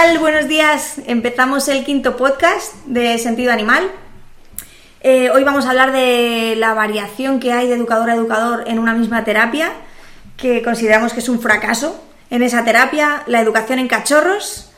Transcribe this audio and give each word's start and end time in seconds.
Buenos 0.00 0.48
días. 0.48 0.94
Empezamos 1.06 1.68
el 1.68 1.84
quinto 1.84 2.16
podcast 2.16 2.74
de 2.86 3.18
Sentido 3.18 3.52
Animal. 3.52 3.90
Eh, 5.02 5.28
hoy 5.28 5.44
vamos 5.44 5.66
a 5.66 5.70
hablar 5.70 5.92
de 5.92 6.54
la 6.56 6.72
variación 6.72 7.38
que 7.38 7.52
hay 7.52 7.68
de 7.68 7.74
educador 7.74 8.08
a 8.08 8.14
educador 8.14 8.64
en 8.66 8.78
una 8.78 8.94
misma 8.94 9.24
terapia, 9.24 9.72
que 10.38 10.62
consideramos 10.62 11.12
que 11.12 11.20
es 11.20 11.28
un 11.28 11.38
fracaso. 11.38 12.02
En 12.30 12.42
esa 12.42 12.64
terapia, 12.64 13.24
la 13.26 13.42
educación 13.42 13.78
en 13.78 13.88
cachorros, 13.88 14.72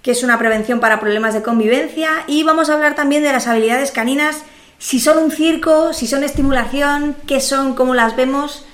que 0.00 0.12
es 0.12 0.22
una 0.22 0.38
prevención 0.38 0.80
para 0.80 1.00
problemas 1.00 1.34
de 1.34 1.42
convivencia, 1.42 2.24
y 2.26 2.42
vamos 2.42 2.70
a 2.70 2.74
hablar 2.74 2.94
también 2.94 3.22
de 3.22 3.30
las 3.30 3.48
habilidades 3.48 3.90
caninas, 3.90 4.42
si 4.78 5.00
son 5.00 5.18
un 5.18 5.30
circo, 5.30 5.92
si 5.92 6.06
son 6.06 6.24
estimulación, 6.24 7.14
qué 7.26 7.42
son, 7.42 7.74
cómo 7.74 7.94
las 7.94 8.16
vemos, 8.16 8.64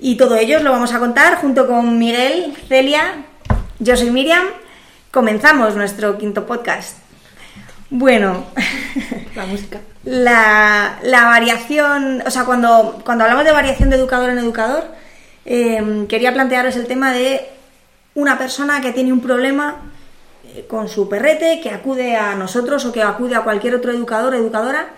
y 0.00 0.16
todo 0.16 0.34
ello 0.34 0.58
lo 0.58 0.72
vamos 0.72 0.92
a 0.92 0.98
contar 0.98 1.36
junto 1.36 1.68
con 1.68 1.98
Miguel, 1.98 2.52
Celia, 2.68 3.24
yo 3.78 3.96
soy 3.96 4.10
Miriam. 4.10 4.44
Comenzamos 5.16 5.74
nuestro 5.76 6.18
quinto 6.18 6.44
podcast. 6.44 6.98
Bueno, 7.88 8.44
La 9.34 9.46
música. 9.46 9.80
la, 10.04 10.98
la 11.04 11.24
variación, 11.24 12.22
o 12.26 12.30
sea, 12.30 12.44
cuando, 12.44 13.00
cuando 13.02 13.24
hablamos 13.24 13.46
de 13.46 13.52
variación 13.52 13.88
de 13.88 13.96
educador 13.96 14.28
en 14.28 14.36
educador, 14.36 14.84
eh, 15.46 16.04
quería 16.06 16.34
plantearos 16.34 16.76
el 16.76 16.86
tema 16.86 17.14
de 17.14 17.48
una 18.14 18.36
persona 18.36 18.82
que 18.82 18.92
tiene 18.92 19.10
un 19.10 19.22
problema 19.22 19.76
eh, 20.54 20.66
con 20.68 20.86
su 20.86 21.08
perrete, 21.08 21.60
que 21.62 21.70
acude 21.70 22.14
a 22.14 22.34
nosotros 22.34 22.84
o 22.84 22.92
que 22.92 23.02
acude 23.02 23.36
a 23.36 23.40
cualquier 23.40 23.74
otro 23.74 23.92
educador 23.92 24.34
o 24.34 24.36
educadora 24.36 24.88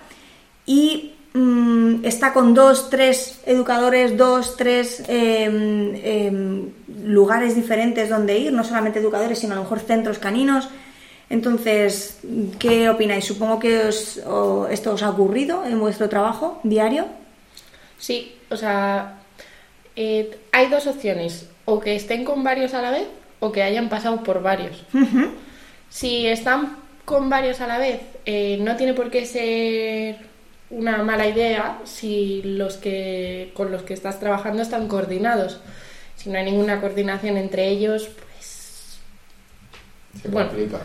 y 0.66 1.14
mm, 1.38 2.04
está 2.04 2.32
con 2.32 2.54
dos, 2.54 2.90
tres 2.90 3.40
educadores, 3.46 4.16
dos, 4.16 4.56
tres 4.56 5.02
em, 5.08 5.94
em, 6.02 6.62
lugares 7.04 7.54
diferentes 7.54 8.08
donde 8.08 8.38
ir, 8.38 8.52
no 8.52 8.64
solamente 8.64 8.98
educadores, 8.98 9.38
sino 9.38 9.52
a 9.52 9.56
lo 9.56 9.62
mejor 9.62 9.80
centros 9.80 10.18
caninos. 10.18 10.68
Entonces, 11.30 12.18
¿qué 12.58 12.88
opináis? 12.88 13.24
Supongo 13.26 13.58
que 13.58 13.78
os- 13.88 14.18
o- 14.26 14.66
esto 14.68 14.92
os 14.94 15.02
ha 15.02 15.10
ocurrido 15.10 15.64
en 15.64 15.78
vuestro 15.78 16.08
trabajo 16.08 16.58
diario. 16.64 17.04
Sí, 17.98 18.32
o 18.50 18.56
sea, 18.56 19.18
eh, 19.94 20.38
hay 20.52 20.66
dos 20.68 20.86
opciones, 20.86 21.46
o 21.66 21.80
que 21.80 21.94
estén 21.96 22.24
con 22.24 22.42
varios 22.44 22.72
a 22.74 22.80
la 22.82 22.90
vez 22.90 23.06
o 23.40 23.52
que 23.52 23.62
hayan 23.62 23.88
pasado 23.88 24.22
por 24.24 24.42
varios. 24.42 24.84
Si 25.90 26.26
están 26.26 26.76
con 27.04 27.28
varios 27.30 27.60
a 27.60 27.66
la 27.66 27.78
vez, 27.78 28.00
eh, 28.24 28.58
no 28.60 28.76
tiene 28.76 28.94
por 28.94 29.10
qué 29.10 29.24
ser 29.26 30.16
una 30.70 30.98
mala 31.02 31.26
idea 31.26 31.78
si 31.84 32.42
los 32.44 32.76
que 32.76 33.50
con 33.54 33.70
los 33.72 33.82
que 33.82 33.94
estás 33.94 34.20
trabajando 34.20 34.62
están 34.62 34.88
coordinados. 34.88 35.60
Si 36.16 36.30
no 36.30 36.38
hay 36.38 36.44
ninguna 36.44 36.80
coordinación 36.80 37.36
entre 37.36 37.68
ellos, 37.68 38.08
pues 38.08 38.98
Se 40.22 40.28
Bueno. 40.28 40.48
complica. 40.48 40.80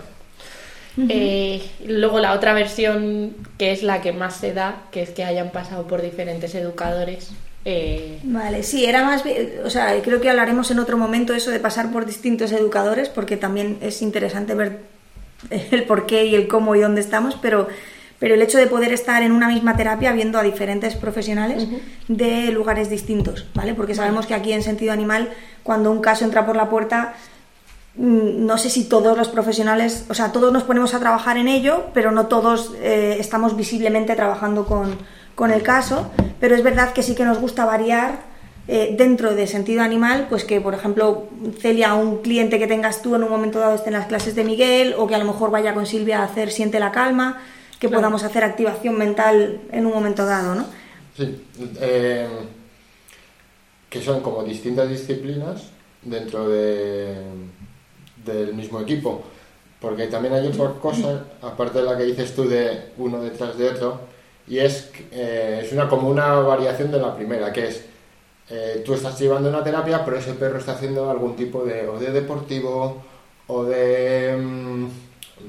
Eh, 1.10 1.62
luego 1.88 2.20
la 2.20 2.34
otra 2.34 2.54
versión, 2.54 3.36
que 3.58 3.72
es 3.72 3.82
la 3.84 4.02
que 4.02 4.14
más 4.14 4.36
se 4.38 4.54
da, 4.54 4.84
que 4.92 5.02
es 5.02 5.10
que 5.10 5.24
hayan 5.24 5.52
pasado 5.52 5.88
por 5.88 6.02
diferentes 6.02 6.54
educadores. 6.56 7.32
eh, 7.66 8.20
Vale, 8.24 8.62
sí, 8.64 8.86
era 8.86 9.04
más, 9.04 9.24
o 9.66 9.70
sea, 9.70 10.00
creo 10.02 10.22
que 10.22 10.30
hablaremos 10.30 10.70
en 10.72 10.80
otro 10.80 10.98
momento 10.98 11.34
eso 11.34 11.50
de 11.50 11.60
pasar 11.60 11.92
por 11.92 12.06
distintos 12.06 12.52
educadores, 12.52 13.10
porque 13.10 13.38
también 13.38 13.78
es 13.82 14.02
interesante 14.02 14.54
ver 14.54 14.80
el 15.50 15.84
por 15.86 16.06
qué 16.06 16.26
y 16.26 16.36
el 16.36 16.48
cómo 16.48 16.76
y 16.76 16.82
dónde 16.82 17.02
estamos, 17.02 17.38
pero, 17.42 17.68
pero 18.20 18.36
el 18.36 18.42
hecho 18.42 18.58
de 18.58 18.68
poder 18.68 18.94
estar 18.94 19.24
en 19.24 19.32
una 19.32 19.48
misma 19.48 19.76
terapia 19.76 20.12
viendo 20.12 20.40
a 20.40 20.44
diferentes 20.44 20.96
profesionales 20.96 21.68
de 22.08 22.52
lugares 22.52 22.90
distintos, 22.90 23.48
¿vale? 23.54 23.74
Porque 23.74 23.96
sabemos 23.96 24.26
que 24.26 24.34
aquí 24.34 24.54
en 24.54 24.64
sentido 24.64 24.94
animal, 24.94 25.30
cuando 25.64 25.92
un 25.92 26.02
caso 26.02 26.24
entra 26.24 26.46
por 26.46 26.56
la 26.56 26.70
puerta, 26.70 27.16
mm, 27.96 28.46
no 28.46 28.58
sé 28.58 28.70
si 28.70 28.86
todos 28.86 29.18
los 29.18 29.30
profesionales, 29.30 30.06
o 30.10 30.14
sea, 30.14 30.32
todos 30.32 30.54
nos 30.54 30.64
ponemos 30.64 30.94
a 30.94 31.00
trabajar 31.00 31.38
en 31.38 31.48
ello, 31.48 31.88
pero 31.94 32.12
no 32.12 32.28
todos 32.28 32.74
eh, 32.82 33.18
estamos 33.20 33.58
visiblemente 33.58 34.16
trabajando 34.16 34.66
con, 34.66 34.98
con 35.36 35.52
el 35.52 35.64
caso, 35.64 36.12
pero 36.40 36.56
es 36.56 36.64
verdad 36.64 36.94
que 36.94 37.04
sí 37.04 37.16
que 37.16 37.26
nos 37.26 37.40
gusta 37.40 37.66
variar 37.66 38.34
eh, 38.66 38.96
dentro 38.98 39.36
de 39.36 39.46
sentido 39.46 39.82
animal, 39.82 40.28
pues 40.30 40.46
que, 40.46 40.62
por 40.62 40.74
ejemplo, 40.74 41.28
Celia, 41.60 41.96
un 41.96 42.22
cliente 42.22 42.60
que 42.60 42.68
tengas 42.68 43.02
tú 43.02 43.14
en 43.16 43.24
un 43.24 43.30
momento 43.30 43.60
dado 43.60 43.76
esté 43.76 43.90
en 43.90 43.96
las 43.96 44.06
clases 44.06 44.36
de 44.36 44.46
Miguel, 44.46 44.96
o 44.98 45.06
que 45.06 45.16
a 45.16 45.18
lo 45.18 45.26
mejor 45.26 45.52
vaya 45.52 45.74
con 45.74 45.86
Silvia 45.86 46.20
a 46.20 46.24
hacer 46.24 46.50
Siente 46.50 46.80
la 46.80 46.94
Calma, 46.94 47.42
que 47.80 47.88
Claro. 47.88 48.02
podamos 48.02 48.24
hacer 48.24 48.44
activación 48.44 48.98
mental 48.98 49.62
en 49.72 49.86
un 49.86 49.94
momento 49.94 50.26
dado, 50.26 50.56
¿no? 50.56 50.66
Sí, 51.18 51.44
eh, 51.80 52.28
que 53.90 54.02
son 54.02 54.22
como 54.22 54.44
distintas 54.44 54.90
disciplinas 54.90 55.64
dentro 56.02 56.50
de, 56.50 57.16
del 58.26 58.54
mismo 58.54 58.80
equipo. 58.82 59.24
Porque 59.80 60.08
también 60.08 60.34
hay 60.34 60.48
otra 60.48 60.72
cosa, 60.80 61.26
aparte 61.42 61.80
de 61.80 61.84
la 61.86 61.98
que 61.98 62.04
dices 62.06 62.34
tú 62.34 62.48
de 62.48 62.92
uno 62.98 63.22
detrás 63.22 63.58
de 63.58 63.70
otro, 63.70 64.00
y 64.48 64.60
es, 64.60 64.90
eh, 65.12 65.62
es 65.64 65.72
una, 65.74 65.90
como 65.90 66.10
una 66.10 66.36
variación 66.36 66.90
de 66.92 67.00
la 67.00 67.14
primera, 67.16 67.52
que 67.52 67.68
es 67.68 67.84
eh, 68.50 68.82
tú 68.86 68.94
estás 68.94 69.20
llevando 69.20 69.50
una 69.50 69.64
terapia, 69.64 70.04
pero 70.04 70.18
ese 70.18 70.34
perro 70.34 70.58
está 70.60 70.74
haciendo 70.74 71.10
algún 71.10 71.36
tipo 71.36 71.64
de, 71.66 71.88
o 71.88 72.00
de 72.00 72.12
deportivo, 72.12 73.04
o 73.48 73.64
de, 73.66 74.38
mm, 74.38 74.88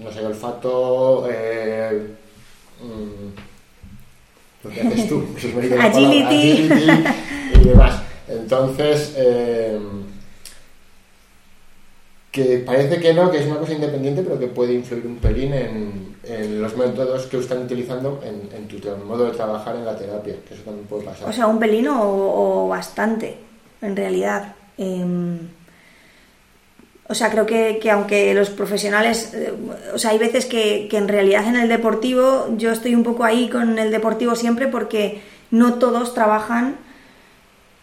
no 0.00 0.12
sé, 0.12 0.24
olfato, 0.24 1.26
eh, 1.30 2.06
mm, 2.80 4.64
lo 4.64 4.70
que 4.70 4.80
haces 4.80 5.08
tú, 5.08 5.24
eso 5.36 5.48
es 5.48 5.54
palabra, 5.54 5.84
Agility. 5.84 6.68
y 7.60 7.64
demás. 7.68 8.02
Entonces, 8.28 9.14
eh, 9.16 9.78
que 12.34 12.58
parece 12.66 12.98
que 12.98 13.14
no, 13.14 13.30
que 13.30 13.38
es 13.38 13.46
una 13.46 13.58
cosa 13.58 13.74
independiente, 13.74 14.22
pero 14.22 14.38
que 14.38 14.48
puede 14.48 14.74
influir 14.74 15.06
un 15.06 15.16
pelín 15.18 15.54
en, 15.54 16.16
en 16.24 16.60
los 16.60 16.76
métodos 16.76 17.26
que 17.26 17.38
están 17.38 17.62
utilizando 17.62 18.20
en, 18.24 18.48
en 18.56 18.66
tu 18.66 18.76
modo 19.04 19.26
de 19.26 19.30
trabajar 19.32 19.76
en 19.76 19.84
la 19.84 19.96
terapia, 19.96 20.34
que 20.48 20.54
eso 20.54 20.64
también 20.64 20.86
puede 20.86 21.04
pasar. 21.04 21.28
O 21.28 21.32
sea, 21.32 21.46
un 21.46 21.60
pelín 21.60 21.86
o, 21.86 22.64
o 22.64 22.68
bastante, 22.68 23.36
en 23.80 23.94
realidad. 23.94 24.56
Em, 24.76 25.38
o 27.06 27.14
sea, 27.14 27.30
creo 27.30 27.44
que, 27.44 27.78
que 27.80 27.90
aunque 27.90 28.32
los 28.34 28.50
profesionales, 28.50 29.32
eh, 29.34 29.52
o 29.94 29.98
sea, 29.98 30.10
hay 30.10 30.18
veces 30.18 30.46
que, 30.46 30.88
que 30.88 30.96
en 30.96 31.08
realidad 31.08 31.46
en 31.46 31.56
el 31.56 31.68
deportivo, 31.68 32.54
yo 32.56 32.72
estoy 32.72 32.94
un 32.94 33.02
poco 33.02 33.24
ahí 33.24 33.48
con 33.48 33.78
el 33.78 33.90
deportivo 33.90 34.34
siempre 34.34 34.68
porque 34.68 35.20
no 35.50 35.74
todos 35.74 36.14
trabajan 36.14 36.76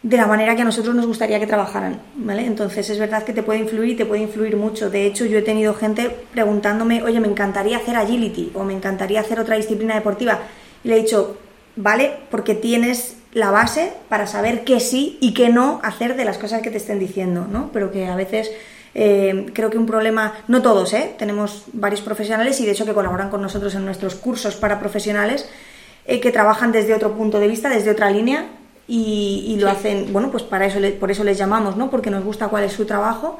de 0.03 0.17
la 0.17 0.25
manera 0.25 0.55
que 0.55 0.63
a 0.63 0.65
nosotros 0.65 0.95
nos 0.95 1.05
gustaría 1.05 1.39
que 1.39 1.45
trabajaran, 1.45 2.01
¿vale? 2.15 2.45
Entonces 2.45 2.89
es 2.89 2.97
verdad 2.97 3.23
que 3.23 3.33
te 3.33 3.43
puede 3.43 3.59
influir 3.59 3.91
y 3.91 3.95
te 3.95 4.05
puede 4.05 4.23
influir 4.23 4.57
mucho. 4.57 4.89
De 4.89 5.05
hecho, 5.05 5.25
yo 5.25 5.38
he 5.38 5.43
tenido 5.43 5.75
gente 5.75 6.09
preguntándome, 6.31 7.03
oye, 7.03 7.19
me 7.19 7.27
encantaría 7.27 7.77
hacer 7.77 7.95
agility 7.95 8.51
o 8.55 8.63
me 8.63 8.73
encantaría 8.73 9.19
hacer 9.19 9.39
otra 9.39 9.57
disciplina 9.57 9.93
deportiva. 9.93 10.39
Y 10.83 10.88
le 10.88 10.95
he 10.95 11.01
dicho, 11.03 11.38
vale, 11.75 12.13
porque 12.31 12.55
tienes 12.55 13.17
la 13.31 13.51
base 13.51 13.93
para 14.09 14.25
saber 14.25 14.63
qué 14.63 14.79
sí 14.79 15.19
y 15.21 15.35
qué 15.35 15.49
no 15.49 15.79
hacer 15.83 16.15
de 16.15 16.25
las 16.25 16.39
cosas 16.39 16.63
que 16.63 16.71
te 16.71 16.77
estén 16.77 16.97
diciendo, 16.97 17.47
¿no? 17.49 17.69
Pero 17.71 17.91
que 17.91 18.07
a 18.07 18.15
veces 18.15 18.51
eh, 18.94 19.47
creo 19.53 19.69
que 19.69 19.78
un 19.78 19.85
problema, 19.85 20.34
no 20.47 20.62
todos, 20.62 20.94
¿eh? 20.94 21.16
Tenemos 21.18 21.63
varios 21.74 22.02
profesionales 22.02 22.59
y 22.59 22.66
de 22.66 22.72
hecho 22.74 22.85
que 22.85 22.94
colaboran 22.94 23.29
con 23.29 23.41
nosotros 23.41 23.74
en 23.75 23.85
nuestros 23.85 24.16
cursos 24.16 24.56
para 24.56 24.79
profesionales 24.79 25.47
eh, 26.06 26.19
que 26.19 26.31
trabajan 26.31 26.72
desde 26.72 26.94
otro 26.94 27.13
punto 27.13 27.40
de 27.40 27.47
vista, 27.47 27.69
desde 27.69 27.91
otra 27.91 28.09
línea 28.12 28.46
y, 28.88 29.46
y 29.47 29.59
lo 29.59 29.68
Sí. 29.69 29.75
hacen, 29.75 30.12
bueno, 30.13 30.31
pues 30.31 30.44
para 30.44 30.65
eso, 30.65 30.80
le- 30.80 30.92
por 30.92 31.12
eso 31.12 31.24
les 31.24 31.38
llamamos, 31.38 31.77
¿no? 31.77 31.89
Porque 31.89 32.10
nos 32.10 32.24
gusta 32.24 32.48
cuál 32.50 32.63
es 32.65 32.74
su 32.74 32.86
trabajo. 32.86 33.38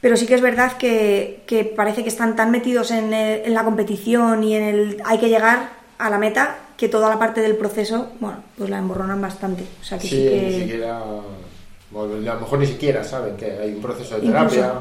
Pero 0.00 0.16
sí 0.18 0.26
que 0.26 0.34
es 0.34 0.42
verdad 0.42 0.76
que, 0.76 1.42
que 1.46 1.64
parece 1.64 2.02
que 2.02 2.10
están 2.10 2.36
tan 2.36 2.50
metidos 2.50 2.90
en, 2.90 3.12
el- 3.14 3.42
en 3.46 3.54
la 3.54 3.64
competición 3.64 4.44
y 4.44 4.54
en 4.54 4.62
el 4.62 5.02
hay 5.04 5.18
que 5.18 5.28
llegar 5.30 5.70
a 5.98 6.10
la 6.10 6.18
meta 6.18 6.56
que 6.76 6.88
toda 6.88 7.08
la 7.08 7.18
parte 7.18 7.40
del 7.40 7.56
proceso, 7.56 8.10
bueno, 8.20 8.38
pues 8.58 8.68
la 8.68 8.78
emborronan 8.78 9.20
bastante. 9.22 9.64
O 9.80 9.84
sea 9.84 9.96
que 9.98 10.06
sí, 10.08 10.16
Sí, 10.16 10.28
que... 10.28 10.42
ni 10.42 10.60
siquiera, 10.60 11.00
a 12.02 12.34
lo 12.34 12.40
mejor 12.40 12.58
ni 12.58 12.66
siquiera 12.66 13.04
saben 13.04 13.36
que 13.36 13.46
hay 13.52 13.72
un 13.74 13.82
proceso 13.82 14.18
de 14.18 14.26
Incluso. 14.26 14.54
terapia. 14.54 14.80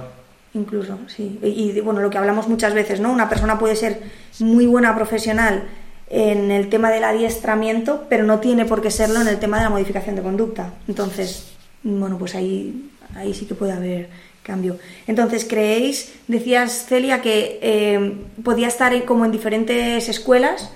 Incluso, 0.54 1.00
sí. 1.08 1.40
Y, 1.42 1.48
y, 1.48 1.80
bueno, 1.82 2.00
lo 2.02 2.10
que 2.10 2.18
hablamos 2.18 2.48
muchas 2.48 2.74
veces, 2.74 3.00
¿no? 3.00 3.12
Una 3.12 3.28
persona 3.30 3.58
puede 3.58 3.76
ser 3.76 4.02
muy 4.40 4.66
buena 4.66 4.96
profesional 4.96 5.64
en 6.10 6.52
el 6.52 6.70
tema 6.70 6.92
del 6.92 7.04
adiestramiento, 7.04 8.06
pero 8.08 8.24
no 8.24 8.40
tiene 8.40 8.66
por 8.66 8.82
qué 8.82 8.92
serlo 8.92 9.22
en 9.22 9.28
el 9.28 9.40
tema 9.40 9.58
de 9.58 9.64
la 9.64 9.70
modificación 9.70 10.16
de 10.16 10.22
conducta. 10.22 10.74
Entonces, 10.88 11.54
bueno, 11.82 12.18
pues 12.20 12.36
ahí, 12.36 12.92
ahí 13.16 13.34
sí 13.34 13.46
que 13.46 13.56
puede 13.56 13.72
haber 13.72 14.10
cambio. 14.44 14.78
Entonces, 15.08 15.46
¿creéis, 15.46 16.14
decías 16.28 16.86
Celia, 16.88 17.22
que 17.22 17.60
eh, 17.62 18.14
podía 18.44 18.68
estar 18.68 19.06
como 19.06 19.26
en 19.26 19.32
diferentes 19.32 20.08
escuelas? 20.08 20.70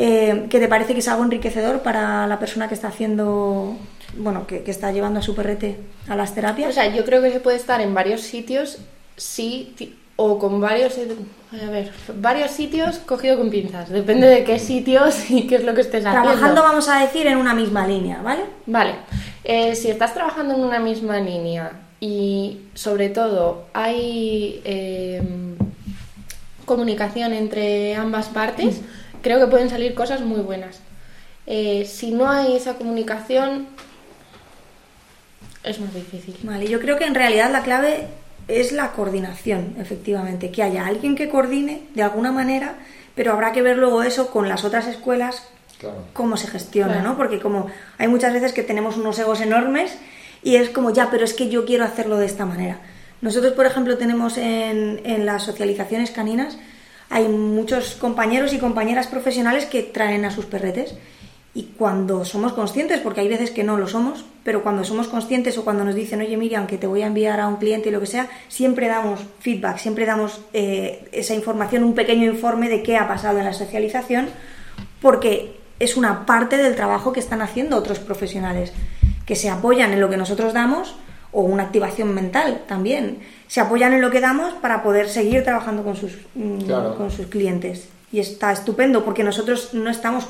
eh, 0.00 0.46
que 0.48 0.60
te 0.60 0.68
parece 0.68 0.92
que 0.92 1.00
es 1.00 1.08
algo 1.08 1.24
enriquecedor 1.24 1.82
para 1.82 2.28
la 2.28 2.38
persona 2.38 2.68
que 2.68 2.74
está 2.74 2.86
haciendo, 2.86 3.76
bueno, 4.16 4.46
que, 4.46 4.62
que 4.62 4.70
está 4.70 4.90
llevando 4.92 5.20
a 5.20 5.22
su 5.22 5.34
perrete 5.34 5.76
a 6.08 6.16
las 6.16 6.34
terapias? 6.34 6.70
O 6.70 6.72
sea, 6.72 6.94
yo 6.94 7.04
creo 7.04 7.22
que 7.22 7.30
se 7.30 7.40
puede 7.40 7.56
estar 7.56 7.80
en 7.80 7.94
varios 7.94 8.22
sitios, 8.22 8.78
sí, 9.16 9.74
o 10.20 10.36
con 10.38 10.60
varios, 10.60 10.98
eh, 10.98 11.14
a 11.64 11.70
ver, 11.70 11.92
varios 12.16 12.50
sitios 12.50 12.98
cogido 12.98 13.38
con 13.38 13.50
pinzas. 13.50 13.88
Depende 13.88 14.26
de 14.26 14.42
qué 14.42 14.58
sitios 14.58 15.30
y 15.30 15.46
qué 15.46 15.56
es 15.56 15.64
lo 15.64 15.74
que 15.74 15.82
estés 15.82 16.04
haciendo. 16.04 16.30
Trabajando, 16.32 16.62
vamos 16.62 16.88
a 16.88 17.00
decir, 17.00 17.28
en 17.28 17.38
una 17.38 17.54
misma 17.54 17.86
línea, 17.86 18.20
¿vale? 18.20 18.42
Vale, 18.66 18.94
Eh, 19.44 19.76
si 19.76 19.88
estás 19.88 20.12
trabajando 20.14 20.54
en 20.54 20.60
una 20.60 20.80
misma 20.80 21.20
línea 21.20 21.70
y 22.00 22.58
sobre 22.74 23.08
todo 23.08 23.66
hay 23.72 24.60
em, 24.64 25.56
comunicación 26.66 27.32
entre 27.32 27.94
ambas 27.94 28.28
partes, 28.28 28.80
creo 29.22 29.38
que 29.38 29.46
pueden 29.46 29.70
salir 29.70 29.94
cosas 29.94 30.20
muy 30.20 30.40
buenas. 30.40 30.80
Eh, 31.46 31.86
si 31.86 32.10
no 32.10 32.28
hay 32.28 32.56
esa 32.56 32.74
comunicación, 32.74 33.68
es 35.68 35.80
más 35.80 35.94
difícil. 35.94 36.36
Vale, 36.42 36.68
yo 36.68 36.80
creo 36.80 36.98
que 36.98 37.04
en 37.04 37.14
realidad 37.14 37.50
la 37.50 37.62
clave 37.62 38.06
es 38.48 38.72
la 38.72 38.92
coordinación, 38.92 39.74
efectivamente, 39.78 40.50
que 40.50 40.62
haya 40.62 40.86
alguien 40.86 41.16
que 41.16 41.28
coordine 41.28 41.82
de 41.94 42.02
alguna 42.02 42.32
manera, 42.32 42.76
pero 43.14 43.32
habrá 43.32 43.52
que 43.52 43.62
ver 43.62 43.76
luego 43.76 44.02
eso 44.02 44.30
con 44.30 44.48
las 44.48 44.64
otras 44.64 44.86
escuelas, 44.86 45.42
cómo 46.12 46.36
se 46.36 46.48
gestiona, 46.48 47.02
¿no? 47.02 47.16
Porque 47.16 47.38
como 47.38 47.66
hay 47.98 48.08
muchas 48.08 48.32
veces 48.32 48.52
que 48.52 48.62
tenemos 48.62 48.96
unos 48.96 49.18
egos 49.18 49.40
enormes 49.40 49.96
y 50.42 50.56
es 50.56 50.70
como, 50.70 50.90
ya, 50.90 51.10
pero 51.10 51.24
es 51.24 51.34
que 51.34 51.48
yo 51.48 51.64
quiero 51.64 51.84
hacerlo 51.84 52.16
de 52.16 52.26
esta 52.26 52.46
manera. 52.46 52.80
Nosotros, 53.20 53.52
por 53.52 53.66
ejemplo, 53.66 53.98
tenemos 53.98 54.38
en, 54.38 55.02
en 55.04 55.26
las 55.26 55.42
socializaciones 55.42 56.10
caninas, 56.10 56.58
hay 57.10 57.28
muchos 57.28 57.94
compañeros 57.94 58.52
y 58.52 58.58
compañeras 58.58 59.06
profesionales 59.06 59.66
que 59.66 59.82
traen 59.82 60.24
a 60.24 60.30
sus 60.30 60.46
perretes 60.46 60.94
y 61.54 61.74
cuando 61.76 62.24
somos 62.24 62.52
conscientes, 62.52 63.00
porque 63.00 63.20
hay 63.20 63.28
veces 63.28 63.50
que 63.50 63.64
no 63.64 63.76
lo 63.76 63.88
somos, 63.88 64.24
pero 64.44 64.62
cuando 64.62 64.84
somos 64.84 65.08
conscientes 65.08 65.58
o 65.58 65.64
cuando 65.64 65.84
nos 65.84 65.94
dicen, 65.94 66.20
oye 66.20 66.36
Miriam, 66.36 66.66
que 66.66 66.78
te 66.78 66.86
voy 66.86 67.02
a 67.02 67.06
enviar 67.06 67.40
a 67.40 67.48
un 67.48 67.56
cliente 67.56 67.88
y 67.88 67.92
lo 67.92 68.00
que 68.00 68.06
sea, 68.06 68.28
siempre 68.48 68.86
damos 68.86 69.20
feedback, 69.40 69.78
siempre 69.78 70.06
damos 70.06 70.40
eh, 70.52 71.08
esa 71.12 71.34
información, 71.34 71.84
un 71.84 71.94
pequeño 71.94 72.30
informe 72.30 72.68
de 72.68 72.82
qué 72.82 72.96
ha 72.96 73.08
pasado 73.08 73.38
en 73.38 73.44
la 73.44 73.54
socialización, 73.54 74.28
porque 75.00 75.58
es 75.80 75.96
una 75.96 76.26
parte 76.26 76.56
del 76.58 76.76
trabajo 76.76 77.12
que 77.12 77.20
están 77.20 77.42
haciendo 77.42 77.76
otros 77.76 77.98
profesionales, 77.98 78.72
que 79.26 79.36
se 79.36 79.50
apoyan 79.50 79.92
en 79.92 80.00
lo 80.00 80.10
que 80.10 80.16
nosotros 80.16 80.52
damos 80.52 80.96
o 81.32 81.42
una 81.42 81.64
activación 81.64 82.14
mental 82.14 82.62
también. 82.66 83.18
Se 83.48 83.60
apoyan 83.60 83.92
en 83.92 84.00
lo 84.00 84.10
que 84.10 84.20
damos 84.20 84.54
para 84.54 84.82
poder 84.82 85.08
seguir 85.08 85.44
trabajando 85.44 85.82
con 85.82 85.96
sus, 85.96 86.18
mm, 86.34 86.70
con 86.96 87.10
sus 87.10 87.26
clientes. 87.26 87.88
Y 88.12 88.20
está 88.20 88.52
estupendo 88.52 89.04
porque 89.04 89.24
nosotros 89.24 89.74
no 89.74 89.90
estamos 89.90 90.26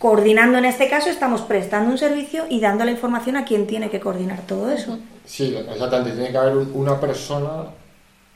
coordinando 0.00 0.56
en 0.56 0.64
este 0.64 0.88
caso, 0.88 1.10
estamos 1.10 1.42
prestando 1.42 1.90
un 1.90 1.98
servicio 1.98 2.46
y 2.48 2.58
dando 2.58 2.86
la 2.86 2.90
información 2.90 3.36
a 3.36 3.44
quien 3.44 3.66
tiene 3.66 3.90
que 3.90 4.00
coordinar 4.00 4.40
todo 4.46 4.70
eso. 4.70 4.98
Sí, 5.26 5.54
exactamente. 5.54 6.12
Tiene 6.12 6.30
que 6.30 6.38
haber 6.38 6.56
una 6.72 6.98
persona 6.98 7.64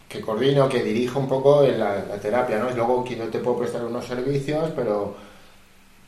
que 0.07 0.21
coordine 0.21 0.61
o 0.61 0.69
que 0.69 0.83
dirija 0.83 1.19
un 1.19 1.27
poco 1.27 1.63
la, 1.63 2.03
terapia, 2.21 2.59
¿no? 2.59 2.71
Y 2.71 2.75
luego 2.75 3.03
que 3.03 3.17
no 3.17 3.25
te 3.29 3.39
puedo 3.39 3.61
prestar 3.61 3.83
unos 3.83 4.05
servicios, 4.05 4.73
pero 4.77 5.17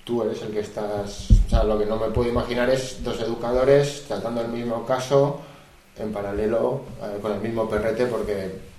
tú 0.05 0.23
eres 0.25 0.43
el 0.43 0.51
que 0.51 0.61
estás... 0.61 1.31
O 1.47 1.49
sea, 1.49 1.65
lo 1.65 1.79
que 1.79 1.87
no 1.87 1.97
me 1.97 2.09
puedo 2.09 2.29
imaginar 2.29 2.69
es 2.69 3.03
dos 3.03 3.19
educadores 3.23 4.05
tratando 4.07 4.43
el 4.43 4.49
mismo 4.49 4.85
caso 4.85 5.41
en 5.99 6.13
paralelo 6.13 6.83
eh, 7.03 7.19
con 7.23 7.33
el 7.33 7.41
mismo 7.41 7.67
perrete 7.67 8.05
porque 8.05 8.76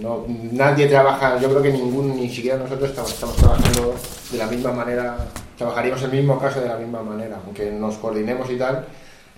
no, 0.00 0.24
nadie 0.52 0.86
trabaja, 0.86 1.40
yo 1.40 1.48
creo 1.48 1.62
que 1.62 1.72
ningún, 1.72 2.16
ni 2.16 2.28
siquiera 2.28 2.58
nosotros 2.58 2.90
estamos, 2.90 3.36
trabajando 3.36 3.94
de 4.30 4.38
la 4.38 4.46
misma 4.46 4.72
manera, 4.72 5.16
trabajaríamos 5.56 6.02
el 6.02 6.12
mismo 6.12 6.38
caso 6.38 6.60
de 6.60 6.68
la 6.68 6.76
misma 6.76 7.02
manera, 7.02 7.40
aunque 7.44 7.70
nos 7.70 7.96
coordinemos 7.96 8.50
y 8.50 8.56
tal, 8.56 8.86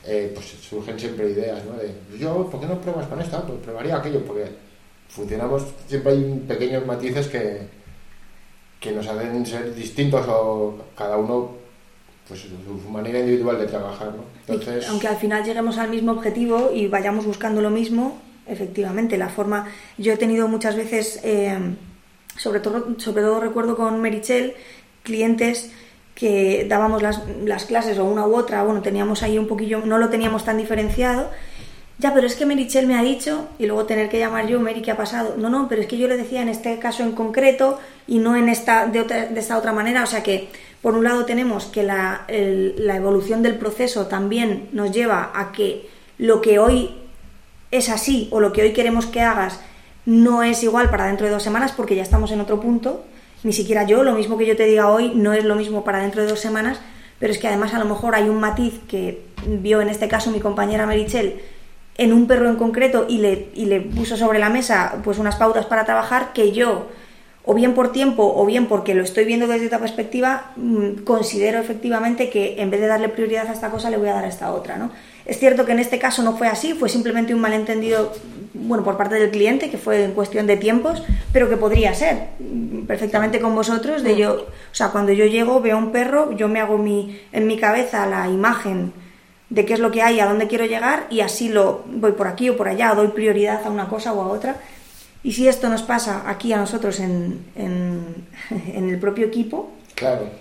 eh, 0.04 0.32
pues 0.34 0.46
surgen 0.46 0.98
siempre 0.98 1.30
ideas, 1.30 1.64
¿no? 1.64 1.76
De, 1.76 2.18
yo, 2.18 2.48
¿por 2.50 2.60
qué 2.60 2.66
no 2.66 2.80
pruebas 2.80 3.06
con 3.06 3.20
esta? 3.20 3.42
Pues 3.42 3.58
probaría 3.60 3.96
aquello, 3.96 4.24
porque 4.24 4.46
funcionamos, 5.08 5.64
siempre 5.86 6.12
hay 6.12 6.44
pequeños 6.48 6.84
matices 6.86 7.28
que, 7.28 7.68
que 8.80 8.92
nos 8.92 9.06
hacen 9.06 9.44
ser 9.46 9.74
distintos 9.74 10.26
o 10.28 10.76
cada 10.96 11.16
uno 11.16 11.60
pues 12.26 12.42
su 12.42 12.88
manera 12.88 13.18
individual 13.18 13.58
de 13.58 13.66
trabajar, 13.66 14.08
¿no? 14.14 14.22
Entonces... 14.46 14.88
Aunque 14.88 15.08
al 15.08 15.16
final 15.16 15.44
lleguemos 15.44 15.78
al 15.78 15.90
mismo 15.90 16.12
objetivo 16.12 16.70
y 16.72 16.86
vayamos 16.86 17.26
buscando 17.26 17.60
lo 17.60 17.70
mismo, 17.70 18.20
efectivamente, 18.50 19.16
la 19.16 19.28
forma... 19.28 19.68
Yo 19.96 20.12
he 20.12 20.16
tenido 20.16 20.48
muchas 20.48 20.76
veces, 20.76 21.20
eh, 21.22 21.58
sobre, 22.36 22.60
todo, 22.60 22.98
sobre 22.98 23.22
todo 23.22 23.40
recuerdo 23.40 23.76
con 23.76 24.00
Merichel, 24.00 24.54
clientes 25.02 25.70
que 26.14 26.66
dábamos 26.68 27.02
las, 27.02 27.22
las, 27.44 27.64
clases 27.64 27.98
o 27.98 28.04
una 28.04 28.26
u 28.26 28.34
otra, 28.36 28.62
bueno, 28.62 28.82
teníamos 28.82 29.22
ahí 29.22 29.38
un 29.38 29.46
poquillo, 29.46 29.80
no 29.84 29.96
lo 29.96 30.10
teníamos 30.10 30.44
tan 30.44 30.58
diferenciado. 30.58 31.30
Ya, 31.98 32.14
pero 32.14 32.26
es 32.26 32.34
que 32.34 32.46
Merichel 32.46 32.86
me 32.86 32.96
ha 32.96 33.02
dicho, 33.02 33.48
y 33.58 33.66
luego 33.66 33.84
tener 33.84 34.08
que 34.08 34.18
llamar 34.18 34.46
yo, 34.46 34.58
Meri, 34.58 34.80
¿qué 34.80 34.90
ha 34.90 34.96
pasado? 34.96 35.34
No, 35.36 35.50
no, 35.50 35.68
pero 35.68 35.82
es 35.82 35.86
que 35.86 35.98
yo 35.98 36.08
le 36.08 36.16
decía 36.16 36.40
en 36.40 36.48
este 36.48 36.78
caso 36.78 37.02
en 37.02 37.12
concreto 37.12 37.78
y 38.06 38.18
no 38.18 38.36
en 38.36 38.48
esta, 38.48 38.86
de, 38.86 39.00
otra, 39.00 39.26
de 39.26 39.38
esta 39.38 39.58
otra 39.58 39.72
manera. 39.72 40.02
O 40.02 40.06
sea 40.06 40.22
que, 40.22 40.48
por 40.80 40.94
un 40.94 41.04
lado, 41.04 41.26
tenemos 41.26 41.66
que 41.66 41.82
la, 41.82 42.24
la 42.28 42.96
evolución 42.96 43.42
del 43.42 43.56
proceso 43.56 44.06
también 44.06 44.70
nos 44.72 44.92
lleva 44.92 45.30
a 45.34 45.52
que 45.52 45.90
lo 46.16 46.40
que 46.40 46.58
hoy 46.58 46.99
es 47.70 47.88
así 47.88 48.28
o 48.30 48.40
lo 48.40 48.52
que 48.52 48.62
hoy 48.62 48.72
queremos 48.72 49.06
que 49.06 49.20
hagas 49.20 49.60
no 50.06 50.42
es 50.42 50.62
igual 50.62 50.90
para 50.90 51.06
dentro 51.06 51.26
de 51.26 51.32
dos 51.32 51.42
semanas 51.42 51.72
porque 51.72 51.94
ya 51.94 52.02
estamos 52.02 52.32
en 52.32 52.40
otro 52.40 52.60
punto. 52.60 53.04
Ni 53.42 53.52
siquiera 53.52 53.84
yo, 53.84 54.02
lo 54.02 54.14
mismo 54.14 54.36
que 54.36 54.46
yo 54.46 54.56
te 54.56 54.66
diga 54.66 54.88
hoy, 54.88 55.12
no 55.14 55.32
es 55.32 55.44
lo 55.44 55.56
mismo 55.56 55.84
para 55.84 56.00
dentro 56.00 56.22
de 56.22 56.28
dos 56.28 56.40
semanas, 56.40 56.80
pero 57.18 57.32
es 57.32 57.38
que 57.38 57.48
además 57.48 57.72
a 57.74 57.78
lo 57.78 57.84
mejor 57.84 58.14
hay 58.14 58.28
un 58.28 58.40
matiz 58.40 58.80
que 58.88 59.24
vio 59.46 59.80
en 59.80 59.88
este 59.88 60.08
caso 60.08 60.30
mi 60.30 60.40
compañera 60.40 60.86
Merichel 60.86 61.40
en 61.96 62.12
un 62.12 62.26
perro 62.26 62.48
en 62.48 62.56
concreto 62.56 63.06
y 63.08 63.18
le, 63.18 63.48
y 63.54 63.66
le 63.66 63.80
puso 63.80 64.16
sobre 64.16 64.38
la 64.38 64.48
mesa 64.48 65.00
pues 65.04 65.18
unas 65.18 65.36
pautas 65.36 65.66
para 65.66 65.84
trabajar 65.84 66.32
que 66.32 66.52
yo, 66.52 66.88
o 67.44 67.54
bien 67.54 67.74
por 67.74 67.92
tiempo 67.92 68.32
o 68.36 68.46
bien 68.46 68.66
porque 68.66 68.94
lo 68.94 69.02
estoy 69.02 69.24
viendo 69.24 69.46
desde 69.46 69.66
otra 69.66 69.78
perspectiva, 69.78 70.52
mm, 70.56 71.02
considero 71.04 71.58
efectivamente 71.58 72.30
que 72.30 72.60
en 72.60 72.70
vez 72.70 72.80
de 72.80 72.86
darle 72.86 73.08
prioridad 73.10 73.48
a 73.48 73.52
esta 73.52 73.70
cosa 73.70 73.90
le 73.90 73.96
voy 73.96 74.08
a 74.08 74.14
dar 74.14 74.24
a 74.24 74.28
esta 74.28 74.52
otra, 74.52 74.76
¿no? 74.76 74.90
Es 75.30 75.38
cierto 75.38 75.64
que 75.64 75.70
en 75.70 75.78
este 75.78 76.00
caso 76.00 76.24
no 76.24 76.36
fue 76.36 76.48
así, 76.48 76.74
fue 76.74 76.88
simplemente 76.88 77.32
un 77.32 77.40
malentendido, 77.40 78.12
bueno, 78.52 78.82
por 78.82 78.96
parte 78.96 79.14
del 79.14 79.30
cliente, 79.30 79.70
que 79.70 79.78
fue 79.78 80.02
en 80.02 80.10
cuestión 80.10 80.48
de 80.48 80.56
tiempos, 80.56 81.04
pero 81.32 81.48
que 81.48 81.56
podría 81.56 81.94
ser 81.94 82.30
perfectamente 82.88 83.38
con 83.38 83.54
vosotros, 83.54 84.02
de 84.02 84.16
yo, 84.16 84.32
o 84.32 84.74
sea, 84.74 84.88
cuando 84.88 85.12
yo 85.12 85.26
llego, 85.26 85.60
veo 85.60 85.78
un 85.78 85.92
perro, 85.92 86.32
yo 86.32 86.48
me 86.48 86.58
hago 86.58 86.78
mi, 86.78 87.20
en 87.30 87.46
mi 87.46 87.60
cabeza 87.60 88.08
la 88.08 88.26
imagen 88.28 88.92
de 89.50 89.64
qué 89.64 89.74
es 89.74 89.78
lo 89.78 89.92
que 89.92 90.02
hay, 90.02 90.18
a 90.18 90.26
dónde 90.26 90.48
quiero 90.48 90.66
llegar, 90.66 91.06
y 91.10 91.20
así 91.20 91.48
lo 91.48 91.84
voy 91.86 92.10
por 92.10 92.26
aquí 92.26 92.50
o 92.50 92.56
por 92.56 92.66
allá, 92.66 92.90
o 92.90 92.96
doy 92.96 93.08
prioridad 93.08 93.64
a 93.64 93.70
una 93.70 93.88
cosa 93.88 94.12
o 94.12 94.20
a 94.22 94.26
otra. 94.26 94.56
Y 95.22 95.30
si 95.30 95.46
esto 95.46 95.68
nos 95.68 95.82
pasa 95.82 96.24
aquí 96.26 96.52
a 96.52 96.56
nosotros 96.56 96.98
en, 96.98 97.44
en, 97.54 98.26
en 98.74 98.88
el 98.90 98.98
propio 98.98 99.26
equipo, 99.26 99.70
claro 99.94 100.39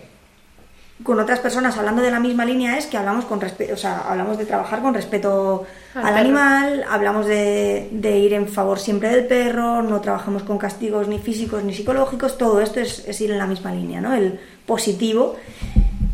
con 1.04 1.18
otras 1.20 1.40
personas 1.40 1.78
hablando 1.78 2.02
de 2.02 2.12
la 2.12 2.20
misma 2.20 2.44
línea 2.44 2.78
es 2.78 2.86
que 2.86 2.98
hablamos 2.98 3.24
con 3.26 3.40
respeto, 3.40 3.74
o 3.74 3.78
sea, 3.78 4.00
hablamos 4.00 4.38
de 4.38 4.46
trabajar 4.46 4.82
con 4.82 4.94
respeto 4.94 5.66
al, 5.96 6.18
animal, 6.18 6.86
hablamos 6.90 7.26
de, 7.26 7.90
ir 8.04 8.34
en 8.34 8.48
favor 8.48 8.80
siempre 8.80 9.10
del 9.10 9.26
perro, 9.26 9.82
no 9.82 10.02
trabajamos 10.02 10.44
con 10.44 10.58
castigos 10.58 11.08
ni 11.08 11.18
físicos 11.20 11.64
ni 11.64 11.74
psicológicos, 11.74 12.38
todo 12.38 12.60
esto 12.60 12.82
es, 12.82 13.22
ir 13.22 13.32
en 13.32 13.38
la 13.38 13.48
misma 13.48 13.72
línea, 13.72 14.02
¿no? 14.02 14.14
El 14.14 14.40
positivo 14.66 15.38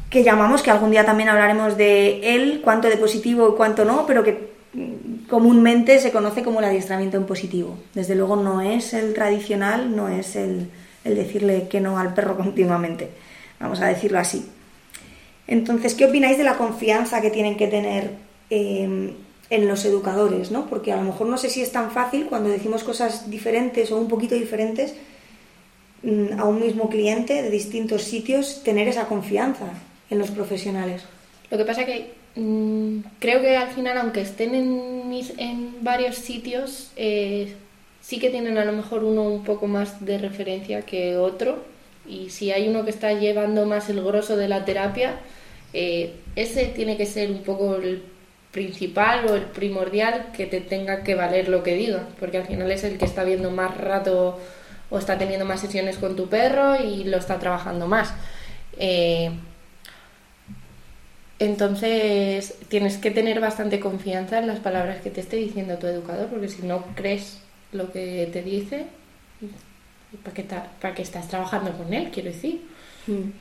que 0.10 0.24
llamamos, 0.24 0.62
que 0.62 0.70
algún 0.70 0.92
día 0.92 1.04
también 1.04 1.30
hablaremos 1.30 1.78
de 1.78 2.36
él, 2.36 2.62
cuánto 2.64 2.88
de 2.88 2.98
positivo 2.98 3.50
y 3.50 3.58
cuánto 3.58 3.86
no, 3.86 4.06
pero 4.06 4.24
que 4.24 4.54
comúnmente 5.28 6.00
se 6.00 6.12
conoce 6.12 6.44
como 6.44 6.60
el 6.60 6.66
adiestramiento 6.66 7.18
en 7.18 7.26
positivo. 7.26 7.76
Desde 7.96 8.14
luego 8.14 8.36
no 8.36 8.62
es 8.62 8.94
el 8.94 9.16
tradicional, 9.16 9.96
no 9.96 10.10
es 10.10 10.36
el, 10.36 10.70
el 11.04 11.16
decirle 11.16 11.68
que 11.68 11.82
no 11.82 11.98
al 11.98 12.14
perro 12.14 12.38
continuamente, 12.38 13.10
vamos 13.60 13.82
a 13.82 13.88
decirlo 13.88 14.20
así. 14.20 14.52
Entonces, 15.48 15.94
¿qué 15.94 16.06
opináis 16.06 16.38
de 16.38 16.44
la 16.44 16.58
confianza 16.58 17.22
que 17.22 17.30
tienen 17.30 17.58
que 17.58 17.68
tener 17.68 18.12
em, 18.50 19.12
en 19.50 19.68
los 19.68 19.86
educadores? 19.86 20.52
¿no? 20.52 20.68
Porque 20.68 20.92
a 20.92 20.98
lo 20.98 21.04
mejor 21.04 21.28
no 21.28 21.38
sé 21.38 21.50
si 21.50 21.62
es 21.62 21.72
tan 21.72 21.92
fácil 21.92 22.26
cuando 22.26 22.50
decimos 22.50 22.84
cosas 22.84 23.30
diferentes 23.30 23.92
o 23.92 23.98
un 23.98 24.08
poquito 24.08 24.36
diferentes 24.36 24.96
mm, 26.04 26.40
a 26.40 26.46
un 26.46 26.60
mismo 26.60 26.90
cliente 26.90 27.42
de 27.44 27.50
distintos 27.50 28.04
sitios, 28.04 28.64
tener 28.64 28.88
esa 28.88 29.08
confianza 29.08 29.68
en 30.10 30.18
los 30.18 30.32
profesionales. 30.32 31.04
Lo 31.52 31.58
que 31.58 31.66
pasa 31.66 31.86
que 31.86 32.12
mm, 32.36 33.00
creo 33.20 33.42
que 33.42 33.56
al 33.56 33.70
final, 33.70 33.98
aunque 33.98 34.22
estén 34.22 34.56
en, 34.56 35.76
varios 35.82 36.16
sitios, 36.16 36.92
eh, 36.96 37.54
sí 38.02 38.20
que 38.20 38.32
tienen 38.32 38.58
a 38.58 38.66
lo 38.66 38.72
mejor 38.72 39.04
uno 39.04 39.24
un 39.24 39.44
poco 39.44 39.68
más 39.68 40.04
de 40.04 40.18
referencia 40.18 40.82
que 40.82 41.18
otro. 41.18 41.64
Y 42.08 42.30
si 42.30 42.52
hay 42.52 42.68
uno 42.68 42.84
que 42.84 42.90
está 42.92 43.14
llevando 43.14 43.66
más 43.66 43.90
el 43.90 44.04
grosso 44.04 44.36
de 44.38 44.48
la 44.48 44.66
terapia, 44.66 45.20
eh, 45.78 46.14
ese 46.38 46.68
tiene 46.68 46.96
que 46.96 47.06
ser 47.06 47.30
un 47.30 47.44
poco 47.44 47.76
el 47.76 48.02
principal 48.52 49.26
o 49.30 49.36
el 49.36 49.42
primordial 49.42 50.32
que 50.32 50.46
te 50.46 50.62
tenga 50.62 51.04
que 51.04 51.16
valer 51.16 51.50
lo 51.50 51.64
que 51.64 51.76
diga, 51.76 52.08
porque 52.18 52.38
al 52.38 52.48
final 52.48 52.72
es 52.72 52.86
el 52.86 52.98
que 52.98 53.04
está 53.04 53.26
viendo 53.26 53.52
más 53.52 53.76
rato 53.76 54.40
o 54.90 54.98
está 54.98 55.18
teniendo 55.18 55.46
más 55.46 55.60
sesiones 55.60 55.98
con 55.98 56.16
tu 56.16 56.30
perro 56.30 56.82
y 56.82 57.04
lo 57.04 57.18
está 57.18 57.40
trabajando 57.40 57.88
más. 57.88 58.14
Eh, 58.80 59.32
entonces 61.40 62.56
tienes 62.70 62.98
que 62.98 63.12
tener 63.12 63.42
bastante 63.42 63.82
confianza 63.82 64.40
en 64.40 64.48
las 64.48 64.60
palabras 64.60 65.02
que 65.02 65.10
te 65.10 65.20
esté 65.20 65.36
diciendo 65.36 65.78
tu 65.78 65.88
educador, 65.88 66.28
porque 66.28 66.48
si 66.48 66.62
no 66.62 66.86
crees 66.96 67.40
lo 67.74 67.92
que 67.92 68.30
te 68.32 68.42
dice, 68.42 68.86
¿para 70.24 70.34
qué, 70.34 70.44
para 70.44 70.96
qué 70.96 71.02
estás 71.02 71.28
trabajando 71.28 71.74
con 71.74 71.94
él? 71.94 72.12
Quiero 72.14 72.30
decir. 72.30 72.62
Mm. 73.08 73.32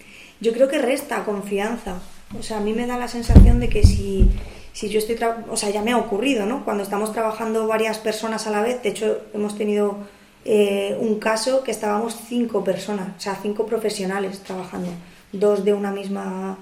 Yo 0.40 0.52
creo 0.52 0.68
que 0.68 0.78
resta 0.78 1.24
confianza. 1.24 2.00
O 2.38 2.42
sea, 2.42 2.58
a 2.58 2.60
mí 2.60 2.72
me 2.72 2.86
da 2.86 2.98
la 2.98 3.08
sensación 3.08 3.60
de 3.60 3.68
que 3.68 3.84
si, 3.84 4.30
si 4.72 4.88
yo 4.88 4.98
estoy, 4.98 5.18
o 5.50 5.56
sea, 5.56 5.70
ya 5.70 5.82
me 5.82 5.92
ha 5.92 5.98
ocurrido, 5.98 6.46
¿no? 6.46 6.64
Cuando 6.64 6.82
estamos 6.82 7.12
trabajando 7.12 7.66
varias 7.66 7.98
personas 7.98 8.46
a 8.46 8.50
la 8.50 8.62
vez, 8.62 8.82
de 8.82 8.88
hecho 8.90 9.22
hemos 9.32 9.56
tenido 9.56 9.98
eh, 10.44 10.96
un 11.00 11.18
caso 11.18 11.62
que 11.62 11.70
estábamos 11.70 12.16
cinco 12.28 12.62
personas, 12.64 13.08
o 13.16 13.20
sea, 13.20 13.38
cinco 13.40 13.64
profesionales 13.64 14.40
trabajando, 14.40 14.90
dos 15.32 15.64
de 15.64 15.72
una 15.72 15.90
misma 15.90 16.58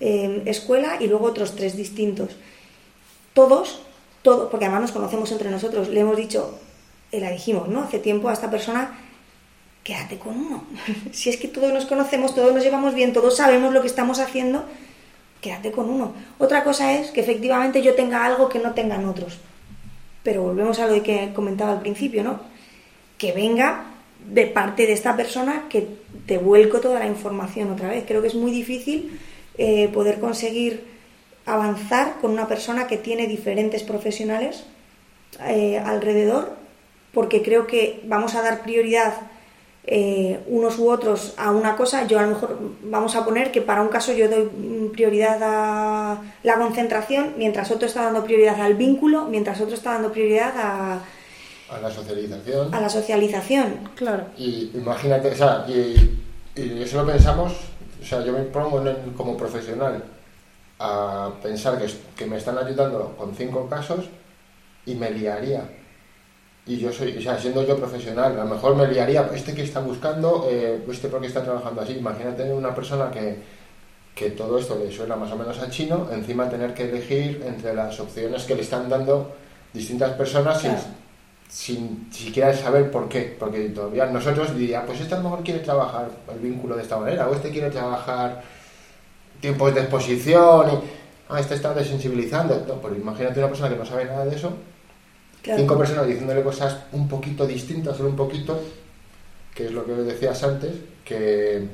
eh, 0.00 0.42
escuela 0.46 0.96
y 1.00 1.06
luego 1.06 1.26
otros 1.26 1.54
tres 1.54 1.76
distintos. 1.76 2.36
Todos, 3.34 3.82
todos, 4.22 4.48
porque 4.50 4.64
además 4.64 4.82
nos 4.82 4.92
conocemos 4.92 5.30
entre 5.32 5.50
nosotros, 5.50 5.88
le 5.88 6.00
hemos 6.00 6.16
dicho, 6.16 6.58
eh, 7.12 7.20
la 7.20 7.30
dijimos, 7.30 7.68
¿no? 7.68 7.82
Hace 7.82 7.98
tiempo 7.98 8.28
a 8.28 8.32
esta 8.32 8.50
persona, 8.50 8.98
quédate 9.84 10.18
con 10.18 10.36
uno. 10.36 10.64
si 11.12 11.28
es 11.28 11.36
que 11.36 11.48
todos 11.48 11.72
nos 11.72 11.84
conocemos, 11.84 12.34
todos 12.34 12.54
nos 12.54 12.62
llevamos 12.62 12.94
bien, 12.94 13.12
todos 13.12 13.36
sabemos 13.36 13.74
lo 13.74 13.82
que 13.82 13.88
estamos 13.88 14.18
haciendo, 14.18 14.64
quédate 15.46 15.70
con 15.70 15.88
uno. 15.88 16.12
Otra 16.38 16.64
cosa 16.64 16.92
es 16.92 17.12
que 17.12 17.20
efectivamente 17.20 17.80
yo 17.80 17.94
tenga 17.94 18.24
algo 18.24 18.48
que 18.48 18.58
no 18.58 18.72
tengan 18.72 19.04
otros. 19.04 19.38
Pero 20.24 20.42
volvemos 20.42 20.80
a 20.80 20.88
lo 20.88 21.00
que 21.04 21.32
comentaba 21.32 21.72
al 21.72 21.80
principio, 21.80 22.24
¿no? 22.24 22.40
Que 23.16 23.30
venga 23.30 23.84
de 24.28 24.46
parte 24.46 24.86
de 24.86 24.92
esta 24.92 25.16
persona 25.16 25.66
que 25.68 25.86
te 26.26 26.38
vuelco 26.38 26.80
toda 26.80 26.98
la 26.98 27.06
información 27.06 27.70
otra 27.70 27.90
vez. 27.90 28.04
Creo 28.08 28.22
que 28.22 28.28
es 28.28 28.34
muy 28.34 28.50
difícil 28.50 29.20
eh, 29.56 29.88
poder 29.94 30.18
conseguir 30.18 30.84
avanzar 31.44 32.16
con 32.20 32.32
una 32.32 32.48
persona 32.48 32.88
que 32.88 32.96
tiene 32.96 33.28
diferentes 33.28 33.84
profesionales 33.84 34.64
eh, 35.46 35.78
alrededor, 35.78 36.56
porque 37.12 37.40
creo 37.42 37.68
que 37.68 38.00
vamos 38.04 38.34
a 38.34 38.42
dar 38.42 38.64
prioridad 38.64 39.14
eh, 39.86 40.40
unos 40.48 40.78
u 40.78 40.90
otros 40.90 41.34
a 41.36 41.52
una 41.52 41.76
cosa, 41.76 42.06
yo 42.06 42.18
a 42.18 42.22
lo 42.22 42.28
mejor 42.28 42.58
vamos 42.82 43.14
a 43.14 43.24
poner 43.24 43.52
que 43.52 43.62
para 43.62 43.82
un 43.82 43.88
caso 43.88 44.12
yo 44.12 44.28
doy 44.28 44.90
prioridad 44.92 45.38
a 45.42 46.22
la 46.42 46.54
concentración, 46.56 47.34
mientras 47.36 47.70
otro 47.70 47.86
está 47.86 48.02
dando 48.02 48.24
prioridad 48.24 48.60
al 48.60 48.74
vínculo, 48.74 49.26
mientras 49.26 49.60
otro 49.60 49.74
está 49.74 49.92
dando 49.92 50.10
prioridad 50.10 50.52
a, 50.56 51.00
a 51.70 51.80
la 51.80 51.90
socialización. 51.90 52.74
A 52.74 52.80
la 52.80 52.88
socialización, 52.88 53.90
claro. 53.94 54.24
Y 54.36 54.72
imagínate, 54.74 55.30
o 55.30 55.34
sea, 55.36 55.64
y, 55.68 56.18
y 56.56 56.82
eso 56.82 57.02
lo 57.02 57.06
pensamos, 57.06 57.52
o 58.02 58.04
sea, 58.04 58.24
yo 58.24 58.32
me 58.32 58.42
pongo 58.42 58.82
como 59.16 59.36
profesional 59.36 60.02
a 60.80 61.30
pensar 61.42 61.78
que, 61.78 61.86
que 62.16 62.26
me 62.26 62.38
están 62.38 62.58
ayudando 62.58 63.14
con 63.16 63.34
cinco 63.34 63.68
casos 63.68 64.06
y 64.84 64.94
me 64.94 65.10
liaría 65.10 65.68
y 66.66 66.78
yo 66.78 66.92
soy, 66.92 67.16
o 67.16 67.20
sea, 67.20 67.38
siendo 67.38 67.64
yo 67.64 67.76
profesional, 67.76 68.32
a 68.38 68.44
lo 68.44 68.50
mejor 68.50 68.74
me 68.74 68.88
liaría, 68.88 69.30
este 69.32 69.54
que 69.54 69.62
está 69.62 69.80
buscando, 69.80 70.48
eh, 70.50 70.84
este 70.90 71.08
porque 71.08 71.28
está 71.28 71.42
trabajando 71.42 71.80
así, 71.80 71.92
imagínate 71.92 72.52
una 72.52 72.74
persona 72.74 73.08
que, 73.08 73.38
que 74.12 74.30
todo 74.30 74.58
esto 74.58 74.76
le 74.76 74.90
suena 74.90 75.14
más 75.14 75.30
o 75.30 75.36
menos 75.36 75.56
a 75.60 75.70
chino, 75.70 76.08
encima 76.12 76.48
tener 76.48 76.74
que 76.74 76.90
elegir 76.90 77.40
entre 77.46 77.72
las 77.72 78.00
opciones 78.00 78.42
que 78.44 78.56
le 78.56 78.62
están 78.62 78.88
dando 78.88 79.36
distintas 79.72 80.12
personas 80.14 80.60
sin, 80.60 80.72
sin 81.48 82.12
siquiera 82.12 82.52
saber 82.52 82.90
por 82.90 83.08
qué, 83.08 83.36
porque 83.38 83.68
todavía 83.68 84.06
nosotros 84.06 84.56
diría, 84.56 84.84
pues 84.84 85.00
este 85.00 85.14
a 85.14 85.18
lo 85.18 85.24
mejor 85.24 85.44
quiere 85.44 85.60
trabajar 85.60 86.08
el 86.32 86.40
vínculo 86.40 86.74
de 86.74 86.82
esta 86.82 86.98
manera, 86.98 87.28
o 87.28 87.34
este 87.34 87.50
quiere 87.50 87.70
trabajar 87.70 88.42
tiempos 89.40 89.72
de 89.72 89.82
exposición, 89.82 90.68
y, 90.68 90.78
ah, 91.28 91.38
este 91.38 91.54
está 91.54 91.72
desensibilizando, 91.72 92.64
no, 92.66 92.74
pues 92.80 92.96
imagínate 92.96 93.38
una 93.38 93.48
persona 93.48 93.68
que 93.68 93.76
no 93.76 93.86
sabe 93.86 94.06
nada 94.06 94.24
de 94.24 94.34
eso, 94.34 94.52
Cinco 95.54 95.78
personas 95.78 96.06
diciéndole 96.06 96.42
cosas 96.42 96.76
un 96.92 97.08
poquito 97.08 97.46
distintas, 97.46 97.96
solo 97.96 98.08
un 98.08 98.16
poquito, 98.16 98.60
que 99.54 99.66
es 99.66 99.72
lo 99.72 99.86
que 99.86 99.92
decías 99.92 100.42
antes, 100.42 100.72
que, 101.04 101.66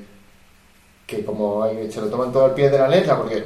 que 1.06 1.24
como 1.24 1.66
se 1.88 2.00
lo 2.00 2.08
toman 2.08 2.30
todo 2.30 2.44
al 2.44 2.54
pie 2.54 2.68
de 2.68 2.78
la 2.78 2.88
letra, 2.88 3.16
porque 3.16 3.42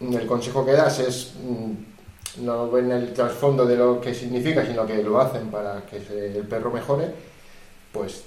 el 0.00 0.26
consejo 0.26 0.66
que 0.66 0.72
das 0.72 0.98
es 0.98 1.34
mm, 1.44 2.44
no 2.44 2.70
ven 2.70 2.90
el 2.90 3.12
trasfondo 3.12 3.64
de 3.64 3.76
lo 3.76 4.00
que 4.00 4.14
significa, 4.14 4.66
sino 4.66 4.84
que 4.84 5.02
lo 5.02 5.20
hacen 5.20 5.48
para 5.48 5.82
que 5.86 5.98
el 5.98 6.46
perro 6.48 6.72
mejore, 6.72 7.06
pues 7.92 8.24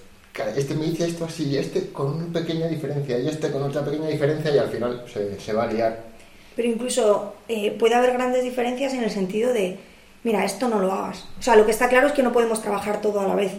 este 0.56 0.76
me 0.76 0.86
dice 0.86 1.06
esto 1.06 1.26
así, 1.26 1.58
este 1.58 1.92
con 1.92 2.14
una 2.14 2.34
pequeña 2.34 2.68
diferencia 2.68 3.20
y 3.20 3.28
este 3.28 3.52
con 3.52 3.64
otra 3.64 3.84
pequeña 3.84 4.08
diferencia 4.08 4.54
y 4.54 4.58
al 4.58 4.70
final 4.70 5.04
se, 5.12 5.40
se 5.40 5.54
va 5.54 5.64
a 5.64 5.68
liar. 5.68 6.04
Pero 6.56 6.68
incluso 6.68 7.36
eh, 7.48 7.76
puede 7.78 7.96
haber 7.96 8.14
grandes 8.14 8.44
diferencias 8.44 8.94
en 8.94 9.04
el 9.04 9.12
sentido 9.12 9.54
de 9.54 9.78
mira, 10.24 10.44
esto 10.46 10.68
no 10.68 10.80
lo 10.80 10.92
hagas. 10.92 11.26
O 11.40 11.42
sea, 11.42 11.56
lo 11.56 11.66
que 11.66 11.72
está 11.72 11.90
claro 11.90 12.08
es 12.08 12.14
que 12.14 12.24
no 12.24 12.32
podemos 12.32 12.62
trabajar 12.62 13.02
todo 13.02 13.20
a 13.20 13.28
la 13.28 13.36
vez. 13.36 13.54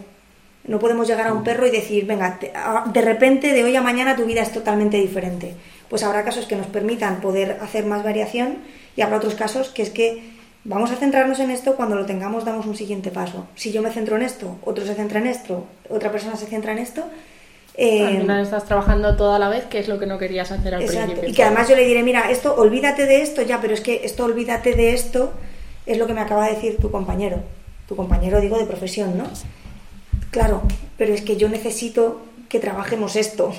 No 0.66 0.78
podemos 0.78 1.06
llegar 1.06 1.26
a 1.26 1.32
un 1.32 1.44
perro 1.44 1.66
y 1.66 1.70
decir, 1.70 2.06
venga, 2.06 2.38
de 2.86 3.00
repente, 3.02 3.52
de 3.52 3.64
hoy 3.64 3.76
a 3.76 3.82
mañana, 3.82 4.16
tu 4.16 4.24
vida 4.24 4.40
es 4.40 4.52
totalmente 4.52 4.96
diferente. 4.96 5.54
Pues 5.90 6.02
habrá 6.02 6.24
casos 6.24 6.46
que 6.46 6.56
nos 6.56 6.66
permitan 6.66 7.20
poder 7.20 7.58
hacer 7.60 7.84
más 7.84 8.02
variación 8.02 8.58
y 8.96 9.02
habrá 9.02 9.18
otros 9.18 9.34
casos 9.34 9.68
que 9.68 9.82
es 9.82 9.90
que 9.90 10.34
vamos 10.64 10.90
a 10.90 10.96
centrarnos 10.96 11.38
en 11.40 11.50
esto, 11.50 11.76
cuando 11.76 11.94
lo 11.94 12.06
tengamos 12.06 12.44
damos 12.44 12.64
un 12.66 12.76
siguiente 12.76 13.10
paso. 13.10 13.46
Si 13.54 13.70
yo 13.72 13.82
me 13.82 13.90
centro 13.90 14.16
en 14.16 14.22
esto, 14.22 14.56
otro 14.64 14.86
se 14.86 14.94
centra 14.94 15.20
en 15.20 15.26
esto, 15.26 15.66
otra 15.90 16.10
persona 16.10 16.36
se 16.36 16.46
centra 16.46 16.72
en 16.72 16.78
esto. 16.78 17.04
Eh, 17.76 18.06
al 18.06 18.20
final 18.20 18.40
estás 18.40 18.64
trabajando 18.64 19.16
todo 19.16 19.34
a 19.34 19.38
la 19.38 19.48
vez, 19.48 19.64
que 19.64 19.80
es 19.80 19.88
lo 19.88 19.98
que 19.98 20.06
no 20.06 20.16
querías 20.16 20.50
hacer 20.50 20.74
al 20.74 20.82
exacto. 20.82 21.06
principio. 21.06 21.30
Y 21.30 21.34
que 21.34 21.42
además 21.42 21.68
yo 21.68 21.76
le 21.76 21.84
diré, 21.84 22.02
mira, 22.02 22.30
esto, 22.30 22.54
olvídate 22.56 23.04
de 23.04 23.20
esto 23.20 23.42
ya, 23.42 23.60
pero 23.60 23.74
es 23.74 23.80
que 23.80 24.00
esto, 24.04 24.24
olvídate 24.24 24.74
de 24.74 24.94
esto, 24.94 25.32
es 25.86 25.98
lo 25.98 26.06
que 26.06 26.14
me 26.14 26.20
acaba 26.20 26.46
de 26.46 26.54
decir 26.54 26.78
tu 26.78 26.90
compañero. 26.90 27.42
Tu 27.88 27.96
compañero, 27.96 28.40
digo, 28.40 28.58
de 28.58 28.64
profesión, 28.64 29.18
¿no? 29.18 29.24
Claro, 30.30 30.62
pero 30.96 31.12
es 31.12 31.22
que 31.22 31.36
yo 31.36 31.48
necesito 31.48 32.22
que 32.48 32.60
trabajemos 32.60 33.16
esto. 33.16 33.52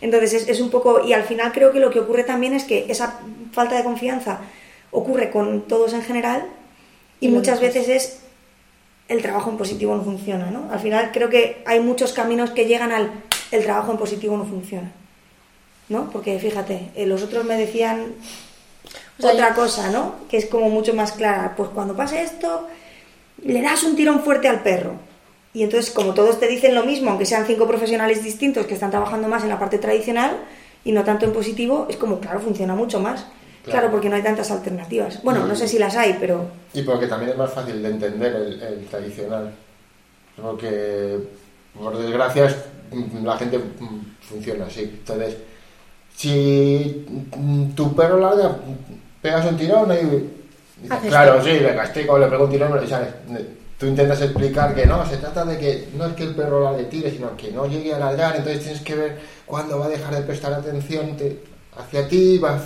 Entonces 0.00 0.48
es, 0.48 0.60
un 0.60 0.70
poco, 0.70 1.04
y 1.04 1.12
al 1.12 1.24
final 1.24 1.52
creo 1.52 1.72
que 1.72 1.80
lo 1.80 1.90
que 1.90 2.00
ocurre 2.00 2.24
también 2.24 2.54
es 2.54 2.64
que 2.64 2.86
esa 2.88 3.20
falta 3.52 3.76
de 3.76 3.84
confianza 3.84 4.40
ocurre 4.90 5.30
con 5.30 5.62
todos 5.62 5.92
en 5.92 6.02
general 6.02 6.46
y 7.20 7.28
muchas 7.28 7.60
veces 7.60 7.88
es 7.88 8.20
el 9.08 9.22
trabajo 9.22 9.50
en 9.50 9.56
positivo 9.56 9.96
no 9.96 10.04
funciona, 10.04 10.50
¿no? 10.50 10.70
Al 10.70 10.80
final 10.80 11.10
creo 11.12 11.30
que 11.30 11.62
hay 11.66 11.80
muchos 11.80 12.12
caminos 12.12 12.50
que 12.50 12.66
llegan 12.66 12.92
al 12.92 13.10
el 13.50 13.62
trabajo 13.62 13.92
en 13.92 13.98
positivo 13.98 14.36
no 14.36 14.44
funciona, 14.44 14.92
¿no? 15.88 16.10
Porque 16.10 16.38
fíjate, 16.38 16.90
eh, 16.94 17.06
los 17.06 17.22
otros 17.22 17.44
me 17.44 17.56
decían 17.56 18.14
otra 19.22 19.54
cosa, 19.54 19.90
¿no? 19.90 20.14
Que 20.28 20.36
es 20.36 20.46
como 20.46 20.68
mucho 20.70 20.94
más 20.94 21.12
clara. 21.12 21.54
Pues 21.56 21.70
cuando 21.70 21.96
pase 21.96 22.22
esto, 22.22 22.68
le 23.44 23.62
das 23.62 23.82
un 23.82 23.96
tirón 23.96 24.20
fuerte 24.20 24.48
al 24.48 24.62
perro. 24.62 24.92
Y 25.52 25.62
entonces, 25.62 25.90
como 25.90 26.14
todos 26.14 26.38
te 26.38 26.46
dicen 26.46 26.74
lo 26.74 26.84
mismo, 26.84 27.10
aunque 27.10 27.26
sean 27.26 27.46
cinco 27.46 27.66
profesionales 27.66 28.22
distintos 28.22 28.66
que 28.66 28.74
están 28.74 28.90
trabajando 28.90 29.28
más 29.28 29.42
en 29.42 29.48
la 29.48 29.58
parte 29.58 29.78
tradicional 29.78 30.36
y 30.84 30.92
no 30.92 31.04
tanto 31.04 31.24
en 31.24 31.32
positivo, 31.32 31.86
es 31.88 31.96
como, 31.96 32.20
claro, 32.20 32.40
funciona 32.40 32.74
mucho 32.74 33.00
más. 33.00 33.26
Claro, 33.64 33.90
porque 33.90 34.08
no 34.08 34.16
hay 34.16 34.22
tantas 34.22 34.50
alternativas. 34.50 35.22
Bueno, 35.22 35.46
no 35.46 35.54
sé 35.54 35.68
si 35.68 35.78
las 35.78 35.94
hay, 35.94 36.16
pero... 36.18 36.46
Y 36.72 36.82
porque 36.82 37.06
también 37.06 37.32
es 37.32 37.36
más 37.36 37.52
fácil 37.52 37.82
de 37.82 37.90
entender 37.90 38.34
el, 38.34 38.86
tradicional. 38.86 39.52
Porque, 40.40 41.18
por 41.78 41.98
desgracia, 41.98 42.54
la 43.22 43.36
gente 43.36 43.60
funciona 44.20 44.66
así. 44.66 44.82
Entonces, 44.84 45.36
si 46.16 47.04
tu 47.74 47.94
perro 47.94 48.18
larga 48.18 48.58
pegas 49.20 49.46
un 49.46 49.56
tirón 49.56 49.92
y 49.92 50.88
claro, 51.08 51.42
sí, 51.42 51.50
le 51.50 51.74
castigo, 51.74 52.18
le 52.18 52.26
pego 52.26 52.44
un 52.44 52.50
tirón, 52.50 52.88
¿sabes? 52.88 53.08
Tú 53.78 53.86
intentas 53.86 54.20
explicar 54.20 54.74
que 54.74 54.86
no, 54.86 55.06
se 55.06 55.18
trata 55.18 55.44
de 55.44 55.56
que 55.56 55.88
no 55.96 56.06
es 56.06 56.14
que 56.14 56.24
el 56.24 56.34
perro 56.34 56.72
la 56.72 56.88
tire, 56.88 57.10
sino 57.10 57.36
que 57.36 57.52
no 57.52 57.66
llegue 57.66 57.94
a 57.94 57.98
ladrar, 57.98 58.36
entonces 58.36 58.62
tienes 58.62 58.82
que 58.82 58.96
ver 58.96 59.18
cuándo 59.46 59.78
va 59.78 59.86
a 59.86 59.88
dejar 59.88 60.14
de 60.14 60.22
prestar 60.22 60.52
atención 60.52 61.16
hacia 61.76 62.08
ti, 62.08 62.38
va 62.38 62.54
a 62.54 62.60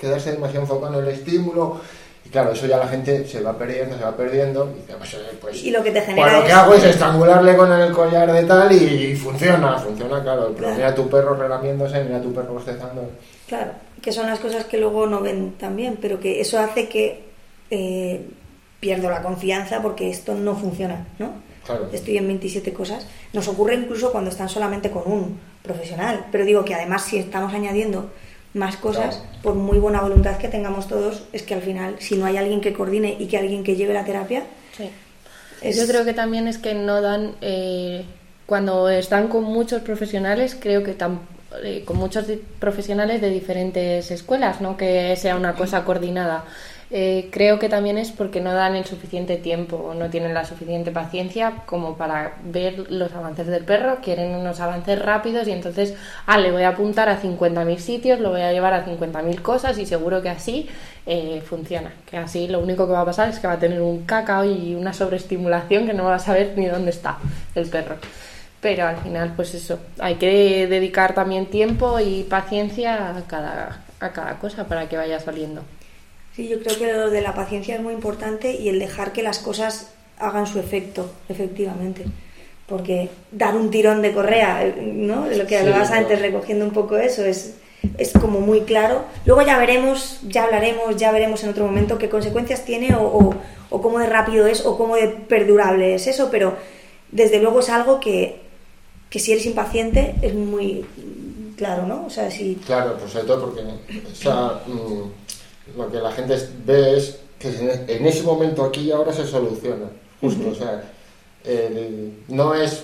quedarse 0.00 0.32
demasiado 0.32 0.62
enfocado 0.62 1.00
en 1.00 1.06
el 1.06 1.14
estímulo. 1.14 1.80
Y 2.24 2.28
claro, 2.28 2.52
eso 2.52 2.66
ya 2.66 2.76
la 2.76 2.86
gente 2.86 3.26
se 3.26 3.40
va 3.40 3.56
perdiendo, 3.56 3.96
se 3.96 4.04
va 4.04 4.16
perdiendo. 4.16 4.72
Y, 4.78 4.92
pues, 4.92 5.16
pues, 5.40 5.66
lo 5.66 5.82
que 5.82 5.90
te 5.90 6.02
genera 6.02 6.28
pues 6.28 6.40
lo 6.40 6.46
que 6.46 6.52
hago 6.52 6.74
es 6.74 6.84
estrangularle 6.84 7.56
con 7.56 7.72
el 7.72 7.92
collar 7.92 8.32
de 8.32 8.44
tal 8.44 8.70
y, 8.70 9.16
funciona, 9.16 9.78
funciona, 9.78 10.22
claro. 10.22 10.54
Pero 10.56 10.70
mira 10.74 10.88
a 10.88 10.94
tu 10.94 11.08
perro 11.08 11.34
relamiéndose, 11.34 12.04
mira 12.04 12.18
a 12.18 12.22
tu 12.22 12.32
perro 12.32 12.54
bostezando. 12.54 13.10
Claro, 13.48 13.72
que 14.02 14.12
son 14.12 14.26
las 14.26 14.38
cosas 14.38 14.64
que 14.64 14.78
luego 14.78 15.06
no 15.06 15.20
ven 15.20 15.54
también, 15.58 15.98
pero 16.00 16.20
que 16.20 16.40
eso 16.40 16.58
hace 16.58 16.88
que 16.88 17.24
eh, 17.70 18.26
pierdo 18.80 19.10
la 19.10 19.22
confianza 19.22 19.82
porque 19.82 20.10
esto 20.10 20.34
no 20.34 20.56
funciona, 20.56 21.06
¿no? 21.18 21.32
Estoy 21.92 22.16
en 22.16 22.26
27 22.26 22.72
cosas. 22.72 23.06
Nos 23.34 23.46
ocurre 23.46 23.74
incluso 23.74 24.10
cuando 24.10 24.30
están 24.30 24.48
solamente 24.48 24.90
con 24.90 25.02
un 25.10 25.38
profesional, 25.62 26.26
pero 26.32 26.46
digo 26.46 26.64
que 26.64 26.74
además 26.74 27.04
si 27.04 27.18
estamos 27.18 27.52
añadiendo 27.52 28.10
más 28.54 28.78
cosas, 28.78 29.22
por 29.42 29.54
muy 29.54 29.78
buena 29.78 30.00
voluntad 30.00 30.38
que 30.38 30.48
tengamos 30.48 30.88
todos, 30.88 31.24
es 31.34 31.42
que 31.42 31.52
al 31.52 31.60
final, 31.60 31.96
si 31.98 32.16
no 32.16 32.24
hay 32.24 32.38
alguien 32.38 32.62
que 32.62 32.72
coordine 32.72 33.16
y 33.18 33.26
que 33.26 33.36
alguien 33.36 33.62
que 33.62 33.76
lleve 33.76 33.92
la 33.92 34.04
terapia... 34.04 34.44
Yo 35.60 35.86
creo 35.86 36.04
que 36.04 36.14
también 36.14 36.48
es 36.48 36.58
que 36.58 36.74
no 36.74 37.02
dan... 37.02 37.34
Eh, 37.40 38.04
cuando 38.46 38.88
están 38.88 39.28
con 39.28 39.44
muchos 39.44 39.82
profesionales, 39.82 40.56
creo 40.58 40.82
que 40.82 40.94
tampoco 40.94 41.37
eh, 41.62 41.82
con 41.84 41.96
muchos 41.96 42.26
profesionales 42.58 43.20
de 43.20 43.30
diferentes 43.30 44.10
escuelas, 44.10 44.60
no 44.60 44.76
que 44.76 45.16
sea 45.16 45.36
una 45.36 45.54
cosa 45.54 45.84
coordinada. 45.84 46.44
eh, 46.90 47.28
creo 47.30 47.58
que 47.58 47.68
también 47.68 47.98
es 47.98 48.12
porque 48.12 48.40
no 48.40 48.52
dan 48.54 48.74
el 48.74 48.86
suficiente 48.86 49.36
tiempo 49.36 49.76
o 49.76 49.94
no 49.94 50.08
tienen 50.08 50.32
la 50.32 50.44
suficiente 50.46 50.90
paciencia 50.90 51.62
como 51.66 51.96
para 51.98 52.36
ver 52.44 52.90
los 52.90 53.12
avances 53.12 53.46
del 53.46 53.64
perro, 53.64 53.98
quieren 54.02 54.34
unos 54.34 54.60
avances 54.60 54.98
rápidos 54.98 55.46
y 55.48 55.52
entonces, 55.52 55.94
ah, 56.26 56.38
le 56.38 56.50
voy 56.50 56.62
a 56.62 56.70
apuntar 56.70 57.08
a 57.10 57.20
50.000 57.20 57.78
sitios, 57.78 58.20
lo 58.20 58.30
voy 58.30 58.40
a 58.40 58.52
llevar 58.52 58.72
a 58.72 58.86
50.000 58.86 59.42
cosas 59.42 59.78
y 59.78 59.84
seguro 59.86 60.22
que 60.22 60.30
así 60.30 60.68
eh, 61.06 61.42
funciona. 61.44 61.92
Que 62.10 62.16
así 62.16 62.48
lo 62.48 62.60
único 62.60 62.86
que 62.86 62.92
va 62.92 63.02
a 63.02 63.04
pasar 63.04 63.28
es 63.28 63.38
que 63.38 63.46
va 63.46 63.54
a 63.54 63.58
tener 63.58 63.82
un 63.82 64.04
cacao 64.04 64.44
y 64.44 64.74
una 64.74 64.92
sobreestimulación 64.94 65.86
que 65.86 65.92
no 65.94 66.04
va 66.04 66.14
a 66.16 66.18
saber 66.18 66.54
ni 66.56 66.66
dónde 66.66 66.90
está 66.90 67.18
el 67.54 67.68
perro. 67.68 67.96
Pero 68.60 68.86
al 68.86 68.96
final, 68.98 69.34
pues 69.36 69.54
eso, 69.54 69.78
hay 69.98 70.16
que 70.16 70.66
dedicar 70.66 71.14
también 71.14 71.46
tiempo 71.46 72.00
y 72.00 72.24
paciencia 72.24 73.16
a 73.16 73.22
cada, 73.26 73.84
a 74.00 74.12
cada 74.12 74.38
cosa 74.38 74.66
para 74.66 74.88
que 74.88 74.96
vaya 74.96 75.20
saliendo. 75.20 75.62
Sí, 76.34 76.48
yo 76.48 76.60
creo 76.60 76.78
que 76.78 76.92
lo 76.92 77.10
de 77.10 77.20
la 77.20 77.34
paciencia 77.34 77.76
es 77.76 77.80
muy 77.80 77.94
importante 77.94 78.52
y 78.52 78.68
el 78.68 78.78
dejar 78.78 79.12
que 79.12 79.22
las 79.22 79.38
cosas 79.38 79.92
hagan 80.18 80.46
su 80.46 80.58
efecto, 80.58 81.10
efectivamente. 81.28 82.04
Porque 82.66 83.08
dar 83.32 83.56
un 83.56 83.70
tirón 83.70 84.02
de 84.02 84.12
correa, 84.12 84.74
¿no? 84.82 85.24
De 85.24 85.36
lo 85.36 85.46
que 85.46 85.56
hablabas 85.56 85.90
antes, 85.90 86.20
recogiendo 86.20 86.64
un 86.64 86.72
poco 86.72 86.96
eso, 86.96 87.24
es, 87.24 87.56
es 87.96 88.12
como 88.12 88.40
muy 88.40 88.62
claro. 88.62 89.04
Luego 89.24 89.42
ya 89.42 89.56
veremos, 89.58 90.20
ya 90.26 90.44
hablaremos, 90.44 90.96
ya 90.96 91.12
veremos 91.12 91.42
en 91.44 91.50
otro 91.50 91.64
momento 91.64 91.96
qué 91.96 92.08
consecuencias 92.08 92.64
tiene 92.64 92.94
o, 92.94 93.02
o, 93.02 93.34
o 93.70 93.82
cómo 93.82 93.98
de 94.00 94.06
rápido 94.06 94.46
es 94.46 94.66
o 94.66 94.76
cómo 94.76 94.96
de 94.96 95.08
perdurable 95.08 95.94
es 95.94 96.06
eso, 96.06 96.28
pero 96.30 96.56
desde 97.10 97.40
luego 97.40 97.60
es 97.60 97.70
algo 97.70 98.00
que, 98.00 98.47
que 99.10 99.18
si 99.18 99.32
eres 99.32 99.46
impaciente 99.46 100.14
es 100.22 100.34
muy 100.34 100.84
claro, 101.56 101.86
¿no? 101.86 102.06
O 102.06 102.10
sea, 102.10 102.30
si... 102.30 102.54
Claro, 102.66 102.96
pues 102.98 103.12
sobre 103.12 103.26
todo 103.26 103.46
porque 103.46 103.62
o 103.62 104.14
sea, 104.14 104.60
mm, 104.66 105.76
lo 105.78 105.90
que 105.90 105.98
la 105.98 106.12
gente 106.12 106.36
ve 106.64 106.96
es 106.96 107.18
que 107.38 107.48
en 107.88 108.06
ese 108.06 108.22
momento 108.22 108.64
aquí 108.64 108.80
y 108.82 108.90
ahora 108.90 109.12
se 109.12 109.26
soluciona. 109.26 109.86
Justo, 110.20 110.50
o 110.50 110.54
sea, 110.54 110.82
no 112.28 112.54
es 112.54 112.82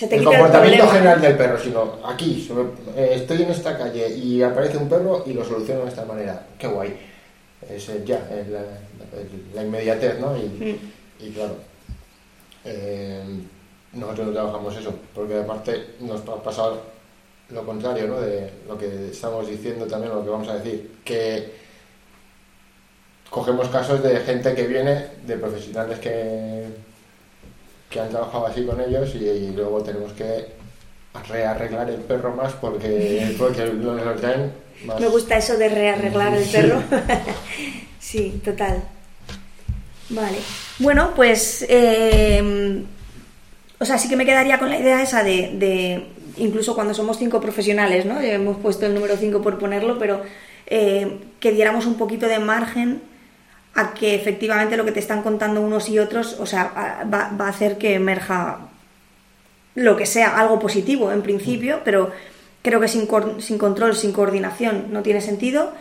el 0.00 0.24
comportamiento 0.24 0.88
general 0.88 1.20
del 1.20 1.36
perro, 1.36 1.58
sino 1.58 1.98
aquí, 2.04 2.48
eh, 2.96 3.12
estoy 3.14 3.42
en 3.42 3.50
esta 3.50 3.78
calle 3.78 4.08
y 4.14 4.42
aparece 4.42 4.76
un 4.76 4.88
perro 4.88 5.24
y 5.26 5.32
lo 5.32 5.44
soluciono 5.44 5.82
de 5.82 5.88
esta 5.88 6.04
manera. 6.04 6.46
Qué 6.58 6.66
guay. 6.66 6.94
Es 7.70 7.88
ya, 8.04 8.28
la, 9.54 9.62
inmediatez, 9.62 10.18
¿no? 10.20 10.36
Y, 10.36 10.78
y 11.20 11.30
claro, 11.30 11.56
eh, 12.64 13.22
nosotros 13.94 14.28
no 14.28 14.32
trabajamos 14.32 14.76
eso, 14.76 14.94
porque 15.14 15.38
aparte 15.38 15.94
nos 16.00 16.20
ha 16.22 16.42
pasado 16.42 16.82
lo 17.50 17.64
contrario, 17.64 18.08
¿no? 18.08 18.20
De 18.20 18.50
lo 18.66 18.78
que 18.78 19.10
estamos 19.10 19.46
diciendo 19.46 19.86
también, 19.86 20.14
lo 20.14 20.24
que 20.24 20.30
vamos 20.30 20.48
a 20.48 20.56
decir, 20.56 20.92
que 21.04 21.52
cogemos 23.30 23.68
casos 23.68 24.02
de 24.02 24.20
gente 24.20 24.54
que 24.54 24.66
viene, 24.66 25.08
de 25.26 25.36
profesionales 25.36 25.98
que, 25.98 26.64
que 27.90 28.00
han 28.00 28.08
trabajado 28.08 28.46
así 28.46 28.64
con 28.64 28.80
ellos 28.80 29.14
y, 29.14 29.50
luego 29.50 29.82
tenemos 29.82 30.12
que 30.12 30.46
rearreglar 31.28 31.90
el 31.90 32.00
perro 32.00 32.34
más 32.34 32.52
porque, 32.54 33.34
porque 33.38 33.66
lo 33.66 34.14
traen 34.14 34.52
más. 34.86 35.00
Me 35.00 35.08
gusta 35.08 35.36
eso 35.36 35.56
de 35.56 35.68
rearreglar 35.68 36.34
el 36.34 36.48
perro. 36.48 36.82
sí, 38.00 38.40
total. 38.44 38.82
Vale. 40.10 40.38
Bueno, 40.78 41.12
pues... 41.14 41.64
Eh, 41.68 42.84
o 43.84 43.86
sea, 43.86 43.98
sí 43.98 44.08
que 44.08 44.16
me 44.16 44.24
quedaría 44.24 44.58
con 44.58 44.70
la 44.70 44.78
idea 44.78 45.02
esa 45.02 45.22
de, 45.22 46.06
incluso 46.38 46.74
cuando 46.74 46.94
somos 46.94 47.18
cinco 47.18 47.38
profesionales, 47.38 48.06
¿no? 48.06 48.18
Hemos 48.18 48.56
puesto 48.56 48.86
el 48.86 48.94
número 48.94 49.18
cinco 49.18 49.42
por 49.42 49.58
ponerlo, 49.58 49.98
pero 49.98 50.22
eh, 50.66 51.18
que 51.38 51.52
diéramos 51.52 51.84
un 51.84 51.98
poquito 51.98 52.26
de 52.26 52.38
margen 52.38 53.02
a 53.74 53.92
que 53.92 54.14
efectivamente 54.14 54.78
lo 54.78 54.86
que 54.86 54.92
te 54.92 55.00
están 55.00 55.22
contando 55.22 55.60
unos 55.60 55.90
y 55.90 55.98
otros, 55.98 56.36
o 56.40 56.46
sea, 56.46 57.04
va, 57.12 57.36
a 57.38 57.48
hacer 57.48 57.76
que 57.76 57.92
emerja 57.92 58.70
lo 59.74 59.98
que 59.98 60.06
sea, 60.06 60.38
algo 60.38 60.58
positivo 60.58 61.12
en 61.12 61.20
principio, 61.20 61.80
pero 61.84 62.10
creo 62.62 62.80
que 62.80 62.88
sin, 62.88 63.06
control, 63.06 63.94
sin 63.94 64.12
coordinación 64.14 64.86
no 64.92 65.02
tiene 65.02 65.20
sentido, 65.20 65.74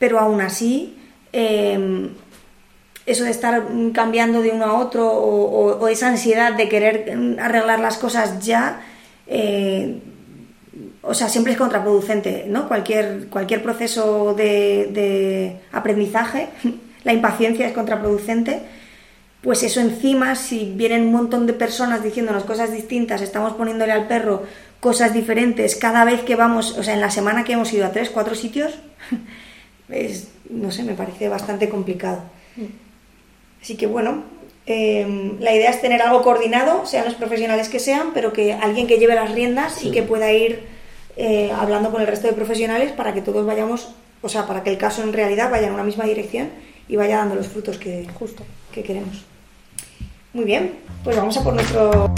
pero 0.00 0.18
aún 0.18 0.40
así, 0.40 0.98
em, 1.30 2.14
eso 3.06 3.24
de 3.24 3.30
estar 3.30 3.66
cambiando 3.92 4.40
de 4.40 4.50
uno 4.50 4.64
a 4.64 4.78
otro 4.78 5.06
o, 5.06 5.88
esa 5.88 6.08
ansiedad 6.08 6.54
de 6.54 6.68
querer 6.68 7.36
arreglar 7.38 7.80
las 7.80 7.98
cosas 7.98 8.40
ya, 8.44 8.80
eh, 9.26 9.98
o 11.02 11.12
sea, 11.12 11.28
siempre 11.28 11.52
es 11.52 11.58
contraproducente, 11.58 12.46
¿no? 12.48 12.66
Cualquier, 12.66 13.28
cualquier 13.28 13.62
proceso 13.62 14.34
de, 14.34 15.56
aprendizaje 15.72 16.48
la 17.04 17.12
impaciencia 17.12 17.66
es 17.66 17.74
contraproducente, 17.74 18.62
pues 19.42 19.62
eso 19.62 19.80
encima, 19.80 20.34
si 20.36 20.72
vienen 20.74 21.02
un 21.02 21.12
montón 21.12 21.46
de 21.46 21.52
personas 21.52 22.02
diciéndonos 22.02 22.44
cosas 22.44 22.72
distintas, 22.72 23.20
estamos 23.20 23.52
poniéndole 23.52 23.92
al 23.92 24.08
perro 24.08 24.44
cosas 24.80 25.12
diferentes 25.12 25.76
cada 25.76 26.04
vez 26.06 26.22
que 26.22 26.34
vamos, 26.34 26.78
o 26.78 26.82
sea, 26.82 26.94
en 26.94 27.02
la 27.02 27.10
semana 27.10 27.44
que 27.44 27.52
hemos 27.52 27.70
ido 27.74 27.84
a 27.84 27.92
tres, 27.92 28.08
cuatro 28.08 28.34
sitios, 28.34 28.72
es, 29.90 30.28
no 30.48 30.70
sé, 30.70 30.82
me 30.82 30.94
parece 30.94 31.28
bastante 31.28 31.68
complicado. 31.68 32.22
Así 33.64 33.76
que 33.76 33.86
bueno, 33.86 34.24
em, 34.66 35.40
la 35.40 35.54
idea 35.54 35.70
es 35.70 35.80
tener 35.80 36.02
algo 36.02 36.20
coordinado, 36.20 36.84
sean 36.84 37.06
los 37.06 37.14
profesionales 37.14 37.70
que 37.70 37.80
sean, 37.80 38.12
pero 38.12 38.30
que 38.30 38.52
alguien 38.52 38.86
que 38.86 38.98
lleve 38.98 39.14
las 39.14 39.32
riendas 39.32 39.82
y 39.82 39.90
que 39.90 40.02
pueda 40.02 40.30
ir 40.30 40.66
eh, 41.16 41.50
hablando 41.50 41.90
con 41.90 42.02
el 42.02 42.06
resto 42.06 42.26
de 42.26 42.34
profesionales 42.34 42.92
para 42.92 43.14
que 43.14 43.22
todos 43.22 43.46
vayamos, 43.46 43.88
o 44.20 44.28
sea, 44.28 44.46
para 44.46 44.62
que 44.62 44.68
el 44.68 44.76
caso 44.76 45.02
en 45.02 45.14
realidad 45.14 45.50
vaya 45.50 45.68
en 45.68 45.72
una 45.72 45.82
misma 45.82 46.04
dirección 46.04 46.50
y 46.90 46.96
vaya 46.96 47.16
dando 47.16 47.36
los 47.36 47.48
frutos 47.48 47.78
que, 47.78 48.06
justo, 48.18 48.44
que 48.70 48.82
queremos. 48.82 49.24
Muy 50.34 50.44
bien, 50.44 50.74
pues 51.02 51.16
vamos 51.16 51.34
a 51.38 51.42
por 51.42 51.54
nuestro... 51.54 52.12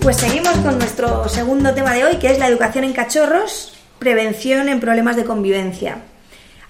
Pues 0.00 0.16
seguimos 0.16 0.56
con 0.56 0.78
nuestro 0.78 1.28
segundo 1.28 1.74
tema 1.74 1.92
de 1.92 2.04
hoy, 2.04 2.16
que 2.16 2.30
es 2.30 2.38
la 2.38 2.48
educación 2.48 2.84
en 2.84 2.94
cachorros, 2.94 3.74
prevención 3.98 4.70
en 4.70 4.80
problemas 4.80 5.14
de 5.14 5.26
convivencia. 5.26 5.98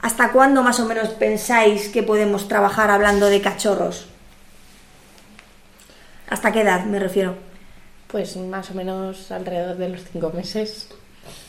¿Hasta 0.02 0.32
cuándo 0.32 0.64
más 0.64 0.80
o 0.80 0.86
menos 0.86 1.10
pensáis 1.10 1.90
que 1.90 2.02
podemos 2.02 2.48
trabajar 2.48 2.90
hablando 2.90 3.26
de 3.26 3.40
cachorros? 3.40 4.06
¿Hasta 6.28 6.50
qué 6.50 6.62
edad 6.62 6.84
me 6.86 6.98
refiero? 6.98 7.36
Pues 8.08 8.36
más 8.36 8.72
o 8.72 8.74
menos 8.74 9.30
alrededor 9.30 9.76
de 9.76 9.90
los 9.90 10.00
cinco 10.12 10.32
meses. 10.34 10.88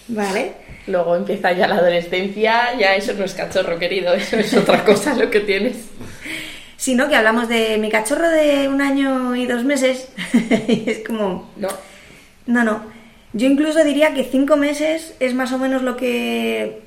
Vale. 0.08 0.54
Luego 0.86 1.15
empieza 1.15 1.52
ya 1.52 1.67
la 1.67 1.78
adolescencia, 1.78 2.78
ya 2.78 2.96
eso 2.96 3.13
no 3.13 3.26
es 3.26 3.34
cachorro 3.34 3.80
querido, 3.80 4.13
eso 4.13 4.38
es 4.38 4.54
otra 4.54 4.86
cosa 4.86 5.15
lo 5.15 5.32
que 5.32 5.39
tienes. 5.39 5.78
Sino 6.82 7.08
que 7.08 7.15
hablamos 7.15 7.48
de 7.48 7.78
mi 7.78 7.91
cachorro 7.91 8.28
de 8.28 8.67
un 8.67 8.82
año 8.82 9.36
y 9.36 9.46
dos 9.46 9.63
meses. 9.63 10.10
es 10.67 11.06
como. 11.06 11.52
No. 11.56 11.67
No, 12.48 12.63
no. 12.63 12.82
Yo 13.34 13.46
incluso 13.46 13.84
diría 13.84 14.15
que 14.15 14.24
cinco 14.24 14.58
meses 14.58 15.13
es 15.20 15.36
más 15.36 15.52
o 15.52 15.60
menos 15.60 15.84
lo 15.84 15.96
que. 15.96 16.82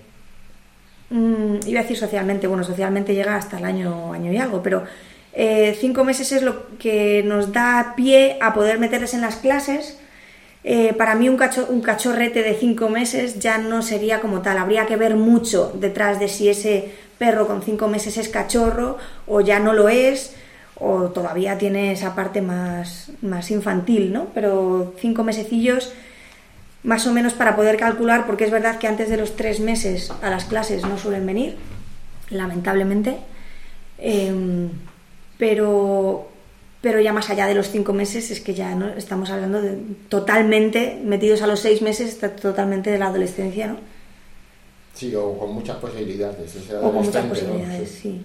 Mm, 1.10 1.58
iba 1.68 1.78
a 1.78 1.82
decir 1.84 1.96
socialmente, 1.96 2.48
bueno, 2.48 2.64
socialmente 2.64 3.14
llega 3.14 3.36
hasta 3.36 3.58
el 3.58 3.64
año, 3.64 4.12
año 4.12 4.32
y 4.32 4.36
algo, 4.36 4.64
pero 4.64 4.82
eh, 5.32 5.78
cinco 5.80 6.02
meses 6.02 6.32
es 6.32 6.42
lo 6.42 6.76
que 6.76 7.22
nos 7.24 7.52
da 7.52 7.94
pie 7.96 8.36
a 8.40 8.52
poder 8.52 8.80
meterles 8.80 9.14
en 9.14 9.20
las 9.20 9.36
clases. 9.36 9.96
Eh, 10.64 10.92
para 10.94 11.14
mí 11.14 11.28
un, 11.28 11.40
un 11.68 11.80
cachorrete 11.82 12.42
de 12.42 12.54
cinco 12.54 12.88
meses 12.88 13.38
ya 13.38 13.58
no 13.58 13.80
sería 13.80 14.18
como 14.18 14.42
tal. 14.42 14.58
Habría 14.58 14.86
que 14.86 14.96
ver 14.96 15.14
mucho 15.14 15.70
detrás 15.72 16.18
de 16.18 16.26
si 16.26 16.48
ese 16.48 16.90
perro 17.18 17.46
con 17.46 17.62
cinco 17.62 17.88
meses 17.88 18.16
es 18.18 18.28
cachorro 18.28 18.98
o 19.26 19.40
ya 19.40 19.58
no 19.58 19.72
lo 19.72 19.88
es 19.88 20.34
o 20.76 21.04
todavía 21.10 21.56
tiene 21.58 21.92
esa 21.92 22.14
parte 22.14 22.42
más, 22.42 23.10
más 23.22 23.50
infantil, 23.50 24.12
¿no? 24.12 24.28
Pero 24.34 24.94
cinco 24.98 25.22
mesecillos 25.22 25.92
más 26.82 27.06
o 27.06 27.12
menos 27.12 27.32
para 27.32 27.56
poder 27.56 27.76
calcular, 27.76 28.26
porque 28.26 28.44
es 28.44 28.50
verdad 28.50 28.78
que 28.78 28.86
antes 28.86 29.08
de 29.08 29.16
los 29.16 29.36
tres 29.36 29.60
meses 29.60 30.12
a 30.22 30.28
las 30.28 30.44
clases 30.44 30.82
no 30.82 30.98
suelen 30.98 31.24
venir, 31.24 31.56
lamentablemente. 32.28 33.16
Em, 33.98 34.68
pero, 35.38 36.28
pero 36.82 37.00
ya 37.00 37.12
más 37.12 37.30
allá 37.30 37.46
de 37.46 37.54
los 37.54 37.70
cinco 37.70 37.92
meses 37.94 38.30
es 38.30 38.40
que 38.40 38.54
ya 38.54 38.74
no 38.74 38.88
estamos 38.88 39.30
hablando 39.30 39.62
de 39.62 39.78
totalmente 40.08 41.00
metidos 41.02 41.40
a 41.42 41.46
los 41.46 41.60
seis 41.60 41.80
meses 41.80 42.18
totalmente 42.40 42.90
de 42.90 42.98
la 42.98 43.06
adolescencia 43.06 43.68
no 43.68 43.93
sí 44.94 45.14
o 45.14 45.38
con 45.38 45.52
muchas 45.52 45.76
posibilidades 45.76 46.56
o, 46.72 46.80
con 46.80 47.04
muchas 47.04 47.26
posibilidades 47.26 47.90
sí, 47.90 48.24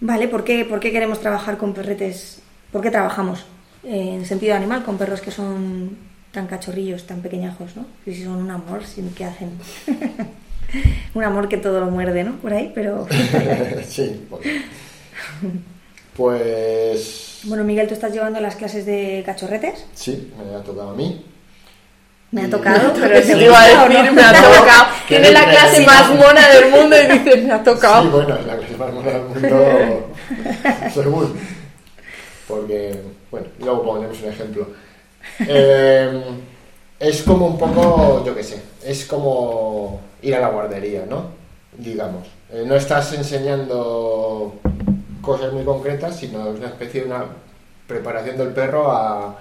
vale 0.00 0.28
¿por 0.28 0.44
qué, 0.44 0.64
¿por 0.64 0.80
qué 0.80 0.92
queremos 0.92 1.20
trabajar 1.20 1.58
con 1.58 1.72
perretes 1.74 2.40
por 2.70 2.80
qué 2.80 2.90
trabajamos 2.90 3.44
eh, 3.84 4.14
en 4.14 4.26
sentido 4.26 4.54
animal 4.54 4.84
con 4.84 4.98
perros 4.98 5.20
que 5.20 5.30
son 5.30 5.96
tan 6.32 6.46
cachorrillos 6.46 7.06
tan 7.06 7.20
pequeñajos 7.20 7.76
no 7.76 7.86
si 8.04 8.24
son 8.24 8.36
un 8.36 8.50
amor 8.50 8.82
qué 9.16 9.24
hacen 9.24 9.50
un 11.14 11.24
amor 11.24 11.48
que 11.48 11.58
todo 11.58 11.80
lo 11.80 11.86
muerde, 11.86 12.24
¿no? 12.24 12.36
Por 12.36 12.52
ahí, 12.52 12.72
pero... 12.74 13.06
sí, 13.86 14.26
pues... 14.28 14.46
pues 16.16 17.40
Bueno, 17.44 17.64
Miguel, 17.64 17.88
¿tú 17.88 17.94
estás 17.94 18.12
llevando 18.12 18.40
las 18.40 18.56
clases 18.56 18.86
de 18.86 19.22
cachorretes? 19.24 19.84
Sí, 19.94 20.32
me 20.38 20.54
ha 20.54 20.62
tocado 20.62 20.90
a 20.90 20.94
mí. 20.94 21.24
Me 22.32 22.42
ha 22.44 22.50
tocado, 22.50 22.92
pero 22.94 23.08
Pero 23.08 23.20
¿te 23.26 23.34
te 23.34 23.44
iba 23.44 23.60
a 23.60 23.66
decir, 23.66 24.04
no? 24.04 24.12
me 24.14 24.22
ha 24.22 24.32
tocado. 24.58 24.84
¿Qué 25.06 25.16
Tiene 25.20 25.32
la 25.32 25.44
clase 25.50 25.86
más 25.86 26.08
mona 26.14 26.48
del 26.48 26.70
mundo 26.70 26.96
y 26.96 27.06
dice, 27.18 27.36
me 27.42 27.52
ha 27.52 27.62
tocado. 27.62 28.02
Sí, 28.02 28.08
bueno, 28.08 28.34
es 28.36 28.46
la 28.46 28.56
clase 28.56 28.76
más 28.76 28.92
mona 28.92 29.10
del 29.10 29.22
mundo, 29.22 30.14
según. 30.94 31.38
Porque, 32.48 33.00
bueno, 33.30 33.46
luego 33.60 33.82
ponemos 33.84 34.20
un 34.22 34.28
ejemplo. 34.30 34.66
Eh, 35.46 36.22
es 36.98 37.22
como 37.22 37.46
un 37.48 37.58
poco, 37.58 38.24
yo 38.24 38.34
qué 38.34 38.42
sé, 38.44 38.62
es 38.84 39.04
como 39.04 40.00
ir 40.22 40.34
a 40.34 40.40
la 40.40 40.48
guardería, 40.48 41.04
¿no? 41.08 41.26
Digamos. 41.76 42.28
Eh, 42.50 42.64
no 42.66 42.76
estás 42.76 43.12
enseñando 43.12 44.54
cosas 45.20 45.52
muy 45.52 45.64
concretas, 45.64 46.16
sino 46.16 46.50
es 46.50 46.58
una 46.58 46.68
especie 46.68 47.02
de 47.02 47.06
una 47.08 47.24
preparación 47.86 48.36
del 48.36 48.48
perro 48.48 48.90
a, 48.90 49.36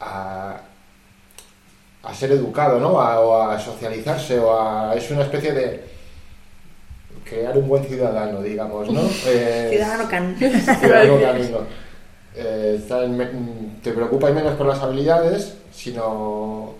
a, 0.00 0.60
a 2.02 2.14
ser 2.14 2.32
educado, 2.32 2.78
¿no? 2.80 3.00
A, 3.00 3.20
o 3.20 3.42
a 3.42 3.58
socializarse, 3.60 4.38
o 4.38 4.58
a, 4.60 4.94
es 4.94 5.10
una 5.10 5.22
especie 5.22 5.52
de 5.52 5.84
crear 7.24 7.56
un 7.58 7.68
buen 7.68 7.84
ciudadano, 7.84 8.42
digamos, 8.42 8.90
¿no? 8.90 9.00
Eh, 9.26 9.68
Ciudadano 9.70 10.08
Can. 10.08 10.36
Ciudadano 10.36 11.20
canino. 11.20 11.58
Eh, 12.34 12.80
me- 13.08 13.28
te 13.82 13.92
preocupas 13.92 14.32
menos 14.32 14.54
por 14.54 14.66
las 14.66 14.80
habilidades, 14.80 15.54
sino 15.72 16.74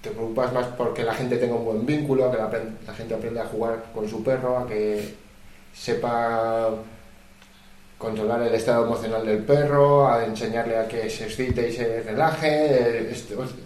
te 0.00 0.10
preocupas 0.10 0.52
más 0.52 0.66
porque 0.76 1.04
la 1.04 1.14
gente 1.14 1.36
tenga 1.36 1.54
un 1.54 1.64
buen 1.64 1.86
vínculo, 1.86 2.30
que 2.30 2.38
la, 2.38 2.50
la 2.86 2.94
gente 2.94 3.14
aprenda 3.14 3.42
a 3.42 3.46
jugar 3.46 3.84
con 3.94 4.08
su 4.08 4.22
perro, 4.24 4.58
a 4.58 4.66
que 4.66 5.14
sepa 5.74 6.70
controlar 7.98 8.42
el 8.42 8.54
estado 8.54 8.84
emocional 8.86 9.24
del 9.24 9.38
perro, 9.44 10.08
a 10.08 10.24
enseñarle 10.24 10.76
a 10.76 10.88
que 10.88 11.08
se 11.08 11.24
excite 11.26 11.68
y 11.68 11.72
se 11.72 12.02
relaje. 12.02 12.48
eh, 13.10 13.14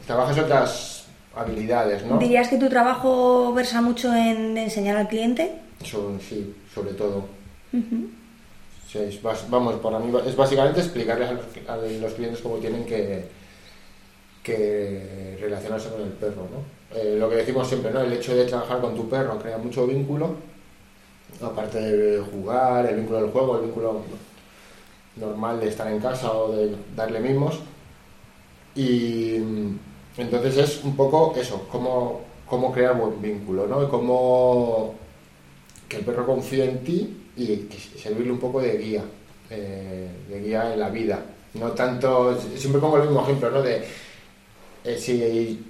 trabajas 0.06 0.38
otras 0.38 0.95
habilidades, 1.36 2.04
¿no? 2.04 2.18
¿Dirías 2.18 2.48
que 2.48 2.56
tu 2.56 2.68
trabajo 2.68 3.52
versa 3.52 3.82
mucho 3.82 4.12
en 4.14 4.56
enseñar 4.56 4.96
al 4.96 5.08
cliente? 5.08 5.52
Sí, 5.82 6.54
sobre 6.74 6.92
todo. 6.94 7.26
Sí, 8.90 8.98
es 8.98 9.20
vamos, 9.22 9.74
para 9.76 9.98
mí 9.98 10.12
es 10.26 10.34
básicamente 10.34 10.80
explicarles 10.80 11.28
a 11.28 11.32
los, 11.32 11.44
a 11.68 11.76
los 11.76 12.12
clientes 12.14 12.40
cómo 12.40 12.56
tienen 12.56 12.86
que, 12.86 13.26
que 14.42 15.36
relacionarse 15.40 15.90
con 15.90 16.02
el 16.02 16.10
perro, 16.10 16.48
¿no? 16.50 16.96
Eh, 16.96 17.16
lo 17.18 17.28
que 17.28 17.36
decimos 17.36 17.68
siempre, 17.68 17.90
¿no? 17.90 18.00
El 18.00 18.12
hecho 18.12 18.34
de 18.34 18.44
trabajar 18.44 18.80
con 18.80 18.94
tu 18.94 19.08
perro 19.08 19.38
crea 19.38 19.58
mucho 19.58 19.86
vínculo, 19.86 20.36
aparte 21.42 21.80
de 21.80 22.20
jugar, 22.20 22.86
el 22.86 22.96
vínculo 22.96 23.22
del 23.22 23.30
juego, 23.30 23.58
el 23.58 23.64
vínculo 23.64 24.02
normal 25.16 25.60
de 25.60 25.68
estar 25.68 25.90
en 25.90 26.00
casa 26.00 26.32
o 26.32 26.52
de 26.52 26.74
darle 26.94 27.20
mimos. 27.20 27.60
Y 28.74 29.38
entonces 30.16 30.56
es 30.56 30.84
un 30.84 30.96
poco 30.96 31.34
eso, 31.36 31.66
cómo, 31.70 32.20
cómo 32.46 32.72
crear 32.72 32.96
buen 32.96 33.20
vínculo, 33.20 33.66
¿no? 33.66 33.82
Y 33.82 33.86
cómo 33.88 34.94
que 35.88 35.98
el 35.98 36.04
perro 36.04 36.26
confíe 36.26 36.64
en 36.64 36.82
ti 36.82 37.30
y 37.36 37.68
servirle 37.98 38.32
un 38.32 38.38
poco 38.38 38.60
de 38.60 38.76
guía, 38.78 39.04
eh, 39.50 40.08
de 40.28 40.40
guía 40.40 40.72
en 40.72 40.80
la 40.80 40.88
vida. 40.88 41.20
No 41.54 41.72
tanto, 41.72 42.36
siempre 42.56 42.80
pongo 42.80 42.96
el 42.96 43.04
mismo 43.04 43.22
ejemplo, 43.22 43.50
¿no? 43.50 43.62
De 43.62 43.84
eh, 44.84 44.98
si 44.98 45.64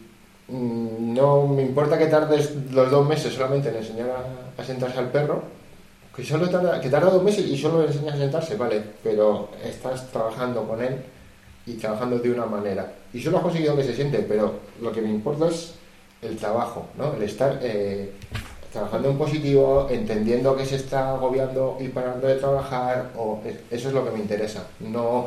mm, 0.48 1.14
no 1.14 1.46
me 1.48 1.62
importa 1.62 1.98
que 1.98 2.06
tardes 2.06 2.52
los 2.70 2.90
dos 2.90 3.06
meses 3.06 3.34
solamente 3.34 3.68
en 3.68 3.76
enseñar 3.76 4.10
a, 4.10 4.62
a 4.62 4.64
sentarse 4.64 4.98
al 4.98 5.10
perro, 5.10 5.42
que 6.14 6.24
solo 6.24 6.48
tarda, 6.48 6.80
que 6.80 6.88
tarda 6.88 7.10
dos 7.10 7.22
meses 7.22 7.46
y 7.46 7.58
solo 7.58 7.82
le 7.82 7.88
enseñas 7.88 8.14
a 8.14 8.18
sentarse, 8.18 8.56
vale, 8.56 8.82
pero 9.02 9.50
estás 9.62 10.10
trabajando 10.10 10.66
con 10.66 10.82
él 10.82 10.96
y 11.66 11.74
trabajando 11.74 12.18
de 12.18 12.30
una 12.30 12.46
manera. 12.46 12.92
Y 13.12 13.20
solo 13.20 13.38
has 13.38 13.42
conseguido 13.42 13.76
que 13.76 13.84
se 13.84 13.94
siente, 13.94 14.18
pero 14.20 14.54
lo 14.80 14.92
que 14.92 15.02
me 15.02 15.10
importa 15.10 15.48
es 15.48 15.74
el 16.22 16.36
trabajo, 16.36 16.86
¿no? 16.96 17.14
El 17.14 17.22
estar 17.22 17.58
eh, 17.62 18.12
trabajando 18.72 19.10
en 19.10 19.18
positivo, 19.18 19.88
entendiendo 19.90 20.56
que 20.56 20.64
se 20.64 20.76
está 20.76 21.10
agobiando 21.10 21.76
y 21.80 21.88
parando 21.88 22.26
de 22.26 22.36
trabajar, 22.36 23.10
o 23.16 23.40
eso 23.70 23.88
es 23.88 23.94
lo 23.94 24.04
que 24.04 24.10
me 24.12 24.18
interesa. 24.18 24.66
No 24.80 25.26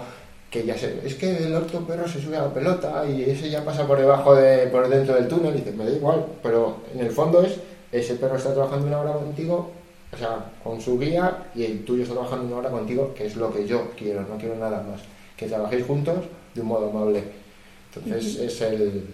que 0.49 0.65
ya 0.65 0.77
sé, 0.77 0.99
es 1.05 1.15
que 1.15 1.37
el 1.37 1.55
otro 1.55 1.81
perro 1.81 2.07
se 2.07 2.19
sube 2.19 2.35
a 2.37 2.41
la 2.41 2.53
pelota 2.53 3.05
y 3.07 3.23
ese 3.23 3.49
ya 3.49 3.63
pasa 3.63 3.85
por 3.85 3.99
debajo 3.99 4.33
de, 4.35 4.67
por 4.67 4.89
dentro 4.89 5.13
del 5.13 5.27
túnel 5.27 5.53
y 5.53 5.57
dices, 5.59 5.75
me 5.75 5.85
da 5.85 5.91
igual, 5.91 6.25
pero 6.41 6.77
en 6.93 7.01
el 7.01 7.11
fondo 7.11 7.43
es, 7.43 7.57
ese 7.91 8.15
perro 8.15 8.35
está 8.35 8.53
trabajando 8.53 8.87
una 8.87 8.99
hora 8.99 9.13
contigo, 9.13 9.69
o 10.11 10.17
sea, 10.17 10.51
con 10.63 10.81
su 10.81 10.97
guía 10.97 11.45
y 11.53 11.65
el 11.65 11.85
tuyo 11.85 12.01
está 12.01 12.15
trabajando 12.15 12.47
una 12.47 12.57
hora 12.57 12.71
contigo, 12.71 13.13
que 13.13 13.27
es 13.27 13.35
lo 13.35 13.53
que 13.53 13.67
yo 13.67 13.91
quiero, 13.95 14.21
no 14.21 14.37
quiero 14.37 14.55
nada 14.55 14.83
más, 14.89 15.01
que 15.39 15.45
trabajéis 15.47 15.85
juntos 15.85 16.17
de 16.53 16.61
un 16.61 16.67
modo 16.67 16.89
amable. 16.89 17.23
Entonces 17.95 18.35
es 18.39 18.61
el, 18.61 19.05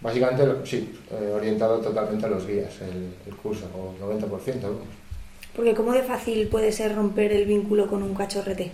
básicamente, 0.00 0.44
sí, 0.64 0.92
eh, 1.10 1.32
orientado 1.34 1.78
totalmente 1.78 2.26
a 2.26 2.28
los 2.28 2.46
guías, 2.46 2.80
el, 2.82 3.14
el 3.26 3.36
curso, 3.36 3.64
o 3.74 3.94
90%, 4.04 4.26
vamos. 4.62 4.78
Porque 5.56 5.74
¿cómo 5.74 5.92
de 5.92 6.02
fácil 6.02 6.46
puede 6.48 6.72
ser 6.72 6.94
romper 6.94 7.32
el 7.32 7.46
vínculo 7.46 7.86
con 7.86 8.02
un 8.02 8.14
cachorrete? 8.14 8.70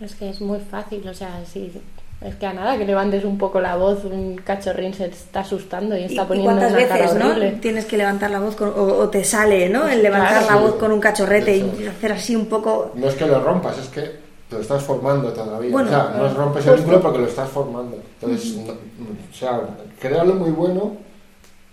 Es 0.00 0.14
que 0.14 0.30
es 0.30 0.40
muy 0.40 0.58
fácil, 0.60 1.06
o 1.08 1.14
sea, 1.14 1.42
sí. 1.44 1.72
Es 2.20 2.34
que 2.36 2.46
a 2.46 2.52
nada 2.52 2.76
que 2.76 2.84
levantes 2.84 3.24
un 3.24 3.38
poco 3.38 3.60
la 3.60 3.76
voz, 3.76 4.04
un 4.04 4.36
cachorrín 4.36 4.92
se 4.92 5.06
está 5.06 5.40
asustando 5.40 5.96
y 5.96 6.00
¿Y, 6.02 6.04
está 6.04 6.22
y 6.22 6.26
poniendo 6.26 6.50
cuántas 6.52 6.72
una 6.72 6.86
cara 6.88 7.02
veces 7.02 7.18
¿no? 7.18 7.28
horrible. 7.30 7.50
tienes 7.62 7.84
que 7.86 7.96
levantar 7.96 8.30
la 8.30 8.40
voz 8.40 8.56
con- 8.56 8.68
o, 8.68 8.98
o 8.98 9.08
te 9.08 9.24
sale 9.24 9.68
¿no? 9.70 9.88
el 9.88 10.02
levantar 10.02 10.44
Claro, 10.44 10.46
la 10.46 10.56
sí. 10.58 10.62
voz 10.64 10.74
con 10.80 10.92
un 10.92 11.00
cachorrete 11.00 11.56
Eso. 11.56 11.72
y 11.82 11.86
hacer 11.86 12.12
así 12.12 12.36
un 12.36 12.44
poco... 12.46 12.92
No 12.94 13.08
es 13.08 13.14
que 13.14 13.26
lo 13.26 13.42
rompas, 13.42 13.78
es 13.78 13.88
que 13.88 14.10
lo 14.50 14.60
estás 14.60 14.82
formando 14.82 15.32
todavía. 15.32 15.70
Bueno, 15.70 15.88
o 15.88 15.90
sea, 15.92 16.14
no 16.16 16.34
rompes 16.34 16.64
el 16.66 16.72
justo. 16.72 16.76
vínculo 16.86 17.02
porque 17.02 17.18
lo 17.18 17.26
estás 17.26 17.48
formando. 17.48 17.96
Entonces, 18.20 18.56
no- 18.56 18.72
o 18.72 19.34
sea, 19.34 19.60
créalo 20.00 20.34
muy 20.34 20.50
bueno 20.50 20.96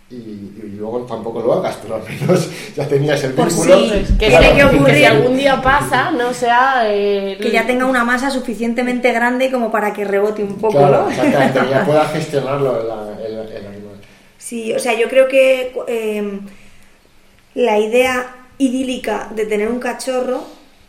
y, 0.10 0.16
y 0.16 0.76
luego 0.78 1.00
tampoco 1.02 1.42
lo 1.42 1.54
hagas, 1.54 1.78
pero 1.82 1.96
al 1.96 2.04
menos 2.04 2.50
ya 2.76 2.88
tenías 2.88 3.22
el 3.24 3.34
Por 3.34 3.48
vínculo. 3.48 3.80
sí. 3.80 3.90
Pues 3.90 4.12
que, 4.20 4.28
Tiene 4.30 4.56
que 4.56 4.63
ocurrir. 4.63 4.96
si 4.96 5.04
algún 5.06 5.38
día 5.38 5.62
pasa, 5.62 6.12
no 6.12 6.34
sea... 6.34 6.84
eh, 6.86 7.38
Que 7.42 7.52
ya 7.52 7.66
tenga 7.68 7.86
una 7.86 8.04
masa 8.06 8.30
suficientemente 8.30 9.12
grande 9.12 9.52
como 9.52 9.70
para 9.72 9.92
que 9.94 10.06
rebote 10.06 10.44
un 10.44 10.56
poco, 10.56 10.78
Claro, 10.78 11.04
¿no? 11.04 11.10
exactamente, 11.10 11.60
ya 11.70 11.86
pueda 11.86 12.06
gestionarlo 12.06 12.82
el 12.82 12.92
animal. 12.92 13.98
Sí, 14.38 14.72
o 14.74 14.80
sea, 14.80 14.98
yo 14.98 15.10
creo 15.10 15.28
que 15.28 15.74
eh, 15.88 16.40
la 17.56 17.78
idea 17.80 18.34
idílica 18.60 19.30
de 19.36 19.46
tener 19.46 19.68
un 19.68 19.80
cachorro 19.80 20.42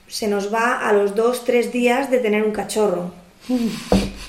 se 0.09 0.27
nos 0.29 0.53
va 0.53 0.89
a 0.89 0.93
los 0.93 1.15
dos, 1.15 1.45
tres 1.45 1.73
días 1.73 2.11
de 2.11 2.19
tener 2.19 2.43
un 2.43 2.53
cachorro. 2.53 3.13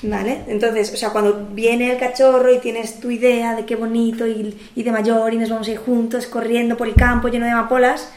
¿Vale? 0.02 0.44
Entonces, 0.48 0.92
o 0.94 0.96
sea, 0.96 1.10
cuando 1.10 1.48
viene 1.52 1.90
el 1.92 1.98
cachorro 1.98 2.54
y 2.54 2.58
tienes 2.58 3.00
tu 3.00 3.10
idea 3.10 3.54
de 3.54 3.66
qué 3.66 3.76
bonito 3.76 4.26
y, 4.26 4.56
y 4.74 4.82
de 4.82 4.92
mayor 4.92 5.34
y 5.34 5.36
nos 5.36 5.50
vamos 5.50 5.68
a 5.68 5.72
ir 5.72 5.76
juntos 5.78 6.26
corriendo 6.26 6.76
por 6.76 6.86
el 6.88 6.94
campo 6.94 7.28
lleno 7.28 7.44
de 7.44 7.50
amapolas 7.52 8.10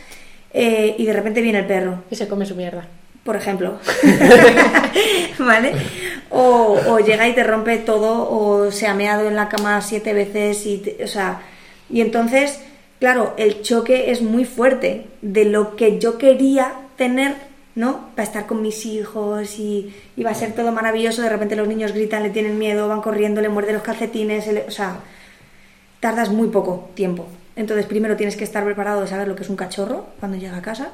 eh, 0.53 0.95
y 0.97 1.05
de 1.05 1.11
repente 1.13 1.41
viene 1.41 1.59
el 1.59 1.65
perro 1.65 2.03
Y 2.09 2.15
se 2.15 2.27
come 2.29 2.45
su 2.45 2.55
mierda. 2.55 2.87
por 3.25 3.35
ejemplo. 3.35 3.79
¿Vale? 5.39 5.73
O, 6.29 6.79
o 6.87 6.99
llega 6.99 7.27
y 7.27 7.33
te 7.33 7.43
rompe 7.43 7.77
todo, 7.79 8.29
o 8.29 8.71
se 8.71 8.87
ha 8.87 8.93
meado 8.93 9.27
en 9.27 9.35
la 9.35 9.49
cama 9.49 9.81
siete 9.81 10.13
veces, 10.13 10.65
y 10.65 10.77
te- 10.77 11.03
o 11.03 11.07
sea, 11.07 11.41
y 11.89 12.01
entonces, 12.01 12.59
claro, 12.99 13.33
el 13.37 13.61
choque 13.61 14.09
es 14.11 14.21
muy 14.21 14.45
fuerte 14.45 15.05
de 15.21 15.45
lo 15.45 15.75
que 15.75 15.99
yo 15.99 16.17
quería 16.17 16.73
tener, 16.97 17.35
¿no? 17.75 18.09
Para 18.15 18.23
estar 18.27 18.45
con 18.45 18.61
mis 18.61 18.85
hijos 18.85 19.57
y, 19.59 19.93
y 20.15 20.23
va 20.23 20.31
a 20.31 20.35
ser 20.35 20.53
todo 20.53 20.71
maravilloso, 20.71 21.21
de 21.21 21.29
repente 21.29 21.55
los 21.55 21.67
niños 21.67 21.91
gritan, 21.91 22.23
le 22.23 22.29
tienen 22.29 22.57
miedo, 22.59 22.87
van 22.87 23.01
corriendo, 23.01 23.41
le 23.41 23.49
muerden 23.49 23.73
los 23.75 23.83
calcetines, 23.83 24.45
le- 24.47 24.65
o 24.67 24.71
sea, 24.71 24.97
tardas 25.99 26.29
muy 26.29 26.49
poco 26.49 26.89
tiempo. 26.93 27.25
Entonces, 27.55 27.85
primero 27.85 28.15
tienes 28.15 28.35
que 28.35 28.43
estar 28.43 28.63
preparado 28.63 29.01
de 29.01 29.07
saber 29.07 29.27
lo 29.27 29.35
que 29.35 29.43
es 29.43 29.49
un 29.49 29.55
cachorro 29.55 30.07
cuando 30.19 30.37
llega 30.37 30.57
a 30.57 30.61
casa, 30.61 30.89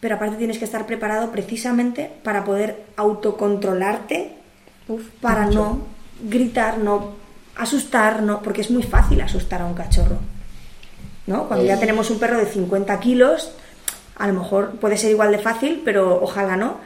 pero 0.00 0.16
aparte 0.16 0.36
tienes 0.36 0.58
que 0.58 0.64
estar 0.64 0.86
preparado 0.86 1.30
precisamente 1.30 2.10
para 2.24 2.44
poder 2.44 2.82
autocontrolarte, 2.96 4.32
Uf, 4.88 5.02
para 5.20 5.42
mucho. 5.46 5.58
no 5.58 5.78
gritar, 6.28 6.78
no 6.78 7.12
asustar, 7.56 8.22
no, 8.22 8.42
porque 8.42 8.62
es 8.62 8.70
muy 8.70 8.82
fácil 8.82 9.20
asustar 9.20 9.62
a 9.62 9.66
un 9.66 9.74
cachorro. 9.74 10.16
¿no? 11.26 11.46
Cuando 11.46 11.64
ya 11.64 11.78
tenemos 11.78 12.10
un 12.10 12.18
perro 12.18 12.38
de 12.38 12.46
50 12.46 12.98
kilos, 12.98 13.52
a 14.22 14.26
lo 14.28 14.34
mejor 14.34 14.70
puede 14.80 14.96
ser 14.96 15.10
igual 15.10 15.32
de 15.32 15.38
fácil, 15.38 15.82
pero 15.84 16.22
ojalá 16.22 16.56
no. 16.56 16.76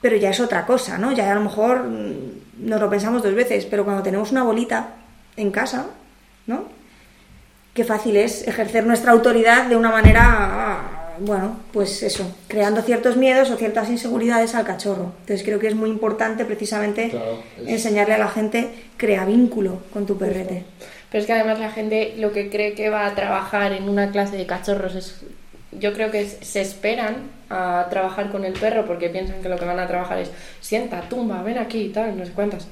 Pero 0.00 0.16
ya 0.16 0.30
es 0.30 0.40
otra 0.40 0.66
cosa, 0.66 0.98
¿no? 0.98 1.10
Ya 1.12 1.30
a 1.32 1.34
lo 1.34 1.40
mejor 1.40 1.84
mm, 1.84 2.68
nos 2.68 2.80
lo 2.80 2.88
pensamos 2.88 3.22
dos 3.22 3.34
veces, 3.34 3.64
pero 3.66 3.84
cuando 3.84 4.02
tenemos 4.02 4.30
una 4.30 4.44
bolita 4.44 4.90
en 5.36 5.50
casa, 5.50 5.86
¿no? 6.46 6.64
Qué 7.74 7.84
fácil 7.84 8.16
es 8.16 8.46
ejercer 8.46 8.86
nuestra 8.86 9.12
autoridad 9.12 9.66
de 9.66 9.76
una 9.76 9.90
manera, 9.90 11.14
bueno, 11.18 11.58
pues 11.72 12.02
eso, 12.02 12.24
creando 12.48 12.80
ciertos 12.82 13.16
miedos 13.16 13.50
o 13.50 13.56
ciertas 13.56 13.90
inseguridades 13.90 14.54
al 14.54 14.64
cachorro. 14.64 15.12
Entonces 15.20 15.42
creo 15.44 15.58
que 15.58 15.66
es 15.68 15.74
muy 15.74 15.90
importante 15.90 16.44
precisamente 16.44 17.10
Claro, 17.10 17.42
es- 17.62 17.68
enseñarle 17.68 18.14
a 18.14 18.18
la 18.18 18.28
gente, 18.28 18.70
crea 18.96 19.24
vínculo 19.26 19.80
con 19.92 20.06
tu 20.06 20.16
perrete. 20.16 20.64
Pero 21.10 21.20
es 21.20 21.26
que 21.26 21.32
además 21.34 21.58
la 21.60 21.70
gente 21.70 22.14
lo 22.18 22.32
que 22.32 22.48
cree 22.50 22.74
que 22.74 22.90
va 22.90 23.06
a 23.06 23.14
trabajar 23.14 23.72
en 23.72 23.88
una 23.88 24.10
clase 24.10 24.36
de 24.36 24.46
cachorros 24.46 24.94
es 24.94 25.20
yo 25.78 25.92
creo 25.92 26.10
que 26.10 26.26
se 26.26 26.60
esperan 26.60 27.30
a 27.50 27.86
trabajar 27.90 28.30
con 28.30 28.44
el 28.44 28.52
perro 28.52 28.86
porque 28.86 29.08
piensan 29.08 29.42
que 29.42 29.48
lo 29.48 29.56
que 29.56 29.64
van 29.64 29.78
a 29.78 29.86
trabajar 29.86 30.18
es 30.18 30.30
sienta, 30.60 31.02
tumba, 31.08 31.42
ven 31.42 31.58
aquí 31.58 31.82
y 31.82 31.88
tal, 31.90 32.16
no 32.16 32.24
sé 32.24 32.32
cuántas. 32.32 32.68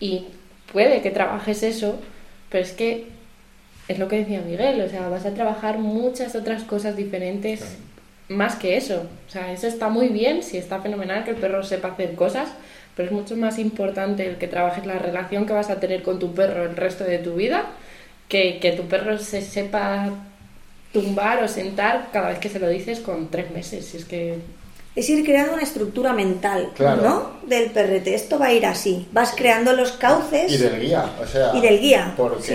Y 0.00 0.26
puede 0.72 1.02
que 1.02 1.10
trabajes 1.10 1.62
eso, 1.62 1.98
pero 2.50 2.64
es 2.64 2.72
que 2.72 3.06
es 3.88 3.98
lo 3.98 4.08
que 4.08 4.16
decía 4.16 4.40
Miguel, 4.40 4.80
o 4.80 4.88
sea, 4.88 5.08
vas 5.08 5.26
a 5.26 5.34
trabajar 5.34 5.78
muchas 5.78 6.34
otras 6.34 6.62
cosas 6.64 6.96
diferentes 6.96 7.76
más 8.28 8.56
que 8.56 8.76
eso. 8.76 9.06
O 9.28 9.30
sea, 9.30 9.52
eso 9.52 9.66
está 9.66 9.88
muy 9.88 10.08
bien, 10.08 10.42
sí 10.42 10.56
está 10.56 10.80
fenomenal 10.80 11.24
que 11.24 11.30
el 11.30 11.36
perro 11.36 11.62
sepa 11.62 11.88
hacer 11.88 12.14
cosas, 12.14 12.48
pero 12.96 13.08
es 13.08 13.12
mucho 13.12 13.36
más 13.36 13.58
importante 13.58 14.26
el 14.26 14.36
que 14.36 14.48
trabajes 14.48 14.86
la 14.86 14.98
relación 14.98 15.46
que 15.46 15.52
vas 15.52 15.70
a 15.70 15.80
tener 15.80 16.02
con 16.02 16.18
tu 16.18 16.34
perro 16.34 16.64
el 16.64 16.76
resto 16.76 17.04
de 17.04 17.18
tu 17.18 17.34
vida 17.34 17.66
que, 18.28 18.58
que 18.60 18.72
tu 18.72 18.84
perro 18.84 19.18
se 19.18 19.42
sepa 19.42 20.10
tumbar 20.94 21.42
o 21.42 21.48
sentar 21.48 22.08
cada 22.12 22.28
vez 22.28 22.38
que 22.38 22.48
se 22.48 22.60
lo 22.60 22.68
dices 22.68 23.00
con 23.00 23.28
tres 23.28 23.50
meses. 23.50 23.84
Si 23.84 23.98
es 23.98 24.04
que 24.04 24.38
es 24.94 25.10
ir 25.10 25.24
creando 25.24 25.54
una 25.54 25.62
estructura 25.62 26.12
mental, 26.12 26.70
¿no? 26.78 27.32
Del 27.46 27.70
perrete. 27.72 28.14
Esto 28.14 28.38
va 28.38 28.46
a 28.46 28.52
ir 28.52 28.64
así. 28.64 29.08
Vas 29.12 29.34
creando 29.36 29.72
los 29.72 29.92
cauces. 29.92 30.52
Y 30.52 30.56
del 30.56 30.80
guía, 30.80 31.04
o 31.20 31.26
sea. 31.26 31.50
Y 31.54 31.60
del 31.60 31.80
guía. 31.80 32.14
Porque 32.16 32.54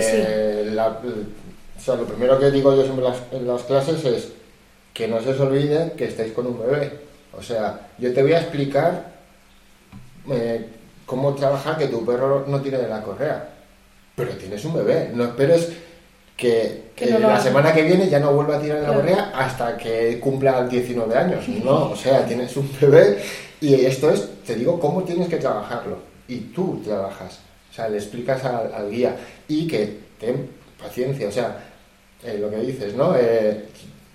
o 1.78 1.82
sea, 1.82 1.96
lo 1.96 2.06
primero 2.06 2.38
que 2.40 2.52
digo 2.52 2.76
yo 2.76 2.84
siempre 2.84 3.06
en 3.32 3.48
las, 3.48 3.64
clases 3.64 4.04
es 4.04 4.30
que 4.94 5.08
no 5.08 5.22
se 5.22 5.30
os 5.30 5.40
olvide 5.40 5.94
que 5.94 6.06
estáis 6.06 6.34
con 6.34 6.48
un 6.48 6.60
bebé. 6.60 6.92
O 7.38 7.42
sea, 7.42 7.88
yo 7.98 8.14
te 8.14 8.22
voy 8.22 8.34
a 8.34 8.40
explicar 8.40 9.14
eh, 10.30 10.66
cómo 11.06 11.36
trabajar 11.36 11.78
que 11.78 11.88
tu 11.88 12.06
perro 12.06 12.46
no 12.48 12.62
tiene 12.62 12.80
de 12.80 12.88
la 12.90 13.02
correa. 13.02 13.50
Pero 14.16 14.32
tienes 14.32 14.64
un 14.66 14.76
bebé. 14.76 15.12
No 15.14 15.26
esperes 15.26 15.70
que, 16.40 16.86
la 17.20 17.40
semana 17.40 17.74
que 17.74 17.84
viene 17.84 18.10
ya 18.10 18.20
no 18.20 18.34
vuelva 18.34 18.56
a 18.56 18.62
tirar 18.62 18.82
la 18.82 18.94
correa 18.94 19.32
hasta 19.36 19.76
que 19.76 20.20
cumpla 20.20 20.66
19 20.66 21.14
años. 21.16 21.48
No, 21.50 21.92
o 21.92 21.96
sea, 21.96 22.26
tienes 22.26 22.56
un 22.56 22.70
bebé 22.80 23.18
y 23.60 23.74
esto 23.74 24.10
es, 24.10 24.26
te 24.46 24.56
digo, 24.56 24.80
cómo 24.80 25.04
tienes 25.04 25.28
que 25.28 25.38
trabajarlo. 25.38 25.98
Y 26.28 26.38
tú 26.38 26.82
trabajas. 26.84 27.40
O 27.70 27.74
sea, 27.74 27.90
le 27.90 27.98
explicas 27.98 28.44
al, 28.46 28.90
guía 28.90 29.16
y 29.48 29.68
que 29.68 30.00
ten 30.20 30.50
paciencia. 30.82 31.28
O 31.28 31.32
sea, 31.32 31.58
eh, 32.24 32.38
lo 32.40 32.50
que 32.50 32.58
dices, 32.58 32.94
¿no? 32.96 33.16
Eh, 33.18 33.66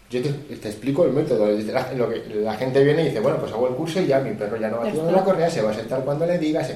yo 0.09 0.23
te, 0.23 0.69
explico 0.69 1.05
el 1.05 1.13
método. 1.13 1.49
La, 1.49 1.93
lo 1.97 2.09
que, 2.09 2.23
la 2.37 2.55
gente 2.55 2.83
viene 2.83 3.03
y 3.03 3.07
dice, 3.07 3.21
bueno, 3.21 3.39
pues 3.39 3.53
hago 3.53 3.69
el 3.69 3.75
curso 3.75 4.01
y 4.01 4.07
ya 4.07 4.21
mi 4.21 4.33
perro 4.33 4.57
ya 4.57 4.71
no 4.71 4.79
va 4.79 4.89
a 4.89 4.93
tirar 4.93 5.13
la 5.13 5.25
correa, 5.25 5.51
se 5.51 5.61
va 5.61 5.73
a 5.73 5.75
sentar 5.75 6.01
cuando 6.03 6.25
le 6.25 6.39
digas. 6.39 6.73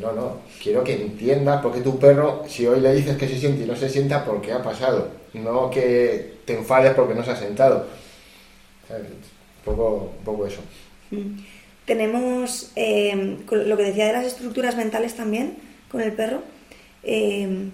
No, 0.00 0.12
no, 0.12 0.38
quiero 0.62 0.82
que 0.82 0.94
entiendas 0.94 1.60
por 1.60 1.72
qué 1.72 1.80
tu 1.80 1.98
perro, 1.98 2.44
si 2.48 2.66
hoy 2.66 2.80
le 2.80 2.94
dices 2.94 3.16
que 3.16 3.28
se 3.28 3.38
siente 3.38 3.64
y 3.64 3.66
no 3.66 3.76
se 3.76 3.90
sienta, 3.90 4.24
¿por 4.24 4.40
qué 4.40 4.52
ha 4.52 4.62
pasado. 4.62 5.08
No 5.34 5.70
que 5.70 6.38
te 6.44 6.54
enfades 6.54 6.94
porque 6.94 7.14
no 7.14 7.24
se 7.24 7.30
ha 7.30 7.36
sentado. 7.36 7.86
Un 8.88 9.64
poco, 9.64 10.12
poco 10.24 10.46
eso. 10.46 10.60
Mm. 11.10 11.38
Tenemos 11.84 12.72
eh, 12.76 13.38
lo 13.50 13.76
que 13.76 13.82
decía 13.82 14.06
de 14.06 14.12
las 14.12 14.26
estructuras 14.26 14.76
mentales 14.76 15.14
también 15.14 15.56
con 15.90 16.00
el 16.00 16.12
perro. 16.12 16.42
Eh, 17.02 17.70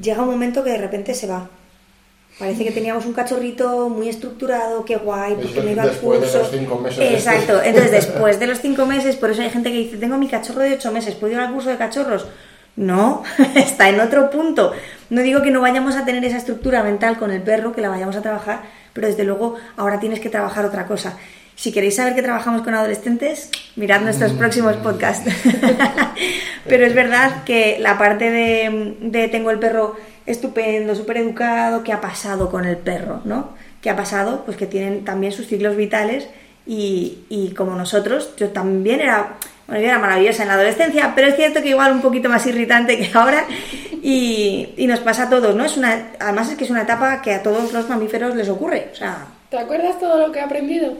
llega 0.00 0.22
un 0.22 0.30
momento 0.30 0.62
que 0.62 0.70
de 0.70 0.78
repente 0.78 1.14
se 1.14 1.26
va. 1.26 1.50
Parece 2.38 2.64
que 2.64 2.70
teníamos 2.70 3.04
un 3.04 3.14
cachorrito 3.14 3.88
muy 3.88 4.08
estructurado, 4.08 4.84
qué 4.84 4.96
guay, 4.96 5.34
porque 5.42 5.60
me 5.60 5.72
iba 5.72 5.82
al 5.82 5.90
curso. 5.90 6.20
De 6.20 6.38
los 6.38 6.50
cinco 6.52 6.78
meses. 6.78 7.12
Exacto, 7.12 7.60
entonces 7.64 7.90
después 7.90 8.38
de 8.38 8.46
los 8.46 8.60
cinco 8.60 8.86
meses, 8.86 9.16
por 9.16 9.30
eso 9.30 9.42
hay 9.42 9.50
gente 9.50 9.72
que 9.72 9.78
dice, 9.78 9.96
tengo 9.96 10.16
mi 10.16 10.28
cachorro 10.28 10.60
de 10.60 10.74
ocho 10.74 10.92
meses, 10.92 11.16
¿puedo 11.16 11.32
ir 11.32 11.40
al 11.40 11.52
curso 11.52 11.68
de 11.70 11.76
cachorros? 11.76 12.26
No, 12.76 13.24
está 13.56 13.88
en 13.88 13.98
otro 13.98 14.30
punto. 14.30 14.72
No 15.10 15.22
digo 15.22 15.42
que 15.42 15.50
no 15.50 15.60
vayamos 15.60 15.96
a 15.96 16.04
tener 16.04 16.24
esa 16.24 16.36
estructura 16.36 16.84
mental 16.84 17.18
con 17.18 17.32
el 17.32 17.42
perro, 17.42 17.72
que 17.72 17.80
la 17.80 17.88
vayamos 17.88 18.14
a 18.14 18.22
trabajar, 18.22 18.62
pero 18.92 19.08
desde 19.08 19.24
luego 19.24 19.56
ahora 19.76 19.98
tienes 19.98 20.20
que 20.20 20.30
trabajar 20.30 20.64
otra 20.64 20.86
cosa. 20.86 21.18
Si 21.56 21.72
queréis 21.72 21.96
saber 21.96 22.14
que 22.14 22.22
trabajamos 22.22 22.62
con 22.62 22.72
adolescentes, 22.72 23.50
mirad 23.74 24.02
nuestros 24.02 24.32
mm. 24.34 24.38
próximos 24.38 24.76
podcasts. 24.76 25.28
pero 26.68 26.86
es 26.86 26.94
verdad 26.94 27.42
que 27.42 27.78
la 27.80 27.98
parte 27.98 28.30
de, 28.30 28.96
de 29.00 29.26
tengo 29.26 29.50
el 29.50 29.58
perro 29.58 29.96
estupendo, 30.28 30.94
súper 30.94 31.18
educado, 31.18 31.82
¿qué 31.82 31.92
ha 31.92 32.00
pasado 32.00 32.50
con 32.50 32.64
el 32.64 32.76
perro? 32.76 33.20
¿no? 33.24 33.50
¿Qué 33.80 33.90
ha 33.90 33.96
pasado? 33.96 34.44
Pues 34.44 34.56
que 34.56 34.66
tienen 34.66 35.04
también 35.04 35.32
sus 35.32 35.46
ciclos 35.46 35.76
vitales 35.76 36.28
y, 36.66 37.20
y 37.28 37.50
como 37.54 37.74
nosotros, 37.74 38.34
yo 38.36 38.48
también 38.50 39.00
era, 39.00 39.36
bueno, 39.66 39.80
yo 39.80 39.88
era 39.88 39.98
maravillosa 39.98 40.42
en 40.42 40.48
la 40.48 40.54
adolescencia, 40.54 41.12
pero 41.14 41.28
es 41.28 41.36
cierto 41.36 41.62
que 41.62 41.70
igual 41.70 41.92
un 41.92 42.02
poquito 42.02 42.28
más 42.28 42.46
irritante 42.46 42.98
que 42.98 43.10
ahora 43.16 43.44
y, 44.02 44.74
y, 44.76 44.86
nos 44.86 45.00
pasa 45.00 45.24
a 45.24 45.30
todos, 45.30 45.54
¿no? 45.56 45.64
Es 45.64 45.76
una, 45.76 46.10
además 46.20 46.50
es 46.50 46.56
que 46.56 46.64
es 46.64 46.70
una 46.70 46.82
etapa 46.82 47.22
que 47.22 47.34
a 47.34 47.42
todos 47.42 47.72
los 47.72 47.88
mamíferos 47.88 48.36
les 48.36 48.48
ocurre, 48.48 48.90
o 48.92 48.94
sea... 48.94 49.26
¿Te 49.50 49.58
acuerdas 49.58 49.98
todo 49.98 50.26
lo 50.26 50.30
que 50.30 50.40
he 50.40 50.42
aprendido? 50.42 50.92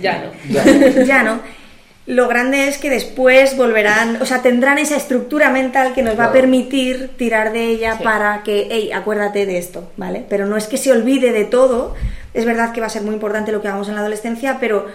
ya 0.00 0.24
no. 0.24 1.04
ya 1.04 1.22
no 1.22 1.63
lo 2.06 2.28
grande 2.28 2.68
es 2.68 2.76
que 2.76 2.90
después 2.90 3.56
volverán, 3.56 4.20
o 4.20 4.26
sea, 4.26 4.42
tendrán 4.42 4.78
esa 4.78 4.96
estructura 4.96 5.48
mental 5.48 5.94
que 5.94 6.02
nos 6.02 6.18
va 6.18 6.26
a 6.26 6.32
permitir 6.32 7.10
tirar 7.16 7.52
de 7.52 7.64
ella 7.64 7.98
para 8.02 8.42
que, 8.42 8.68
hey, 8.70 8.92
acuérdate 8.92 9.46
de 9.46 9.56
esto, 9.56 9.90
¿vale? 9.96 10.24
Pero 10.28 10.44
no 10.44 10.58
es 10.58 10.66
que 10.66 10.76
se 10.76 10.92
olvide 10.92 11.32
de 11.32 11.44
todo, 11.44 11.94
es 12.34 12.44
verdad 12.44 12.72
que 12.72 12.80
va 12.80 12.88
a 12.88 12.90
ser 12.90 13.02
muy 13.02 13.14
importante 13.14 13.52
lo 13.52 13.62
que 13.62 13.68
hagamos 13.68 13.88
en 13.88 13.94
la 13.94 14.02
adolescencia, 14.02 14.58
pero 14.60 14.86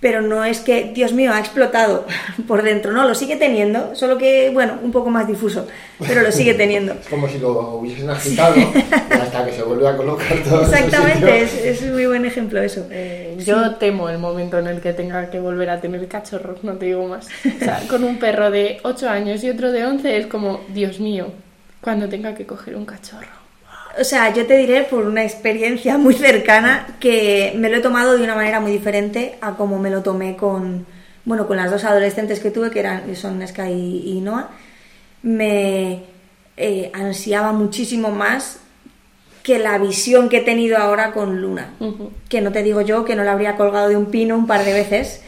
pero 0.00 0.22
no 0.22 0.44
es 0.44 0.60
que, 0.60 0.92
Dios 0.94 1.12
mío, 1.12 1.32
ha 1.32 1.38
explotado 1.38 2.06
por 2.48 2.62
dentro, 2.62 2.92
no, 2.92 3.06
lo 3.06 3.14
sigue 3.14 3.36
teniendo, 3.36 3.94
solo 3.94 4.16
que, 4.18 4.50
bueno, 4.50 4.78
un 4.82 4.90
poco 4.90 5.10
más 5.10 5.28
difuso, 5.28 5.66
pero 6.06 6.22
lo 6.22 6.32
sigue 6.32 6.54
teniendo. 6.60 6.94
es 6.94 7.08
como 7.08 7.28
si 7.28 7.38
lo 7.38 7.74
hubiesen 7.74 8.08
agitado 8.08 8.54
hasta 9.10 9.44
que 9.44 9.52
se 9.52 9.62
vuelve 9.62 9.86
a 9.86 9.96
colocar 9.96 10.42
todo. 10.42 10.62
Exactamente, 10.62 11.42
es, 11.42 11.54
es, 11.54 11.82
un 11.82 11.92
muy 11.92 12.06
buen 12.06 12.24
ejemplo 12.24 12.60
eso. 12.60 12.86
Eh, 12.90 13.36
yo 13.44 13.74
temo 13.76 14.08
el 14.08 14.18
momento 14.18 14.58
en 14.58 14.66
el 14.66 14.80
que 14.80 14.92
tenga 14.92 15.28
que 15.30 15.38
volver 15.38 15.70
a 15.70 15.80
tener 15.80 16.06
cachorros, 16.08 16.64
no 16.64 16.74
te 16.74 16.86
digo 16.86 17.06
más. 17.06 17.28
O 17.44 17.58
sea, 17.58 17.82
con 17.88 18.04
un 18.04 18.18
perro 18.18 18.50
de 18.50 18.80
8 18.82 19.08
años 19.08 19.44
y 19.44 19.50
otro 19.50 19.70
de 19.70 19.84
11 19.84 20.16
es 20.16 20.26
como, 20.26 20.60
Dios 20.68 20.98
mío, 20.98 21.26
cuando 21.80 22.08
tenga 22.08 22.34
que 22.34 22.46
coger 22.46 22.76
un 22.76 22.86
cachorro. 22.86 23.39
O 23.98 24.04
sea, 24.04 24.32
yo 24.32 24.46
te 24.46 24.56
diré 24.56 24.84
por 24.84 25.06
una 25.06 25.24
experiencia 25.24 25.98
muy 25.98 26.14
cercana 26.14 26.96
que 27.00 27.52
me 27.56 27.68
lo 27.68 27.78
he 27.78 27.80
tomado 27.80 28.16
de 28.16 28.24
una 28.24 28.34
manera 28.34 28.60
muy 28.60 28.72
diferente 28.72 29.36
a 29.40 29.56
como 29.56 29.78
me 29.78 29.90
lo 29.90 30.02
tomé 30.02 30.36
con, 30.36 30.86
bueno, 31.24 31.46
con 31.46 31.56
las 31.56 31.70
dos 31.70 31.84
adolescentes 31.84 32.40
que 32.40 32.50
tuve, 32.50 32.70
que 32.70 32.80
eran, 32.80 33.14
son 33.16 33.46
Sky 33.46 33.70
y, 34.04 34.20
Noah. 34.20 34.50
Me 35.22 36.04
eh, 36.56 36.90
ansiaba 36.94 37.52
muchísimo 37.52 38.10
más 38.10 38.60
que 39.42 39.58
la 39.58 39.78
visión 39.78 40.28
que 40.28 40.38
he 40.38 40.42
tenido 40.42 40.78
ahora 40.78 41.12
con 41.12 41.40
Luna. 41.40 41.74
Que 42.28 42.40
no 42.40 42.52
te 42.52 42.62
digo 42.62 42.80
yo 42.82 43.04
que 43.04 43.16
no 43.16 43.24
la 43.24 43.32
habría 43.32 43.56
colgado 43.56 43.88
de 43.88 43.96
un 43.96 44.06
pino 44.06 44.36
un 44.36 44.46
par 44.46 44.64
de 44.64 44.72
veces, 44.72 45.22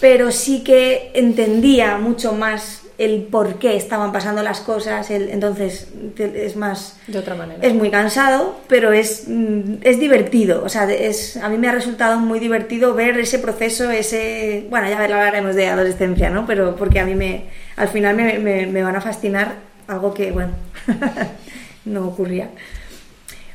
pero 0.00 0.32
sí 0.32 0.64
que 0.64 1.10
entendía 1.14 1.98
mucho 1.98 2.32
más 2.32 2.82
el 3.00 3.22
por 3.22 3.54
qué 3.54 3.76
estaban 3.76 4.12
pasando 4.12 4.42
las 4.42 4.60
cosas, 4.60 5.10
el, 5.10 5.30
entonces 5.30 5.88
es 6.18 6.54
más... 6.54 6.98
De 7.06 7.18
otra 7.18 7.34
manera. 7.34 7.58
Es 7.66 7.72
muy 7.72 7.90
cansado, 7.90 8.56
pero 8.68 8.92
es, 8.92 9.24
mm, 9.26 9.76
es 9.80 9.98
divertido, 9.98 10.62
o 10.62 10.68
sea, 10.68 10.84
es, 10.84 11.38
a 11.38 11.48
mí 11.48 11.56
me 11.56 11.68
ha 11.68 11.72
resultado 11.72 12.18
muy 12.18 12.38
divertido 12.38 12.92
ver 12.92 13.18
ese 13.18 13.38
proceso, 13.38 13.90
ese... 13.90 14.66
Bueno, 14.68 14.86
ya 14.90 15.02
hablaremos 15.02 15.56
de 15.56 15.68
adolescencia, 15.68 16.28
¿no? 16.28 16.44
Pero 16.46 16.76
porque 16.76 17.00
a 17.00 17.06
mí 17.06 17.14
me, 17.14 17.44
al 17.76 17.88
final 17.88 18.14
me, 18.14 18.66
me, 18.66 18.82
van 18.82 18.96
a 18.96 19.00
fascinar 19.00 19.54
algo 19.88 20.12
que, 20.12 20.30
bueno, 20.30 20.52
no 21.86 22.06
ocurría. 22.06 22.50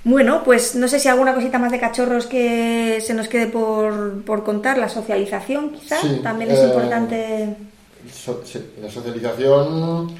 Bueno, 0.03 0.43
pues 0.43 0.73
no 0.73 0.88
sé 0.88 0.99
si 0.99 1.08
alguna 1.08 1.36
cosita 1.36 1.60
más 1.60 1.71
de 1.71 1.79
cachorros 1.79 2.25
que 2.25 2.99
se 2.99 3.13
nos 3.13 3.27
quede 3.27 3.45
por, 3.45 4.23
por 4.23 4.43
contar, 4.43 4.79
la 4.79 4.89
socialización 4.89 5.69
quizá, 5.69 5.97
también 6.23 6.49
es 6.49 6.60
eh, 6.60 6.65
importante 6.65 7.55
la 8.81 8.89
socialización, 8.89 10.15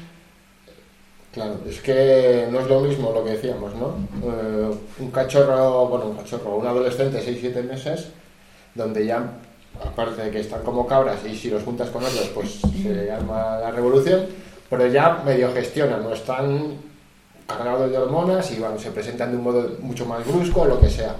claro, 1.32 1.60
es 1.68 1.80
que 1.80 2.46
no 2.50 2.60
es 2.60 2.66
lo 2.68 2.80
mismo 2.80 3.12
lo 3.12 3.24
que 3.24 3.32
decíamos, 3.32 3.74
¿no? 3.74 3.96
Eh, 4.24 4.70
un 4.98 5.10
cachorro, 5.10 5.86
bueno, 5.88 6.06
un 6.06 6.16
cachorro, 6.16 6.56
un 6.56 6.66
adolescente, 6.66 7.20
6-7 7.20 7.62
meses, 7.62 8.08
donde 8.74 9.06
ya, 9.06 9.38
aparte 9.84 10.22
de 10.22 10.30
que 10.30 10.40
están 10.40 10.62
como 10.62 10.86
cabras 10.86 11.18
y 11.26 11.34
si 11.34 11.50
los 11.50 11.62
juntas 11.62 11.90
con 11.90 12.04
otros, 12.04 12.28
pues 12.34 12.60
se 12.82 13.10
arma 13.10 13.58
la 13.58 13.70
revolución, 13.70 14.26
pero 14.70 14.86
ya 14.86 15.22
medio 15.24 15.52
gestionan, 15.52 16.02
no 16.02 16.12
están 16.12 16.78
cargados 17.46 17.90
de 17.90 17.98
hormonas 17.98 18.50
y 18.50 18.58
se 18.78 18.90
presentan 18.90 19.30
de 19.30 19.38
un 19.38 19.44
modo 19.44 19.76
mucho 19.80 20.04
más 20.06 20.26
brusco 20.26 20.62
o 20.62 20.66
lo 20.66 20.80
que 20.80 20.90
sea. 20.90 21.14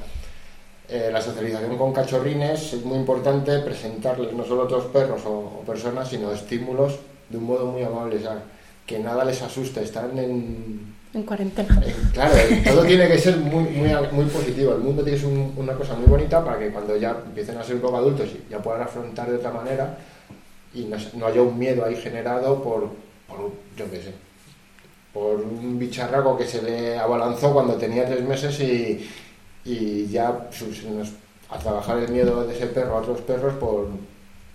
Eh, 0.88 1.11
la 1.12 1.20
socialización 1.20 1.77
con 1.77 1.92
cachorrines 1.92 2.72
es 2.72 2.85
muy 2.85 2.99
importante 2.99 3.59
presentarles 3.59 4.33
no 4.33 4.44
solo 4.44 4.62
otros 4.62 4.85
perros 4.87 5.20
o, 5.25 5.62
personas, 5.66 6.09
sino 6.09 6.31
estímulos 6.31 7.01
de 7.29 7.38
un 7.38 7.44
modo 7.44 7.66
muy 7.66 7.83
amable, 7.83 8.20
que 8.87 9.01
nada 9.01 9.25
les 9.25 9.42
asuste, 9.42 9.83
están 9.83 10.16
en... 10.16 10.94
En 11.12 11.22
cuarentena. 11.25 11.83
claro, 12.12 12.35
todo 12.64 12.85
tiene 12.85 13.09
que 13.09 13.18
ser 13.18 13.37
muy, 13.38 13.64
muy, 13.64 13.90
muy 14.12 14.27
positivo, 14.27 14.75
el 14.75 14.81
mundo 14.81 15.03
tiene 15.03 15.18
que 15.18 15.27
ser 15.27 15.37
una 15.57 15.72
cosa 15.72 15.94
muy 15.94 16.07
bonita 16.07 16.44
para 16.44 16.59
que 16.59 16.70
cuando 16.70 16.96
ya 16.96 17.16
empiecen 17.27 17.59
a 17.59 17.64
ser 17.64 17.77
un 17.77 17.81
poco 17.81 17.96
adultos 17.96 18.29
ya 18.49 18.59
puedan 18.59 18.83
afrontar 18.83 19.29
de 19.29 19.37
otra 19.37 19.51
manera 19.51 19.99
y 20.72 20.85
no, 20.85 21.27
haya 21.27 21.42
un 21.42 21.59
miedo 21.59 21.85
ahí 21.85 21.96
generado 21.96 22.62
por, 22.62 22.90
por 23.27 23.51
yo 23.77 23.90
qué 23.90 24.03
sé, 24.03 24.12
por 25.12 25.40
un 25.40 25.81
bicharraco 25.81 26.37
que 26.37 26.46
se 26.46 26.62
le 26.62 26.96
abalanzó 26.96 27.53
cuando 27.53 27.75
tenía 27.75 28.07
tres 28.07 28.22
meses 28.22 28.61
y, 28.61 29.09
y 29.67 30.07
ya 30.07 30.49
a 31.49 31.59
trabajar 31.59 31.99
el 31.99 32.09
miedo 32.11 32.45
de 32.47 32.55
ese 32.55 32.67
perro 32.67 32.97
a 32.97 33.01
otros 33.01 33.21
perros 33.23 33.55
por, 33.55 33.89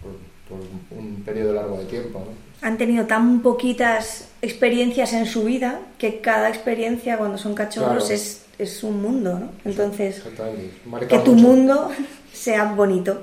por, 0.01 0.11
por 0.49 0.97
un 0.97 1.21
periodo 1.23 1.53
largo 1.53 1.77
de 1.77 1.85
tiempo. 1.85 2.19
¿no? 2.19 2.67
Han 2.67 2.77
tenido 2.77 3.05
tan 3.05 3.41
poquitas 3.41 4.29
experiencias 4.41 5.13
en 5.13 5.25
su 5.25 5.43
vida 5.43 5.79
que 5.97 6.21
cada 6.21 6.49
experiencia 6.49 7.17
cuando 7.17 7.37
son 7.37 7.53
cachorros 7.55 8.05
Claro. 8.05 8.13
es, 8.13 8.45
es 8.57 8.83
un 8.83 9.01
mundo, 9.01 9.39
¿no? 9.39 9.49
Entonces, 9.65 10.21
que 11.09 11.19
tu 11.19 11.31
mucho. 11.33 11.47
mundo 11.47 11.91
sea 12.33 12.73
bonito, 12.73 13.21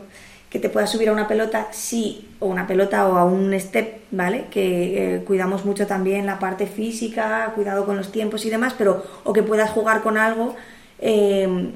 que 0.50 0.58
te 0.58 0.70
puedas 0.70 0.90
subir 0.90 1.10
a 1.10 1.12
una 1.12 1.28
pelota, 1.28 1.68
sí, 1.72 2.28
o 2.40 2.46
una 2.46 2.66
pelota 2.66 3.06
o 3.06 3.16
a 3.16 3.24
un 3.24 3.58
step, 3.60 4.00
¿vale? 4.10 4.46
Que 4.50 5.16
eh, 5.16 5.24
cuidamos 5.24 5.64
mucho 5.64 5.86
también 5.86 6.26
la 6.26 6.38
parte 6.38 6.66
física, 6.66 7.52
cuidado 7.54 7.84
con 7.84 7.96
los 7.96 8.10
tiempos 8.10 8.44
y 8.46 8.50
demás, 8.50 8.74
pero 8.76 9.04
o 9.24 9.32
que 9.32 9.42
puedas 9.42 9.70
jugar 9.70 10.02
con 10.02 10.16
algo 10.16 10.56
eh, 11.00 11.70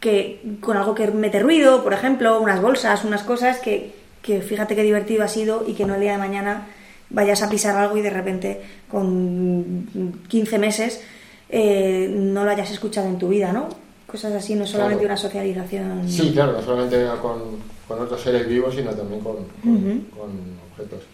que 0.00 0.56
con 0.60 0.76
algo 0.76 0.94
que 0.94 1.10
mete 1.10 1.40
ruido, 1.40 1.82
por 1.82 1.92
ejemplo, 1.92 2.40
unas 2.40 2.60
bolsas, 2.60 3.04
unas 3.04 3.22
cosas 3.22 3.58
que, 3.58 3.94
que 4.22 4.40
fíjate 4.42 4.76
qué 4.76 4.82
divertido 4.82 5.24
ha 5.24 5.28
sido 5.28 5.64
y 5.66 5.72
que 5.74 5.84
no 5.86 5.94
el 5.94 6.00
día 6.00 6.12
de 6.12 6.18
mañana 6.18 6.66
vayas 7.10 7.42
a 7.42 7.48
pisar 7.48 7.76
algo 7.76 7.96
y 7.96 8.02
de 8.02 8.10
repente 8.10 8.60
con 8.90 10.20
15 10.28 10.58
meses 10.58 11.02
eh, 11.48 12.08
no 12.12 12.44
lo 12.44 12.50
hayas 12.50 12.70
escuchado 12.70 13.06
en 13.08 13.18
tu 13.18 13.28
vida, 13.28 13.52
¿no? 13.52 13.68
Cosas 14.06 14.32
así, 14.34 14.54
no 14.54 14.66
solamente 14.66 15.04
Claro. 15.04 15.14
una 15.14 15.16
socialización. 15.16 16.08
Sí, 16.08 16.32
claro, 16.32 16.52
no 16.52 16.62
solamente 16.62 17.04
con, 17.22 17.40
con 17.88 18.00
otros 18.00 18.20
seres 18.20 18.46
vivos, 18.48 18.74
sino 18.74 18.90
también 18.92 19.20
con, 19.20 19.36
con, 19.62 20.30
objetos. 20.72 21.04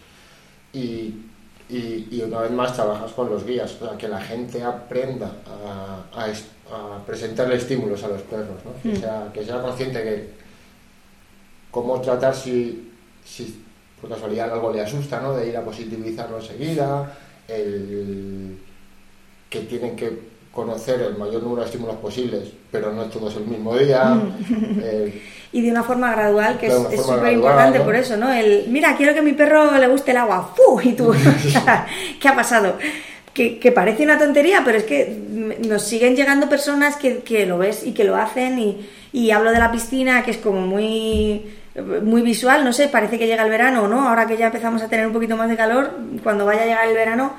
Y, 0.73 1.15
y, 1.69 2.07
y 2.11 2.23
una 2.25 2.41
vez 2.41 2.51
más 2.51 2.73
trabajas 2.73 3.11
con 3.13 3.29
los 3.29 3.45
guías, 3.45 3.75
o 3.81 3.87
sea, 3.87 3.97
que 3.97 4.07
la 4.07 4.21
gente 4.21 4.63
aprenda 4.63 5.31
a, 5.47 6.19
a 6.21 6.29
a 6.75 7.03
presentarle 7.05 7.55
estímulos 7.55 8.03
a 8.03 8.07
los 8.09 8.21
perros, 8.23 8.57
¿no? 8.65 8.71
que, 8.81 8.97
Mm. 8.97 9.01
sea, 9.01 9.27
que 9.33 9.43
sea 9.45 9.61
consciente 9.61 10.01
que 10.03 10.29
cómo 11.71 11.99
tratar 12.01 12.35
si, 12.35 12.91
si 13.25 13.61
por 13.99 14.09
casualidad 14.09 14.51
algo 14.53 14.71
le 14.71 14.81
asusta, 14.81 15.19
¿no? 15.21 15.33
de 15.35 15.47
ir 15.49 15.57
a 15.57 15.61
positivizarlo 15.63 16.37
enseguida, 16.39 17.13
el, 17.47 18.57
que 19.49 19.59
tienen 19.61 19.95
que 19.95 20.33
conocer 20.51 21.01
el 21.01 21.17
mayor 21.17 21.41
número 21.41 21.61
de 21.61 21.65
estímulos 21.67 21.95
posibles, 21.95 22.49
pero 22.71 22.91
no 22.93 23.05
todos 23.05 23.35
el 23.37 23.45
mismo 23.45 23.75
día. 23.77 24.05
Mm. 24.05 24.79
el- 24.83 25.21
Y 25.51 25.61
de 25.61 25.71
una 25.71 25.83
forma 25.83 26.11
gradual, 26.11 26.57
que 26.59 26.67
es 26.67 26.73
súper 27.03 27.33
importante 27.33 27.79
por 27.79 27.95
eso, 27.95 28.17
¿no? 28.17 28.31
El, 28.31 28.65
mira, 28.69 28.95
quiero 28.97 29.13
que 29.13 29.21
mi 29.21 29.33
perro 29.33 29.71
le 29.77 29.87
guste 29.87 30.11
el 30.11 30.17
agua. 30.17 30.51
¡Fu! 30.55 30.79
Y 30.81 30.93
tú, 30.93 31.11
¿qué 32.19 32.27
ha 32.27 32.35
pasado? 32.35 32.77
Que, 33.33 33.57
que 33.57 33.71
parece 33.71 34.03
una 34.03 34.19
tontería, 34.19 34.61
pero 34.63 34.77
es 34.77 34.83
que 34.83 35.17
nos 35.67 35.81
siguen 35.81 36.15
llegando 36.15 36.47
personas 36.47 36.95
que, 36.97 37.19
que 37.19 37.47
lo 37.47 37.57
ves 37.57 37.83
y 37.85 37.91
que 37.93 38.03
lo 38.03 38.15
hacen. 38.15 38.59
Y, 38.59 38.87
y 39.11 39.31
hablo 39.31 39.51
de 39.51 39.57
la 39.59 39.71
piscina, 39.71 40.23
que 40.23 40.31
es 40.31 40.37
como 40.37 40.61
muy, 40.61 41.43
muy 42.03 42.21
visual, 42.21 42.63
no 42.63 42.71
sé, 42.73 42.87
parece 42.89 43.17
que 43.17 43.25
llega 43.25 43.43
el 43.43 43.49
verano, 43.49 43.87
¿no? 43.87 44.07
Ahora 44.07 44.27
que 44.27 44.37
ya 44.37 44.47
empezamos 44.47 44.83
a 44.83 44.87
tener 44.87 45.07
un 45.07 45.13
poquito 45.13 45.35
más 45.35 45.49
de 45.49 45.55
calor, 45.55 45.91
cuando 46.21 46.45
vaya 46.45 46.61
a 46.61 46.65
llegar 46.65 46.87
el 46.87 46.93
verano, 46.93 47.33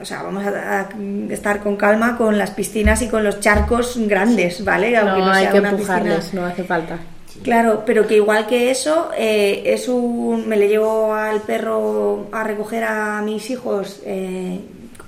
o 0.00 0.04
sea, 0.04 0.22
vamos 0.24 0.44
a, 0.44 0.80
a 0.80 0.88
estar 1.30 1.60
con 1.60 1.76
calma 1.76 2.16
con 2.16 2.36
las 2.36 2.50
piscinas 2.50 3.00
y 3.02 3.08
con 3.08 3.22
los 3.22 3.38
charcos 3.38 3.96
grandes, 4.08 4.64
¿vale? 4.64 4.96
Aunque 4.96 5.20
no, 5.20 5.30
hay 5.30 5.42
sea 5.44 5.52
que 5.52 5.58
una 5.60 5.70
piscina- 5.76 5.96
empujarles, 5.98 6.34
no 6.34 6.44
hace 6.44 6.64
falta. 6.64 6.98
Claro, 7.44 7.84
pero 7.86 8.06
que 8.06 8.16
igual 8.16 8.46
que 8.48 8.70
eso, 8.72 9.10
eh, 9.16 9.62
es 9.66 9.88
un, 9.88 10.48
me 10.48 10.56
le 10.56 10.66
llevo 10.68 11.14
al 11.14 11.40
perro 11.42 12.26
a 12.32 12.42
recoger 12.42 12.82
a 12.84 13.22
mis 13.22 13.48
hijos 13.50 14.00
eh, 14.04 14.58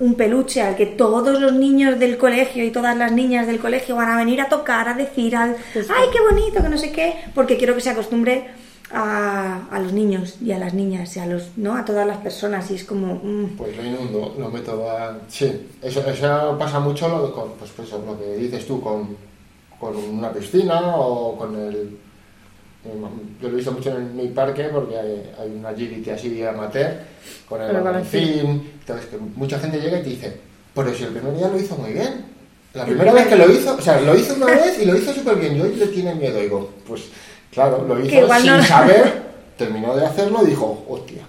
un 0.03 0.15
peluche 0.15 0.61
al 0.63 0.75
que 0.77 0.87
todos 0.87 1.41
los 1.41 1.53
niños 1.53 1.99
del 1.99 2.19
colegio 2.19 2.65
y 2.65 2.71
todas 2.71 2.97
las 2.97 3.13
niñas 3.13 3.47
del 3.47 3.59
colegio 3.61 3.95
van 3.97 4.11
a 4.11 4.17
venir 4.17 4.41
a 4.41 4.49
tocar, 4.49 4.89
a 4.89 4.95
decir, 4.95 5.37
al, 5.37 5.51
ay, 5.75 6.07
qué 6.13 6.19
bonito, 6.29 6.63
que 6.63 6.69
no 6.69 6.77
sé 6.79 6.91
qué, 6.93 7.15
porque 7.35 7.57
quiero 7.57 7.75
que 7.75 7.81
se 7.81 7.91
acostumbre 7.91 8.49
a, 8.91 9.69
a 9.71 9.79
los 9.81 9.93
niños 9.93 10.37
y 10.43 10.53
a 10.53 10.59
las 10.59 10.75
niñas 10.75 11.17
y 11.17 11.21
a, 11.21 11.27
los, 11.27 11.57
¿no? 11.57 11.77
a 11.77 11.85
todas 11.85 12.07
las 12.07 12.19
personas 12.19 12.71
y 12.71 12.75
es 12.75 12.85
como... 12.85 13.15
mm, 13.23 13.57
Pues 13.57 13.77
lo 13.77 13.85
inundo, 13.85 14.35
lo 14.39 14.51
meto 14.51 14.91
a... 14.91 15.19
Sí, 15.29 15.51
eso, 15.81 16.01
eso 16.07 16.57
pasa 16.59 16.81
mucho 16.81 17.09
lo, 17.09 17.27
de- 17.29 17.33
con, 17.33 17.53
pues, 17.59 17.71
pues, 17.77 17.91
lo 17.93 18.19
que 18.19 18.35
dices 18.37 18.67
tú 18.67 18.81
con, 18.81 19.17
con 19.81 19.97
una 19.97 20.33
piscina 20.33 20.97
o 20.97 21.37
con 21.39 21.55
el... 21.59 21.97
Yo 22.85 23.49
lo 23.49 23.55
he 23.55 23.57
visto 23.57 23.73
mucho 23.73 23.97
en 23.97 24.17
mi 24.17 24.27
parque 24.29 24.65
porque 24.65 24.97
hay, 24.99 25.33
hay 25.41 25.51
una 25.51 25.69
agility 25.69 26.11
así 26.11 26.43
amateur 26.45 26.91
con 27.49 27.61
el 27.63 27.69
Con 27.69 27.77
el 27.77 27.83
balancín. 27.83 28.73
Entonces, 28.81 29.07
que 29.07 29.17
mucha 29.19 29.59
gente 29.61 29.81
llega 29.81 29.99
y 29.99 30.03
te 30.03 30.09
dice, 30.11 30.37
pero 30.75 30.93
si 30.93 31.05
el 31.05 31.11
primer 31.11 31.37
día 31.37 31.49
lo 31.49 31.59
hizo 31.59 31.77
muy 31.77 31.93
bien. 31.93 32.25
La 32.75 32.85
primera 32.87 33.13
vez 33.13 33.27
que 33.27 33.37
lo 33.37 33.51
hizo, 33.53 33.75
o 33.77 33.81
sea, 33.81 34.01
lo 34.01 34.17
hizo 34.17 34.35
una 34.35 34.47
vez 34.47 34.79
y 34.83 34.87
lo 34.87 34.97
hizo 34.97 35.13
súper 35.13 35.37
bien 35.37 35.57
y 35.57 35.61
hoy 35.61 35.77
le 35.77 35.87
tiene 35.89 36.15
miedo. 36.15 36.41
Digo, 36.41 36.71
pues 36.89 37.03
claro, 37.53 37.85
lo 37.87 38.01
hizo 38.01 38.35
sin 38.39 38.47
no- 38.47 38.63
saber, 38.65 39.23
terminó 39.59 39.95
de 39.95 40.07
hacerlo 40.07 40.41
y 40.43 40.47
dijo, 40.51 40.85
hostia. 40.89 41.23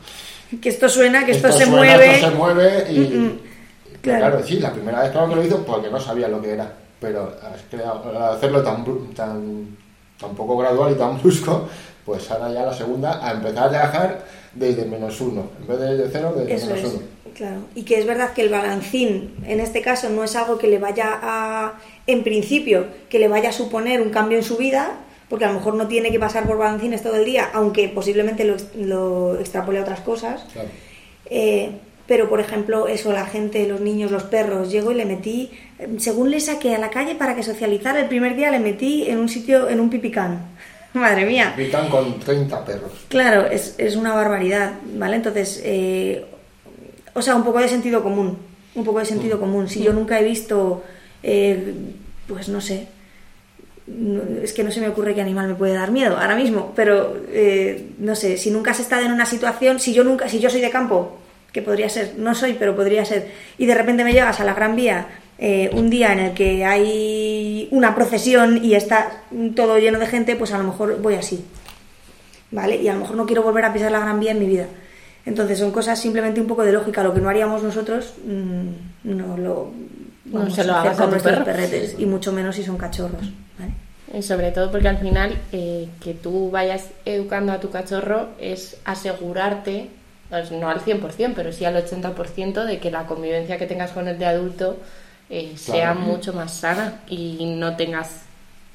que 0.62 0.70
esto 0.70 0.88
suena, 0.88 1.26
que 1.26 1.34
esto, 1.34 1.52
se 1.52 1.66
suena, 1.66 1.72
mueve... 1.78 2.16
esto 2.16 2.30
se 2.30 2.36
mueve 2.36 2.92
y, 2.92 3.00
Mm, 3.00 3.26
mm. 3.26 3.40
Claro. 4.02 4.20
claro. 4.32 4.46
sí, 4.48 4.60
la 4.60 4.72
primera 4.74 5.02
vez 5.02 5.12
claro 5.12 5.30
que 5.30 5.36
lo 5.36 5.44
hizo 5.44 5.58
porque 5.66 5.90
no 5.90 6.00
sabía 6.00 6.28
lo 6.28 6.42
que 6.42 6.52
era, 6.52 6.72
pero 7.00 7.36
has 7.42 7.62
creado- 7.70 8.04
al 8.10 8.36
hacerlo 8.36 8.62
tan, 8.64 8.84
tan, 9.16 9.78
tan 10.24 10.36
poco 10.36 10.58
gradual 10.58 10.92
y 10.94 10.96
tan 10.96 11.18
brusco, 11.22 11.68
pues 12.06 12.30
ahora 12.32 12.52
ya 12.52 12.64
la 12.66 12.74
segunda 12.74 13.26
a 13.26 13.32
empezar 13.32 13.66
a 13.66 13.70
trabajar 13.70 14.26
desde 14.54 14.86
menos 14.86 15.20
uno, 15.22 15.48
en 15.62 15.68
vez 15.68 15.80
de 15.80 15.98
desde 15.98 16.10
cero, 16.12 16.34
desde 16.36 16.54
Eso 16.54 16.68
menos 16.68 16.84
es, 16.84 16.94
uno. 16.94 17.02
claro. 17.34 17.58
Y 17.76 17.84
que 17.84 18.00
es 18.00 18.06
verdad 18.06 18.34
que 18.34 18.42
el 18.44 18.50
balancín, 18.50 19.36
en 19.46 19.60
este 19.60 19.82
caso, 19.82 20.10
no 20.10 20.24
es 20.24 20.36
algo 20.36 20.58
que 20.58 20.68
le 20.68 20.80
vaya 20.80 21.20
a, 21.22 21.74
en 22.08 22.24
principio, 22.24 22.86
que 23.10 23.20
le 23.20 23.28
vaya 23.28 23.50
a 23.50 23.54
suponer 23.54 24.02
un 24.02 24.10
cambio 24.10 24.38
en 24.38 24.44
su 24.44 24.58
vida, 24.58 24.92
porque 25.30 25.46
a 25.46 25.48
lo 25.48 25.56
mejor 25.56 25.74
no 25.76 25.88
tiene 25.88 26.12
que 26.12 26.20
pasar 26.20 26.46
por 26.46 26.58
balancines 26.58 27.02
todo 27.02 27.16
el 27.16 27.26
día, 27.26 27.50
aunque 27.54 27.90
posiblemente 27.90 28.44
lo, 28.44 28.56
lo 28.76 29.40
extrapole 29.40 29.80
a 29.80 29.82
otras 29.82 30.02
cosas. 30.02 30.46
Claro. 30.54 30.70
Eh, 31.26 31.72
pero, 32.08 32.30
por 32.30 32.40
ejemplo, 32.40 32.88
eso, 32.88 33.14
la 33.14 33.26
gente, 33.26 33.68
los 33.68 33.80
niños, 33.80 34.12
los 34.12 34.24
perros, 34.24 34.72
llego 34.72 34.92
y 34.92 34.96
le 34.96 35.06
metí, 35.06 35.52
según 35.98 36.32
le 36.32 36.40
saqué 36.40 36.76
a 36.76 36.80
la 36.80 36.90
calle 36.90 37.16
para 37.16 37.36
que 37.36 37.44
socializara, 37.44 38.02
el 38.02 38.08
primer 38.08 38.36
día 38.36 38.52
le 38.52 38.60
metí 38.60 39.10
en 39.10 39.20
un 39.20 39.30
sitio, 39.30 39.70
en 39.70 39.80
un 39.80 39.90
pipicán. 39.90 40.54
Madre 40.94 41.26
mía. 41.26 41.54
Pican 41.56 41.90
con 41.90 42.20
30 42.20 42.66
perros. 42.66 42.92
Claro, 43.08 43.48
es, 43.48 43.76
es 43.78 43.96
una 43.96 44.14
barbaridad, 44.14 44.74
¿vale? 44.96 45.16
Entonces, 45.16 45.62
eh, 45.64 46.26
o 47.14 47.22
sea, 47.22 47.36
un 47.36 47.44
poco 47.44 47.60
de 47.60 47.68
sentido 47.68 48.04
común, 48.04 48.38
un 48.76 48.84
poco 48.84 49.00
de 49.00 49.06
sentido 49.06 49.40
común. 49.40 49.70
Si 49.70 49.82
yo 49.82 49.94
nunca 49.94 50.20
he 50.20 50.24
visto, 50.24 50.84
eh, 51.24 51.74
pues 52.28 52.50
no 52.50 52.62
sé, 52.62 52.88
es 54.42 54.54
que 54.54 54.64
no 54.64 54.72
se 54.72 54.82
me 54.82 54.88
ocurre 54.88 55.14
qué 55.14 55.22
animal 55.22 55.48
me 55.48 55.56
puede 55.56 55.74
dar 55.74 55.92
miedo 55.92 56.18
ahora 56.18 56.36
mismo, 56.36 56.74
pero 56.76 57.18
eh, 57.30 57.92
no 57.98 58.16
sé, 58.16 58.38
si 58.38 58.50
nunca 58.50 58.72
has 58.72 58.80
estado 58.80 59.06
en 59.06 59.12
una 59.12 59.26
situación, 59.26 59.80
si 59.80 59.94
yo 59.94 60.04
nunca, 60.04 60.30
si 60.30 60.40
yo 60.40 60.50
soy 60.50 60.62
de 60.62 60.70
campo, 60.70 61.18
que 61.54 61.62
podría 61.62 61.88
ser, 61.88 62.16
no 62.18 62.36
soy, 62.36 62.54
pero 62.54 62.76
podría 62.76 63.06
ser, 63.06 63.32
y 63.58 63.66
de 63.66 63.76
repente 63.76 64.04
me 64.04 64.12
llegas 64.12 64.42
a 64.42 64.44
la 64.44 64.54
Gran 64.54 64.76
Vía 64.76 65.08
eh, 65.38 65.70
un 65.74 65.90
día 65.90 66.12
en 66.12 66.20
el 66.20 66.34
que 66.34 66.66
hay 66.66 67.70
una 67.72 67.96
procesión 67.96 68.64
y 68.66 68.76
está 68.76 69.22
todo 69.56 69.78
lleno 69.80 70.00
de 70.00 70.08
gente, 70.08 70.36
pues 70.36 70.52
a 70.52 70.58
lo 70.58 70.66
mejor 70.66 71.02
voy 71.02 71.16
así. 71.16 71.46
¿vale? 72.52 72.76
Y 72.82 72.88
a 72.88 72.94
lo 72.94 73.00
mejor 73.00 73.16
no 73.16 73.26
quiero 73.26 73.44
volver 73.44 73.66
a 73.66 73.74
pisar 73.74 73.92
la 73.92 74.00
Gran 74.00 74.20
Vía 74.20 74.32
en 74.32 74.40
mi 74.40 74.46
vida. 74.46 74.68
Entonces 75.26 75.58
son 75.58 75.72
cosas 75.72 76.00
simplemente 76.00 76.42
un 76.42 76.48
poco 76.48 76.64
de 76.64 76.72
lógica. 76.72 77.02
Lo 77.04 77.14
que 77.14 77.22
no 77.22 77.30
haríamos 77.30 77.64
nosotros, 77.64 78.14
mm, 78.26 78.68
no 79.16 79.38
lo 79.38 79.72
No 80.26 80.40
vamos 80.40 80.54
se 80.54 80.64
lo 80.64 80.74
a 80.74 80.82
hacer 80.82 80.92
a 80.92 81.10
con 81.10 81.20
perro. 81.22 81.46
perretes, 81.46 81.96
y 81.98 82.06
mucho 82.06 82.32
menos 82.32 82.56
si 82.56 82.64
son 82.64 82.78
cachorros. 82.78 83.32
¿vale? 83.58 83.74
Y 84.14 84.22
sobre 84.22 84.52
todo 84.52 84.70
porque 84.72 84.88
al 84.88 84.98
final 85.00 85.38
eh, 85.52 85.88
que 86.02 86.14
tú 86.14 86.52
vayas 86.52 86.88
educando 87.06 87.52
a 87.54 87.60
tu 87.60 87.70
cachorro 87.72 88.30
es 88.40 88.78
asegurarte, 88.86 89.90
pues, 90.34 90.52
no 90.52 90.68
al 90.68 90.80
100%, 90.82 91.34
pero 91.36 91.52
sí 91.52 91.64
al 91.64 91.76
80% 91.76 92.66
de 92.66 92.80
que 92.80 92.90
la 92.90 93.06
convivencia 93.06 93.60
que 93.60 93.68
tengas 93.68 93.92
con 93.92 94.08
el 94.08 94.18
de 94.18 94.26
adulto 94.26 94.78
eh, 95.30 95.54
sea 95.56 95.92
Claro. 95.94 96.00
mucho 96.00 96.34
más 96.34 96.54
sana 96.56 97.02
y 97.08 97.46
no 97.56 97.76
tengas 97.76 98.10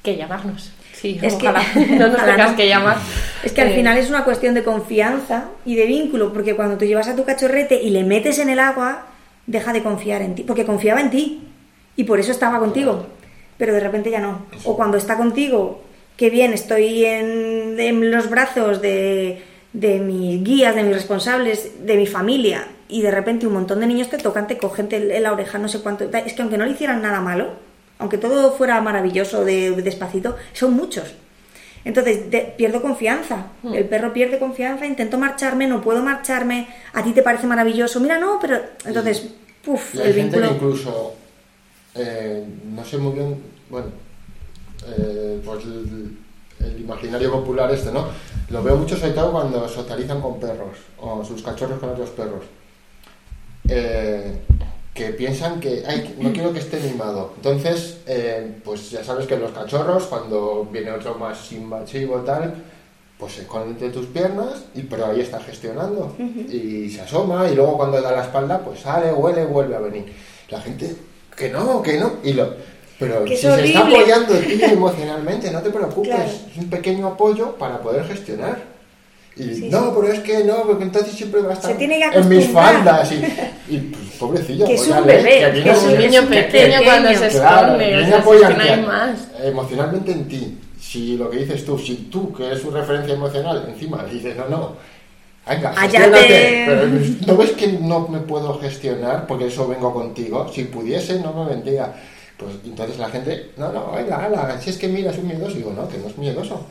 que 0.01 0.15
llamarnos. 0.15 0.71
Sí, 0.93 1.19
Es 1.21 1.35
que- 1.35 1.47
no 1.47 2.07
nos 2.07 2.13
ojalá 2.15 2.31
tengas 2.35 2.51
no. 2.51 2.55
que 2.57 2.67
llamar. 2.69 2.97
Es 3.43 3.51
que 3.51 3.61
al 3.61 3.69
Eh, 3.71 3.75
final 3.75 3.97
es 3.97 4.09
una 4.09 4.23
cuestión 4.23 4.53
de 4.53 4.63
confianza 4.63 5.49
y 5.65 5.75
de 5.75 5.85
vínculo, 5.85 6.31
porque 6.31 6.55
cuando 6.55 6.77
tú 6.77 6.85
llevas 6.85 7.09
a 7.09 7.15
tu 7.17 7.25
cachorrete 7.25 7.81
y 7.81 7.89
le 7.89 8.03
metes 8.05 8.39
en 8.39 8.49
el 8.49 8.59
agua, 8.59 9.07
deja 9.45 9.73
de 9.73 9.83
confiar 9.83 10.21
en 10.21 10.35
ti, 10.35 10.43
porque 10.43 10.65
confiaba 10.65 11.01
en 11.01 11.09
ti 11.09 11.41
y 11.97 12.05
por 12.05 12.19
eso 12.21 12.31
estaba 12.31 12.59
contigo, 12.59 13.05
pero 13.57 13.73
de 13.73 13.81
repente 13.81 14.09
ya 14.11 14.19
no. 14.21 14.45
O 14.63 14.77
cuando 14.77 14.97
está 14.97 15.17
contigo, 15.17 15.83
qué 16.15 16.29
bien, 16.29 16.53
estoy 16.53 17.03
en, 17.03 17.77
en 17.79 18.11
los 18.11 18.29
brazos 18.29 18.81
de, 18.81 19.43
de 19.73 19.99
mis 19.99 20.43
guías, 20.43 20.75
de 20.75 20.83
mis 20.83 20.93
responsables, 20.95 21.85
de 21.85 21.95
mi 21.95 22.07
familia, 22.07 22.67
y 22.87 23.01
de 23.01 23.11
repente 23.11 23.45
un 23.45 23.53
montón 23.53 23.79
de 23.81 23.87
niños 23.87 24.09
te 24.09 24.17
tocan, 24.17 24.47
te 24.47 24.57
cogen 24.57 24.89
te- 24.89 25.15
en 25.15 25.23
la 25.23 25.31
oreja, 25.31 25.57
no 25.59 25.67
sé 25.69 25.79
cuánto. 25.81 26.09
Es 26.11 26.33
que 26.33 26.41
aunque 26.41 26.57
no 26.57 26.65
le 26.65 26.71
hicieran 26.71 27.01
nada 27.01 27.21
malo, 27.21 27.51
aunque 27.99 28.17
todo 28.17 28.51
fuera 28.53 28.81
maravilloso 28.81 29.45
de, 29.45 29.71
despacito, 29.81 30.35
son 30.53 30.73
muchos. 30.73 31.13
Entonces 31.85 32.29
de- 32.31 32.53
pierdo 32.57 32.81
confianza. 32.81 33.47
Hmm. 33.63 33.73
El 33.73 33.85
perro 33.85 34.11
pierde 34.11 34.39
confianza, 34.39 34.85
intento 34.85 35.17
marcharme, 35.17 35.67
no 35.67 35.81
puedo 35.81 36.01
marcharme. 36.01 36.67
A 36.93 37.03
ti 37.03 37.11
te 37.11 37.21
parece 37.21 37.45
maravilloso, 37.47 37.99
mira, 37.99 38.17
no, 38.17 38.39
pero 38.41 38.59
entonces, 38.85 39.29
puf, 39.63 39.93
el 39.95 40.13
gente 40.13 40.37
vínculo. 40.39 40.47
incluso, 40.55 41.13
eh, 41.95 42.43
no 42.65 42.83
sé 42.83 42.97
muy 42.97 43.13
bien, 43.13 43.35
bueno, 43.69 43.87
eh, 44.97 45.39
pues 45.45 45.63
el, 46.59 46.79
imaginario 46.79 47.31
popular 47.31 47.71
este, 47.71 47.91
¿no? 47.91 48.07
Lo 48.49 48.63
veo 48.63 48.75
mucho 48.75 48.97
sobre 48.97 49.11
todo 49.11 49.31
cuando 49.31 49.67
socializan 49.67 50.21
con 50.21 50.39
perros 50.39 50.77
o 50.97 51.23
sus 51.23 51.41
cachorros 51.41 51.79
con 51.79 51.89
otros 51.89 52.09
perros. 52.09 52.43
Eh, 53.67 54.39
que 54.93 55.09
piensan 55.11 55.59
que, 55.61 55.83
ay, 55.87 56.15
no 56.19 56.33
quiero 56.33 56.51
que 56.51 56.59
esté 56.59 56.79
mimado. 56.79 57.33
Entonces, 57.37 57.99
eh, 58.05 58.59
pues 58.65 58.91
ya 58.91 59.03
sabes 59.03 59.27
que 59.27 59.37
los 59.37 59.51
cachorros, 59.51 60.05
cuando 60.05 60.67
viene 60.69 60.91
otro 60.91 61.15
más 61.15 61.51
invasivo 61.53 62.17
tal, 62.17 62.55
pues 63.17 63.33
se 63.33 63.41
esconde 63.41 63.71
entre 63.71 63.89
tus 63.89 64.07
piernas, 64.07 64.65
y, 64.75 64.81
pero 64.81 65.05
ahí 65.05 65.21
está 65.21 65.39
gestionando. 65.39 66.15
Y 66.17 66.89
se 66.89 67.01
asoma, 67.01 67.47
y 67.49 67.55
luego 67.55 67.77
cuando 67.77 68.01
da 68.01 68.11
la 68.11 68.23
espalda, 68.23 68.59
pues 68.59 68.81
sale, 68.81 69.13
huele, 69.13 69.45
vuelve 69.45 69.75
a 69.75 69.79
venir. 69.79 70.11
La 70.49 70.59
gente, 70.59 70.95
que 71.35 71.49
no, 71.49 71.81
que 71.81 71.97
no, 71.97 72.13
y 72.23 72.33
lo... 72.33 72.53
Pero 72.99 73.23
Que 73.23 73.37
si 73.37 73.47
es 73.47 73.55
se 73.55 73.65
está 73.65 73.79
apoyando 73.79 74.35
en 74.35 74.45
ti 74.45 74.63
emocionalmente, 74.63 75.49
no 75.51 75.61
te 75.61 75.69
preocupes, 75.69 76.09
Claro. 76.13 76.29
es 76.51 76.57
un 76.57 76.69
pequeño 76.69 77.07
apoyo 77.07 77.55
para 77.55 77.79
poder 77.81 78.03
gestionar. 78.05 78.57
Y 79.37 79.55
Sí, 79.55 79.69
no, 79.71 79.79
sí. 79.85 79.91
pero 79.95 80.11
es 80.13 80.19
que 80.19 80.43
no, 80.43 80.63
porque 80.63 80.83
entonces 80.83 81.13
siempre 81.13 81.41
va 81.41 81.51
a 81.51 81.53
estar 81.53 81.71
Se 81.71 81.77
tiene 81.77 81.97
que 81.97 82.17
en 82.17 82.27
mis 82.27 82.47
faldas. 82.49 83.09
Y, 83.13 83.73
y 83.73 83.77
pues, 83.93 84.03
pobrecillo, 84.19 84.65
Que 84.65 84.73
es 84.73 84.79
pues, 84.81 84.89
ya 84.89 84.99
un 84.99 85.07
bebé, 85.07 85.61
que 85.63 85.69
es 85.71 85.83
un 85.83 85.97
niño 85.97 86.21
pequeño 86.27 86.79
cuando 86.83 87.09
se 87.13 87.27
Claro, 87.29 87.65
esconde, 87.67 87.85
o 87.85 87.87
viene 87.87 88.05
sea, 88.09 88.17
a 88.19 88.23
si 88.23 88.29
es 88.31 88.65
que 88.67 88.77
no 88.77 88.87
más. 88.87 89.27
emocionalmente 89.43 90.11
en 90.11 90.27
ti. 90.27 90.57
Si 90.81 91.15
lo 91.15 91.29
que 91.29 91.37
dices 91.37 91.63
tú, 91.65 91.77
si 91.79 91.95
tú, 92.11 92.33
que 92.33 92.47
eres 92.47 92.61
su 92.61 92.69
referencia 92.71 93.13
emocional, 93.13 93.65
encima 93.69 94.03
le 94.03 94.13
dices, 94.13 94.35
no, 94.35 94.47
no, 94.49 94.75
venga, 95.47 95.69
Allá 95.77 95.99
gestiónate, 96.01 96.27
te- 96.27 96.63
pero 96.65 96.87
¿no 97.27 97.37
ves 97.37 97.51
que 97.51 97.67
no 97.67 98.07
me 98.07 98.19
puedo 98.19 98.59
gestionar 98.59 99.25
porque 99.27 99.47
eso 99.47 99.67
vengo 99.67 99.93
contigo? 99.93 100.51
Si 100.53 100.63
pudiese, 100.65 101.19
no 101.19 101.31
me 101.31 101.49
vendría. 101.51 101.93
Pues 102.39 102.53
entonces 102.63 102.97
la 102.97 103.09
gente, 103.09 103.51
no, 103.57 103.71
no, 103.73 103.91
venga, 103.91 104.23
ala, 104.23 104.59
si 104.61 104.69
es 104.69 104.77
que 104.77 104.87
mira, 104.87 105.11
es 105.11 105.17
un 105.17 105.27
miedoso. 105.27 105.55
Digo, 105.57 105.73
no, 105.73 105.87
que 105.89 105.97
no 105.97 106.07
es 106.07 106.17
miedoso. 106.17 106.65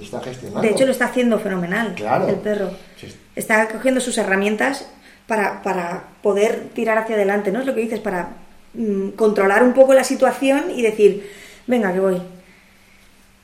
Está 0.00 0.20
gestionando. 0.20 0.62
De 0.62 0.70
hecho, 0.70 0.86
lo 0.86 0.92
está 0.92 1.04
haciendo 1.04 1.38
fenomenal 1.38 1.94
Claro. 1.94 2.26
el 2.26 2.36
perro. 2.36 2.70
Sí. 2.98 3.14
Está 3.36 3.68
cogiendo 3.68 4.00
sus 4.00 4.16
herramientas 4.18 4.86
para, 5.26 5.62
para 5.62 6.04
poder 6.22 6.70
tirar 6.74 6.96
hacia 6.98 7.16
adelante, 7.16 7.52
¿no? 7.52 7.60
Es 7.60 7.66
lo 7.66 7.74
que 7.74 7.82
dices, 7.82 8.00
para 8.00 8.30
mm, 8.72 9.10
controlar 9.10 9.62
un 9.62 9.74
poco 9.74 9.92
la 9.94 10.04
situación 10.04 10.64
y 10.74 10.80
decir, 10.82 11.30
venga, 11.66 11.92
que 11.92 12.00
voy. 12.00 12.20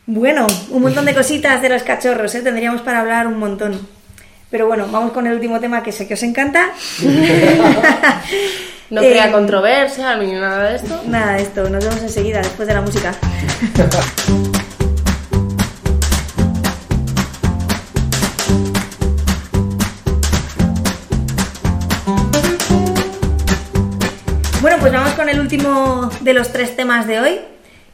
Bueno, 0.06 0.46
un 0.70 0.82
montón 0.82 1.04
de 1.04 1.14
cositas 1.20 1.61
de 1.62 1.68
los 1.68 1.82
cachorros, 1.82 2.34
¿eh? 2.34 2.40
Tendríamos 2.42 2.80
para 2.80 3.00
hablar 3.00 3.26
un 3.26 3.38
montón. 3.38 3.86
Pero 4.50 4.66
bueno, 4.66 4.88
vamos 4.90 5.12
con 5.12 5.26
el 5.28 5.34
último 5.34 5.61
tema 5.61 5.82
que 5.82 5.92
sé 5.92 6.08
que 6.08 6.14
os 6.14 6.22
encanta. 6.24 6.70
No 8.91 9.03
Eh, 9.03 9.11
crea 9.11 9.30
controversia 9.30 10.16
ni 10.16 10.32
nada 10.32 10.70
de 10.70 10.76
esto. 10.76 11.01
Nada 11.07 11.34
de 11.34 11.43
esto, 11.43 11.70
nos 11.70 11.84
vemos 11.84 12.03
enseguida, 12.03 12.38
después 12.38 12.66
de 12.66 12.74
la 12.74 12.80
música. 12.80 13.14
Bueno, 24.61 24.76
pues 24.80 24.93
vamos 24.93 25.12
con 25.14 25.28
el 25.28 25.41
último 25.41 26.11
de 26.20 26.34
los 26.34 26.53
tres 26.53 26.76
temas 26.76 27.07
de 27.07 27.20
hoy, 27.20 27.41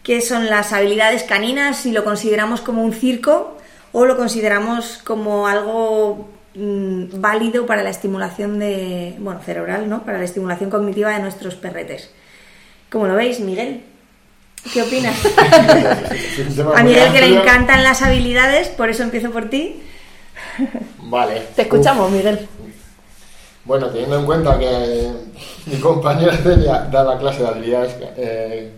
que 0.03 0.21
son 0.21 0.47
las 0.47 0.73
habilidades 0.73 1.23
caninas, 1.23 1.77
si 1.79 1.93
lo 1.93 2.05
consideramos 2.05 2.61
como 2.61 2.83
un 2.83 2.93
circo 2.93 3.57
o 3.93 4.05
lo 4.05 4.17
consideramos 4.17 4.99
como 5.05 5.47
algo 5.47 6.29
mm, 6.57 7.21
válido 7.21 7.67
para 7.67 7.83
la 7.83 7.91
estimulación 7.91 8.59
de, 8.59 9.15
bueno, 9.19 9.41
cerebral, 9.41 9.89
¿no? 9.89 10.05
Para 10.05 10.19
la 10.19 10.25
estimulación 10.25 10.71
cognitiva 10.71 11.11
de 11.11 11.21
nuestros 11.21 11.55
perretes. 11.55 12.11
¿Cómo 12.91 13.07
lo 13.07 13.15
veis, 13.15 13.41
Miguel? 13.41 13.83
¿Qué 14.73 14.83
opinas? 14.83 15.17
A 16.75 16.83
Miguel 16.83 17.13
que 17.13 17.21
le 17.21 17.39
encantan 17.39 17.85
las 17.85 18.03
habilidades, 18.03 18.69
por 18.69 18.91
eso 18.91 19.03
empiezo 19.03 19.31
por 19.31 19.49
ti. 19.49 19.83
Vale. 20.99 21.43
Te 21.55 21.63
escuchamos, 21.63 22.11
Miguel. 22.11 22.49
Bueno, 23.65 23.89
teniendo 23.89 24.21
en 24.21 24.27
cuenta 24.27 24.59
que 24.59 25.13
mi 25.67 25.77
compañera 25.79 26.37
Celia 26.37 26.89
da 26.91 27.05
la 27.05 27.19
clase 27.19 27.43
de 27.43 27.49
habilidades 27.49 27.97
eh, 28.17 28.73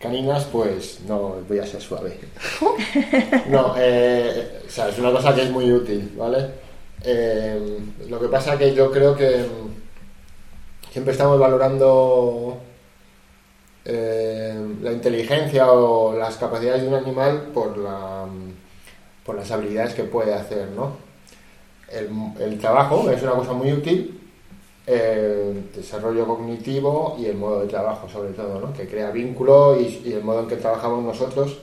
caninas, 0.00 0.44
pues 0.44 1.00
no 1.06 1.36
voy 1.48 1.58
a 1.58 1.66
ser 1.66 1.80
suave. 1.80 2.18
No, 3.48 3.74
eh, 3.78 4.62
o 4.66 4.70
sea, 4.70 4.88
es 4.88 4.98
una 4.98 5.10
cosa 5.10 5.34
que 5.34 5.42
es 5.42 5.50
muy 5.50 5.70
útil, 5.70 6.12
¿vale? 6.16 6.63
Eh, 7.04 7.78
lo 8.08 8.18
que 8.18 8.28
pasa 8.28 8.56
que 8.56 8.74
yo 8.74 8.90
creo 8.90 9.14
que 9.14 9.44
mm, 9.44 10.90
siempre 10.90 11.12
estamos 11.12 11.38
valorando 11.38 12.58
eh, 13.84 14.58
la 14.80 14.92
inteligencia 14.92 15.70
o 15.70 16.16
las 16.16 16.36
capacidades 16.36 16.82
de 16.82 16.88
un 16.88 16.94
animal 16.94 17.50
por, 17.52 17.76
la, 17.76 18.24
mm, 18.26 19.24
por 19.24 19.36
las 19.36 19.50
habilidades 19.50 19.94
que 19.94 20.04
puede 20.04 20.32
hacer, 20.32 20.70
¿no? 20.70 21.04
el, 21.94 22.08
el 22.40 22.58
trabajo 22.58 23.10
es 23.10 23.22
una 23.22 23.32
cosa 23.32 23.52
muy 23.52 23.72
útil, 23.72 24.20
el 24.86 25.70
desarrollo 25.74 26.26
cognitivo 26.26 27.16
y 27.18 27.26
el 27.26 27.36
modo 27.36 27.60
de 27.60 27.68
trabajo 27.68 28.08
sobre 28.08 28.30
todo, 28.32 28.60
¿no? 28.60 28.72
que 28.72 28.86
crea 28.86 29.10
vínculo 29.10 29.80
y, 29.80 30.02
y 30.04 30.12
el 30.12 30.22
modo 30.22 30.40
en 30.40 30.48
que 30.48 30.56
trabajamos 30.56 31.04
nosotros, 31.04 31.58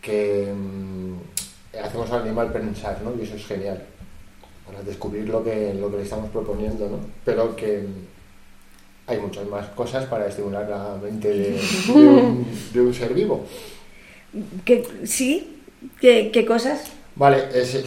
que 0.00 0.52
mm, 0.54 0.87
hacemos 1.82 2.10
al 2.10 2.22
animal 2.22 2.52
pensar, 2.52 3.00
¿no? 3.02 3.12
y 3.18 3.24
eso 3.24 3.36
es 3.36 3.46
genial, 3.46 3.82
para 4.66 4.82
descubrir 4.82 5.28
lo 5.28 5.42
que, 5.42 5.74
lo 5.74 5.90
que 5.90 5.98
le 5.98 6.02
estamos 6.02 6.30
proponiendo, 6.30 6.88
¿no? 6.88 6.98
pero 7.24 7.54
que 7.56 7.86
hay 9.06 9.18
muchas 9.18 9.46
más 9.46 9.66
cosas 9.68 10.04
para 10.06 10.26
estimular 10.26 10.68
la 10.68 10.96
mente 11.02 11.28
de, 11.28 11.50
de 11.52 11.92
un, 11.92 12.46
de 12.72 12.80
un 12.80 12.94
ser 12.94 13.14
vivo. 13.14 13.44
¿Qué, 14.64 14.86
¿Sí? 15.04 15.62
¿Qué, 16.00 16.30
qué 16.30 16.44
cosas? 16.44 16.90
Vale, 17.16 17.48
es, 17.54 17.82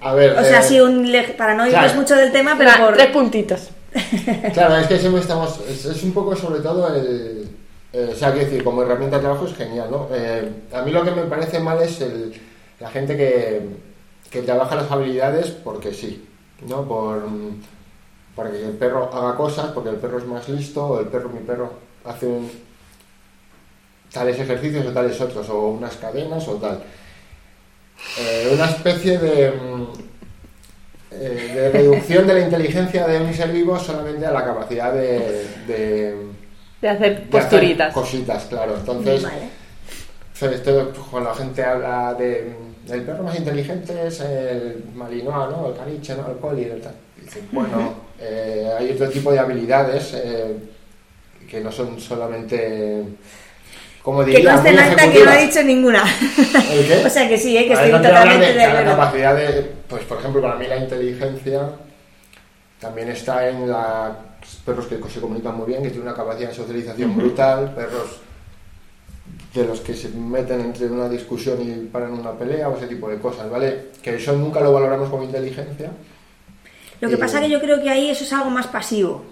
a 0.00 0.14
ver... 0.14 0.36
O 0.38 0.44
sea, 0.44 0.60
eh, 0.60 0.62
sí, 0.62 0.80
un 0.80 1.06
para 1.36 1.54
no 1.54 1.66
irnos 1.66 1.82
claro. 1.82 2.00
mucho 2.00 2.16
del 2.16 2.32
tema, 2.32 2.56
pero 2.58 2.70
por... 2.78 2.94
Tres 2.94 3.08
puntitos. 3.08 3.70
Claro, 4.52 4.76
es 4.76 4.86
que 4.86 4.98
siempre 4.98 5.20
estamos. 5.20 5.60
Es, 5.68 5.84
es 5.84 6.02
un 6.02 6.12
poco 6.12 6.34
sobre 6.34 6.60
todo 6.60 6.94
el. 6.94 7.48
eh, 7.92 8.10
o 8.12 8.16
sea, 8.16 8.32
quiero 8.32 8.46
decir, 8.46 8.64
como 8.64 8.82
herramienta 8.82 9.16
de 9.16 9.22
trabajo 9.22 9.46
es 9.46 9.54
genial, 9.54 9.88
¿no? 9.90 10.08
Eh, 10.12 10.48
a 10.72 10.82
mí 10.82 10.90
lo 10.90 11.04
que 11.04 11.10
me 11.10 11.22
parece 11.24 11.60
mal 11.60 11.80
es 11.82 12.00
el, 12.00 12.32
la 12.82 12.90
gente 12.90 13.16
que, 13.16 13.62
que 14.30 14.42
trabaja 14.42 14.74
las 14.74 14.90
habilidades 14.90 15.50
porque 15.50 15.92
sí, 15.94 16.28
¿no? 16.68 16.82
Por, 16.86 17.26
mm, 17.28 17.62
para 18.36 18.50
que 18.50 18.64
el 18.64 18.72
perro 18.72 19.08
haga 19.12 19.36
cosas, 19.36 19.70
porque 19.72 19.90
el 19.90 19.96
perro 19.96 20.18
es 20.18 20.26
más 20.26 20.48
listo, 20.48 20.84
o 20.86 21.00
el 21.00 21.06
perro, 21.06 21.28
mi 21.28 21.40
perro, 21.40 21.72
hace 22.04 22.26
un- 22.26 22.50
tales 24.12 24.38
ejercicios 24.38 24.84
o 24.86 24.92
tales 24.92 25.20
otros, 25.20 25.48
o 25.48 25.68
unas 25.68 25.96
cadenas 25.96 26.46
o 26.48 26.54
tal. 26.56 26.82
Eh, 28.18 28.50
una 28.52 28.66
especie 28.66 29.18
de. 29.18 29.52
eh, 31.10 31.50
de 31.54 31.70
reducción 31.70 32.26
de 32.26 32.34
la 32.34 32.40
inteligencia 32.40 33.06
de 33.06 33.20
un 33.20 33.32
ser 33.32 33.52
vivo 33.52 33.78
solamente 33.78 34.26
a 34.26 34.30
la 34.32 34.44
capacidad 34.44 34.92
de, 34.92 35.46
de, 35.66 36.16
De 36.80 36.88
hacer 36.88 37.00
de 37.00 37.18
hacer 37.18 37.30
posturitas. 37.30 37.94
cositas, 37.94 38.44
claro. 38.46 38.76
Entonces, 38.76 39.22
Vale. 39.22 40.54
esto, 40.56 40.90
pues, 40.94 41.06
cuando 41.10 41.28
la 41.30 41.36
gente 41.36 41.62
habla 41.62 42.14
de 42.14 42.54
el 42.90 43.02
perro 43.02 43.22
más 43.22 43.36
inteligente 43.36 44.06
es 44.06 44.20
el 44.20 44.84
malinois, 44.94 45.50
¿no? 45.50 45.68
El 45.68 45.76
caniche, 45.76 46.14
¿no? 46.16 46.28
El 46.28 46.36
poli, 46.36 46.64
el 46.64 46.80
tal. 46.80 46.94
Dicen, 47.20 47.48
bueno, 47.52 47.94
eh, 48.20 48.70
hay 48.78 48.90
otro 48.90 49.08
tipo 49.08 49.32
de 49.32 49.38
habilidades 49.38 50.12
eh, 50.14 50.56
que 51.48 51.60
no 51.60 51.70
son 51.70 52.00
solamente, 52.00 53.04
como 54.02 54.24
Que 54.24 54.32
diría, 54.32 54.54
conste 54.54 54.72
muy 54.72 54.78
en 54.78 54.84
acta 54.84 55.12
que 55.12 55.24
no 55.24 55.32
he 55.32 55.46
dicho 55.46 55.62
ninguna. 55.62 56.04
¿El 56.72 56.86
qué? 56.86 57.04
o 57.04 57.10
sea 57.10 57.28
que 57.28 57.38
sí, 57.38 57.56
¿eh? 57.56 57.66
que 57.66 57.74
estoy 57.74 57.92
no 57.92 58.02
totalmente 58.02 58.46
de, 58.46 58.52
de 58.52 58.72
la 58.72 58.84
capacidad 58.84 59.36
de, 59.36 59.70
pues 59.88 60.02
por 60.04 60.18
ejemplo, 60.18 60.42
para 60.42 60.56
mí 60.56 60.66
la 60.66 60.76
inteligencia 60.76 61.70
también 62.80 63.10
está 63.10 63.48
en 63.48 63.70
la 63.70 64.16
perros 64.64 64.86
que 64.86 64.98
se 65.08 65.20
comunican 65.20 65.56
muy 65.56 65.66
bien, 65.66 65.82
que 65.82 65.90
tienen 65.90 66.08
una 66.08 66.16
capacidad 66.16 66.48
de 66.48 66.54
socialización 66.54 67.16
brutal, 67.16 67.72
perros 67.74 68.20
de 69.54 69.64
los 69.66 69.80
que 69.80 69.94
se 69.94 70.08
meten 70.10 70.60
entre 70.60 70.86
una 70.90 71.08
discusión 71.08 71.58
y 71.62 71.86
paran 71.86 72.12
una 72.14 72.32
pelea 72.38 72.68
o 72.68 72.76
ese 72.76 72.86
tipo 72.86 73.08
de 73.10 73.18
cosas, 73.18 73.50
¿vale? 73.50 73.90
Que 74.02 74.16
eso 74.16 74.32
nunca 74.34 74.60
lo 74.60 74.72
valoramos 74.72 75.10
como 75.10 75.24
inteligencia. 75.24 75.90
Lo 77.00 77.08
que 77.08 77.14
Eh, 77.14 77.18
pasa 77.18 77.40
que 77.40 77.50
yo 77.50 77.60
creo 77.60 77.82
que 77.82 77.90
ahí 77.90 78.10
eso 78.10 78.24
es 78.24 78.32
algo 78.32 78.50
más 78.50 78.66
pasivo. 78.68 79.24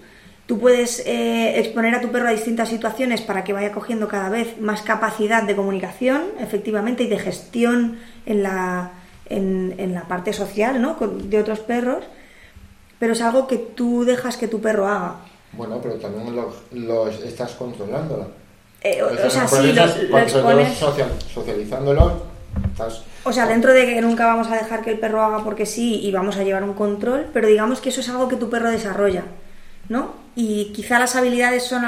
Tú 0.45 0.59
puedes 0.59 0.99
eh, 1.05 1.59
exponer 1.59 1.95
a 1.95 2.01
tu 2.01 2.11
perro 2.11 2.27
a 2.27 2.31
distintas 2.31 2.69
situaciones 2.69 3.21
para 3.21 3.43
que 3.43 3.53
vaya 3.53 3.71
cogiendo 3.71 4.07
cada 4.07 4.29
vez 4.29 4.59
más 4.59 4.81
capacidad 4.81 5.43
de 5.43 5.55
comunicación, 5.55 6.23
efectivamente, 6.39 7.03
y 7.03 7.07
de 7.07 7.19
gestión 7.19 7.99
en 8.25 8.43
la, 8.43 8.91
en, 9.29 9.75
en 9.77 9.93
la 9.93 10.07
parte 10.07 10.33
social, 10.33 10.81
¿no? 10.81 10.97
Con- 10.97 11.29
de 11.29 11.39
otros 11.39 11.59
perros, 11.59 12.03
pero 12.99 13.13
es 13.13 13.21
algo 13.21 13.47
que 13.47 13.57
tú 13.57 14.03
dejas 14.03 14.37
que 14.37 14.47
tu 14.47 14.59
perro 14.61 14.87
haga. 14.87 15.15
Bueno, 15.53 15.79
pero 15.81 15.95
también 15.95 16.35
lo, 16.35 16.53
lo 16.71 17.07
estás 17.09 17.53
controlándolo. 17.53 18.27
Eh, 18.83 19.01
o, 19.03 19.07
o 19.07 19.29
sea, 19.29 19.43
en 19.43 19.47
sí, 19.49 19.55
el 19.69 19.75
lo, 19.75 19.81
proceso, 19.83 20.01
lo 20.03 20.09
cuando 20.09 20.61
expones. 20.61 20.67
estás 20.73 20.79
social- 20.89 21.11
socializándolo, 21.33 22.23
estás 22.71 23.03
O 23.23 23.31
sea, 23.31 23.45
dentro 23.47 23.73
de 23.73 23.85
que 23.85 24.01
nunca 24.01 24.25
vamos 24.25 24.47
a 24.49 24.55
dejar 24.55 24.81
que 24.81 24.89
el 24.91 24.99
perro 24.99 25.21
haga 25.21 25.43
porque 25.43 25.65
sí 25.67 25.99
y 26.03 26.11
vamos 26.11 26.37
a 26.37 26.43
llevar 26.43 26.63
un 26.63 26.73
control, 26.73 27.27
pero 27.31 27.47
digamos 27.47 27.79
que 27.81 27.89
eso 27.89 28.01
es 28.01 28.09
algo 28.09 28.27
que 28.27 28.37
tu 28.37 28.49
perro 28.49 28.71
desarrolla, 28.71 29.23
¿no? 29.89 30.13
Y 30.35 30.71
quizá 30.73 30.97
las 30.97 31.15
habilidades 31.15 31.63
son, 31.63 31.83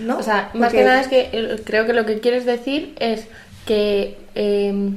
¿no? 0.00 0.18
O 0.18 0.22
sea, 0.22 0.50
más 0.54 0.68
Porque- 0.70 0.78
que 0.78 0.84
nada 0.84 1.00
es 1.00 1.08
que 1.08 1.30
eh, 1.32 1.62
creo 1.64 1.86
que 1.86 1.92
lo 1.94 2.04
que 2.04 2.20
quieres 2.20 2.44
decir 2.44 2.94
es 2.98 3.26
que 3.64 4.18
eh, 4.34 4.90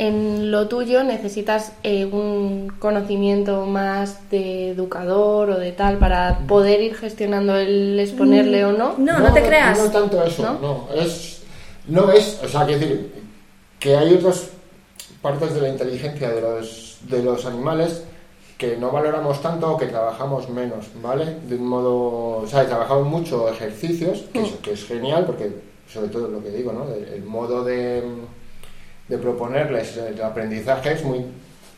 en 0.00 0.50
lo 0.50 0.66
tuyo 0.66 1.04
necesitas 1.04 1.74
eh, 1.82 2.06
un 2.06 2.72
conocimiento 2.78 3.66
más 3.66 4.30
de 4.30 4.70
educador 4.70 5.50
o 5.50 5.58
de 5.58 5.72
tal 5.72 5.98
para 5.98 6.38
poder 6.48 6.80
ir 6.80 6.94
gestionando 6.94 7.54
el 7.54 8.00
exponerle 8.00 8.64
o 8.64 8.72
no. 8.72 8.94
No, 8.96 9.18
no, 9.18 9.30
te 9.30 9.42
creas. 9.42 9.78
No 9.78 9.90
tanto 9.90 10.24
eso, 10.24 10.42
¿No? 10.42 10.58
¿No? 10.58 10.88
es, 10.94 11.42
no 11.86 12.10
es, 12.10 12.40
o 12.42 12.48
sea, 12.48 12.64
que 12.64 12.78
decir, 12.78 13.12
que 13.78 13.94
hay 13.94 14.14
otras 14.14 14.48
partes 15.20 15.52
de 15.52 15.60
la 15.60 15.68
inteligencia 15.68 16.30
de 16.30 16.40
los, 16.40 17.00
de 17.02 17.22
los 17.22 17.44
animales 17.44 18.02
que 18.56 18.78
no 18.78 18.90
valoramos 18.90 19.42
tanto 19.42 19.72
o 19.72 19.76
que 19.76 19.86
trabajamos 19.86 20.48
menos, 20.48 20.86
¿vale? 21.02 21.36
De 21.46 21.56
un 21.56 21.66
modo, 21.66 22.38
o 22.38 22.46
sea, 22.46 22.66
trabajamos 22.66 23.06
mucho 23.06 23.50
ejercicios, 23.50 24.24
que, 24.32 24.40
es, 24.40 24.52
que 24.62 24.72
es 24.72 24.86
genial, 24.86 25.26
porque 25.26 25.50
sobre 25.92 26.08
todo 26.08 26.28
lo 26.28 26.42
que 26.42 26.48
digo, 26.52 26.72
¿no? 26.72 26.90
El, 26.90 27.04
el 27.04 27.22
modo 27.22 27.64
de, 27.64 28.02
de 29.10 29.18
proponerles 29.18 29.96
el 29.98 30.22
aprendizaje 30.22 30.92
es 30.92 31.04
muy 31.04 31.26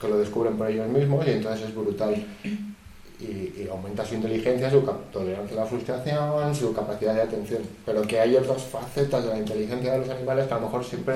que 0.01 0.07
lo 0.09 0.18
descubren 0.18 0.57
por 0.57 0.68
ellos 0.68 0.87
mismos 0.89 1.26
y 1.26 1.30
entonces 1.30 1.66
es 1.68 1.74
brutal. 1.74 2.14
Y, 3.20 3.24
y 3.24 3.68
aumenta 3.70 4.05
su 4.05 4.16
inteligencia, 4.16 4.68
su 4.68 4.80
tolerancia 5.12 5.57
a 5.57 5.61
la 5.61 5.66
frustración, 5.66 6.55
su 6.57 6.72
capacidad 6.74 7.14
de 7.14 7.22
atención. 7.22 7.62
Pero 7.87 8.03
que 8.03 8.18
hay 8.18 8.35
otras 8.37 8.62
facetas 8.64 9.22
de 9.24 9.30
la 9.30 9.39
inteligencia 9.39 9.93
de 9.93 9.99
los 10.01 10.09
animales 10.11 10.47
que 10.49 10.55
a 10.55 10.57
lo 10.59 10.62
mejor 10.66 10.85
siempre 10.85 11.14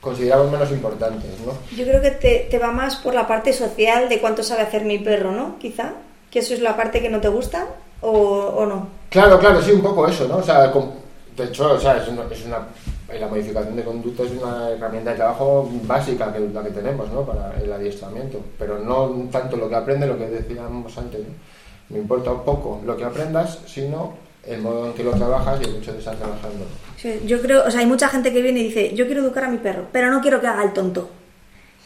consideramos 0.00 0.50
menos 0.50 0.70
importantes, 0.70 1.30
¿no? 1.44 1.52
Yo 1.76 1.84
creo 1.84 2.00
que 2.02 2.10
te, 2.12 2.46
te 2.50 2.58
va 2.58 2.70
más 2.70 2.96
por 2.96 3.14
la 3.14 3.26
parte 3.26 3.52
social 3.52 4.08
de 4.08 4.20
cuánto 4.20 4.42
sabe 4.42 4.62
hacer 4.62 4.84
mi 4.84 4.98
perro, 4.98 5.32
¿no? 5.32 5.58
Quizá. 5.58 5.94
Que 6.30 6.40
eso 6.40 6.54
es 6.54 6.60
la 6.60 6.76
parte 6.76 7.00
que 7.00 7.08
no 7.08 7.20
te 7.20 7.28
gusta 7.28 7.66
o, 8.02 8.10
o 8.10 8.66
no. 8.66 8.88
Claro, 9.08 9.38
claro, 9.38 9.62
sí, 9.62 9.72
un 9.72 9.80
poco 9.82 10.06
eso, 10.06 10.28
¿no? 10.28 10.36
O 10.36 10.42
sea, 10.42 10.70
de 11.36 11.44
hecho, 11.44 11.72
o 11.72 11.80
sea, 11.80 11.96
es 11.96 12.08
una, 12.08 12.22
es 12.30 12.44
una- 12.44 12.66
la 13.08 13.28
modificación 13.28 13.76
de 13.76 13.84
conducta 13.84 14.24
es 14.24 14.32
una 14.32 14.70
herramienta 14.70 15.10
de 15.10 15.16
trabajo 15.16 15.70
básica 15.84 16.32
que 16.32 16.40
la 16.40 16.64
que 16.64 16.70
tenemos, 16.70 17.10
¿no? 17.12 17.24
Para 17.24 17.56
el 17.62 17.72
adiestramiento, 17.72 18.40
pero 18.58 18.78
no 18.78 19.28
tanto 19.30 19.56
lo 19.56 19.68
que 19.68 19.76
aprende, 19.76 20.06
lo 20.06 20.18
que 20.18 20.26
decíamos 20.26 20.96
antes, 20.98 21.20
¿no? 21.20 21.34
Me 21.88 21.98
importa 21.98 22.32
un 22.32 22.44
poco 22.44 22.80
lo 22.84 22.96
que 22.96 23.04
aprendas, 23.04 23.60
sino 23.66 24.14
el 24.44 24.60
modo 24.60 24.86
en 24.86 24.92
que 24.94 25.04
lo 25.04 25.12
trabajas 25.12 25.60
y 25.60 25.64
el 25.64 25.76
hecho 25.76 25.92
de 25.92 25.98
estar 25.98 26.16
trabajando. 26.16 26.64
Sí, 26.96 27.20
Yo 27.26 27.40
creo, 27.40 27.64
o 27.64 27.70
sea, 27.70 27.80
hay 27.80 27.86
mucha 27.86 28.08
gente 28.08 28.32
que 28.32 28.42
viene 28.42 28.60
y 28.60 28.64
dice, 28.64 28.94
yo 28.94 29.06
quiero 29.06 29.22
educar 29.22 29.44
a 29.44 29.50
mi 29.50 29.58
perro, 29.58 29.86
pero 29.92 30.10
no 30.10 30.20
quiero 30.20 30.40
que 30.40 30.46
haga 30.48 30.64
el 30.64 30.72
tonto. 30.72 31.08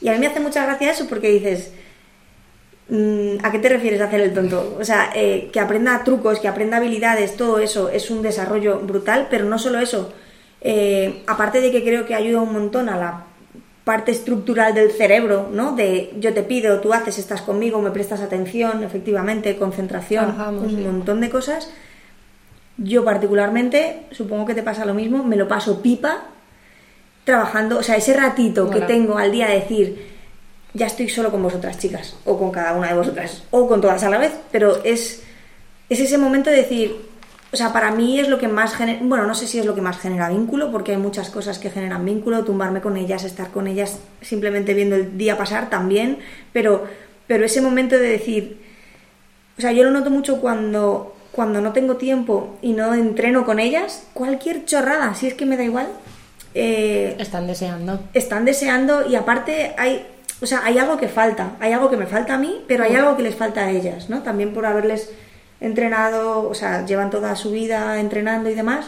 Y 0.00 0.08
a 0.08 0.12
mí 0.12 0.18
me 0.18 0.26
hace 0.26 0.40
mucha 0.40 0.64
gracia 0.64 0.92
eso 0.92 1.06
porque 1.06 1.28
dices, 1.28 1.72
mm, 2.88 3.44
¿a 3.44 3.52
qué 3.52 3.58
te 3.58 3.68
refieres 3.68 4.00
a 4.00 4.04
hacer 4.04 4.20
el 4.20 4.32
tonto? 4.32 4.76
O 4.80 4.84
sea, 4.84 5.10
eh, 5.14 5.50
que 5.52 5.60
aprenda 5.60 6.02
trucos, 6.02 6.40
que 6.40 6.48
aprenda 6.48 6.78
habilidades, 6.78 7.36
todo 7.36 7.58
eso 7.58 7.90
es 7.90 8.10
un 8.10 8.22
desarrollo 8.22 8.80
brutal, 8.80 9.28
pero 9.30 9.44
no 9.44 9.58
solo 9.58 9.80
eso. 9.80 10.12
Eh, 10.60 11.22
aparte 11.26 11.60
de 11.60 11.70
que 11.70 11.82
creo 11.82 12.06
que 12.06 12.14
ayuda 12.14 12.40
un 12.40 12.52
montón 12.52 12.88
a 12.88 12.96
la 12.96 13.24
parte 13.84 14.12
estructural 14.12 14.74
del 14.74 14.92
cerebro, 14.92 15.48
¿no? 15.52 15.74
De 15.74 16.12
yo 16.18 16.34
te 16.34 16.42
pido, 16.42 16.80
tú 16.80 16.92
haces, 16.92 17.18
estás 17.18 17.42
conmigo, 17.42 17.80
me 17.80 17.90
prestas 17.90 18.20
atención, 18.20 18.84
efectivamente, 18.84 19.56
concentración, 19.56 20.40
un 20.40 20.70
sí. 20.70 20.76
montón 20.76 21.20
de 21.20 21.30
cosas. 21.30 21.70
Yo 22.76 23.04
particularmente, 23.04 24.02
supongo 24.10 24.46
que 24.46 24.54
te 24.54 24.62
pasa 24.62 24.84
lo 24.84 24.94
mismo, 24.94 25.24
me 25.24 25.36
lo 25.36 25.48
paso 25.48 25.82
pipa 25.82 26.24
trabajando, 27.24 27.78
o 27.78 27.82
sea, 27.82 27.96
ese 27.96 28.14
ratito 28.14 28.70
que 28.70 28.80
tengo 28.82 29.18
al 29.18 29.32
día 29.32 29.48
de 29.48 29.54
decir, 29.54 30.06
ya 30.72 30.86
estoy 30.86 31.08
solo 31.08 31.30
con 31.30 31.42
vosotras 31.42 31.78
chicas, 31.78 32.16
o 32.24 32.38
con 32.38 32.50
cada 32.50 32.74
una 32.74 32.88
de 32.88 32.94
vosotras, 32.94 33.42
o 33.50 33.66
con 33.66 33.80
todas 33.80 34.02
a 34.02 34.10
la 34.10 34.18
vez, 34.18 34.32
pero 34.50 34.82
es, 34.84 35.22
es 35.88 36.00
ese 36.00 36.16
momento 36.16 36.50
de 36.50 36.56
decir, 36.56 37.09
o 37.52 37.56
sea, 37.56 37.72
para 37.72 37.90
mí 37.90 38.20
es 38.20 38.28
lo 38.28 38.38
que 38.38 38.46
más 38.46 38.74
genera, 38.74 39.00
bueno, 39.02 39.26
no 39.26 39.34
sé 39.34 39.46
si 39.46 39.58
es 39.58 39.66
lo 39.66 39.74
que 39.74 39.80
más 39.80 39.98
genera 39.98 40.28
vínculo, 40.28 40.70
porque 40.70 40.92
hay 40.92 40.98
muchas 40.98 41.30
cosas 41.30 41.58
que 41.58 41.70
generan 41.70 42.04
vínculo, 42.04 42.44
tumbarme 42.44 42.80
con 42.80 42.96
ellas, 42.96 43.24
estar 43.24 43.50
con 43.50 43.66
ellas, 43.66 43.98
simplemente 44.20 44.72
viendo 44.72 44.94
el 44.94 45.18
día 45.18 45.36
pasar 45.36 45.68
también, 45.68 46.18
pero, 46.52 46.86
pero 47.26 47.44
ese 47.44 47.60
momento 47.60 47.96
de 47.96 48.08
decir, 48.08 48.60
o 49.58 49.60
sea, 49.60 49.72
yo 49.72 49.82
lo 49.82 49.90
noto 49.90 50.10
mucho 50.10 50.40
cuando, 50.40 51.16
cuando 51.32 51.60
no 51.60 51.72
tengo 51.72 51.96
tiempo 51.96 52.56
y 52.62 52.72
no 52.72 52.94
entreno 52.94 53.44
con 53.44 53.58
ellas, 53.58 54.06
cualquier 54.14 54.64
chorrada, 54.64 55.14
si 55.14 55.26
es 55.26 55.34
que 55.34 55.44
me 55.44 55.56
da 55.56 55.64
igual, 55.64 55.88
eh, 56.54 57.16
Están 57.18 57.46
deseando. 57.48 58.00
están 58.14 58.44
deseando 58.44 59.08
y 59.08 59.16
aparte 59.16 59.74
hay, 59.76 60.06
o 60.40 60.46
sea, 60.46 60.64
hay 60.64 60.78
algo 60.78 60.96
que 60.96 61.08
falta, 61.08 61.56
hay 61.58 61.72
algo 61.72 61.90
que 61.90 61.96
me 61.96 62.06
falta 62.06 62.34
a 62.34 62.38
mí, 62.38 62.64
pero 62.68 62.84
hay 62.84 62.94
algo 62.94 63.16
que 63.16 63.24
les 63.24 63.34
falta 63.34 63.66
a 63.66 63.70
ellas, 63.70 64.08
¿no? 64.08 64.22
También 64.22 64.52
por 64.52 64.66
haberles 64.66 65.10
entrenado, 65.60 66.48
o 66.48 66.54
sea, 66.54 66.84
llevan 66.86 67.10
toda 67.10 67.34
su 67.36 67.50
vida 67.50 67.98
entrenando 68.00 68.48
y 68.50 68.54
demás. 68.54 68.86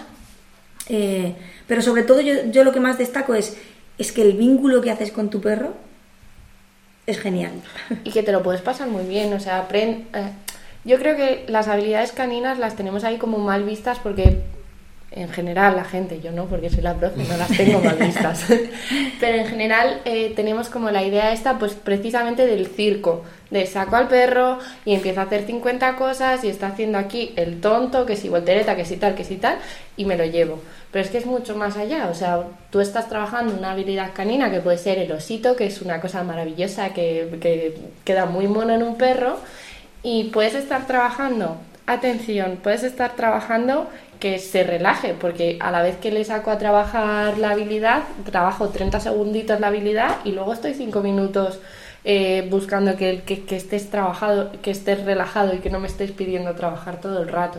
Eh, 0.89 1.35
pero 1.67 1.83
sobre 1.83 2.03
todo 2.03 2.21
yo, 2.21 2.47
yo 2.51 2.65
lo 2.65 2.73
que 2.73 2.81
más 2.81 2.99
destaco 2.99 3.35
es, 3.35 3.57
es 3.99 4.13
que 4.13 4.23
el 4.23 4.33
vínculo 4.35 4.81
que 4.81 4.91
haces 4.91 5.13
con 5.13 5.31
tu 5.31 5.41
perro 5.41 5.75
es 7.07 7.19
genial. 7.21 7.53
y 8.05 8.11
que 8.11 8.23
te 8.23 8.33
lo 8.33 8.43
puedes 8.43 8.61
pasar 8.63 8.89
muy 8.89 9.05
bien. 9.05 9.33
O 9.35 9.41
sea, 9.41 9.69
apren- 9.69 10.05
eh, 10.15 10.31
yo 10.85 10.99
creo 10.99 11.17
que 11.17 11.45
las 11.49 11.69
habilidades 11.69 12.13
caninas 12.13 12.59
las 12.59 12.75
tenemos 12.77 13.05
ahí 13.05 13.19
como 13.19 13.39
mal 13.39 13.65
vistas 13.65 13.99
porque 14.03 14.43
en 15.15 15.29
general 15.29 15.77
la 15.77 15.85
gente, 15.85 16.21
yo 16.21 16.33
no, 16.33 16.47
porque 16.47 16.71
soy 16.71 16.83
la 16.83 16.95
profe, 16.95 17.25
no 17.25 17.37
las 17.37 17.49
tengo 17.57 17.81
mal 17.81 17.97
vistas. 17.97 18.47
Pero 19.21 19.37
en 19.39 19.47
general 19.47 20.01
eh, 20.05 20.33
tenemos 20.35 20.69
como 20.69 20.91
la 20.91 21.03
idea 21.03 21.33
esta, 21.33 21.59
pues 21.59 21.75
precisamente 21.75 22.47
del 22.47 22.67
circo, 22.67 23.23
de 23.51 23.67
saco 23.67 23.97
al 23.97 24.09
perro 24.09 24.59
y 24.85 24.95
empieza 24.95 25.23
a 25.23 25.25
hacer 25.25 25.45
50 25.45 25.97
cosas 25.97 26.43
y 26.45 26.49
está 26.49 26.69
haciendo 26.69 26.99
aquí 26.99 27.35
el 27.37 27.61
tonto, 27.61 28.07
que 28.07 28.17
si 28.17 28.29
voltereta, 28.29 28.75
que 28.75 28.85
si 28.85 28.97
tal, 28.97 29.15
que 29.15 29.25
si 29.25 29.37
tal, 29.37 29.59
y 29.97 30.05
me 30.07 30.17
lo 30.17 30.25
llevo. 30.25 30.61
Pero 30.91 31.05
es 31.05 31.11
que 31.11 31.19
es 31.19 31.27
mucho 31.27 31.57
más 31.57 31.77
allá, 31.77 32.09
o 32.11 32.15
sea, 32.15 32.45
tú 32.71 32.81
estás 32.81 33.09
trabajando 33.09 33.55
una 33.55 33.73
habilidad 33.73 34.13
canina 34.15 34.51
que 34.51 34.61
puede 34.61 34.79
ser 34.79 34.99
el 34.99 35.13
osito, 35.13 35.57
que 35.57 35.67
es 35.67 35.83
una 35.83 36.01
cosa 36.01 36.23
maravillosa 36.23 36.95
que, 36.95 37.39
que 37.41 37.77
queda 38.05 38.27
muy 38.27 38.47
mono 38.47 38.75
en 38.75 38.83
un 38.83 38.97
perro, 38.97 39.39
y 40.03 40.25
puedes 40.25 40.55
estar 40.55 40.87
trabajando, 40.87 41.59
atención, 41.87 42.59
puedes 42.63 42.83
estar 42.83 43.15
trabajando 43.17 43.89
que 44.23 44.39
se 44.39 44.63
relaje, 44.63 45.15
porque 45.15 45.57
a 45.59 45.73
la 45.73 45.83
vez 45.83 45.97
que 45.97 46.13
le 46.13 46.25
saco 46.25 46.53
a 46.53 46.57
trabajar 46.57 47.39
la 47.39 47.51
habilidad, 47.51 48.05
trabajo 48.31 48.69
30 48.69 49.01
segunditos 49.01 49.59
la 49.59 49.67
habilidad 49.67 50.19
y 50.25 50.31
luego 50.31 50.53
estoy 50.53 50.75
5 50.75 51.01
minutos 51.01 51.59
eh, 52.05 52.47
buscando 52.49 52.95
que, 52.95 53.23
que, 53.23 53.57
estés 53.57 53.91
trabajado, 53.91 54.53
que 54.63 54.71
estés 54.71 55.05
relajado 55.05 55.55
y 55.55 55.59
que 55.59 55.71
no 55.71 55.81
me 55.81 55.89
estés 55.89 56.13
pidiendo 56.13 56.55
trabajar 56.55 57.01
todo 57.01 57.21
el 57.21 57.31
rato. 57.31 57.59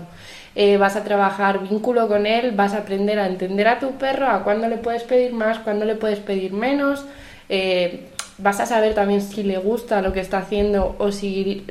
Eh, 0.55 0.77
vas 0.77 0.95
a 0.95 1.03
trabajar 1.03 1.67
vínculo 1.67 2.07
con 2.07 2.25
él, 2.25 2.53
vas 2.53 2.73
a 2.73 2.77
aprender 2.77 3.19
a 3.19 3.27
entender 3.27 3.67
a 3.67 3.79
tu 3.79 3.97
perro, 3.97 4.29
a 4.29 4.45
cuándo 4.45 4.69
le 4.69 4.77
puedes 4.77 5.03
pedir 5.03 5.33
más, 5.33 5.59
cuándo 5.59 5.83
le 5.83 5.95
puedes 5.95 6.19
pedir 6.19 6.53
menos. 6.53 7.03
eh, 7.49 8.07
vas 8.37 8.61
a 8.61 8.65
saber 8.65 8.93
también 8.93 9.21
si 9.21 9.43
le 9.43 9.57
gusta 9.57 10.01
lo 10.01 10.13
que 10.13 10.21
está 10.21 10.37
haciendo 10.37 10.95
o 10.97 11.11
si 11.11 11.65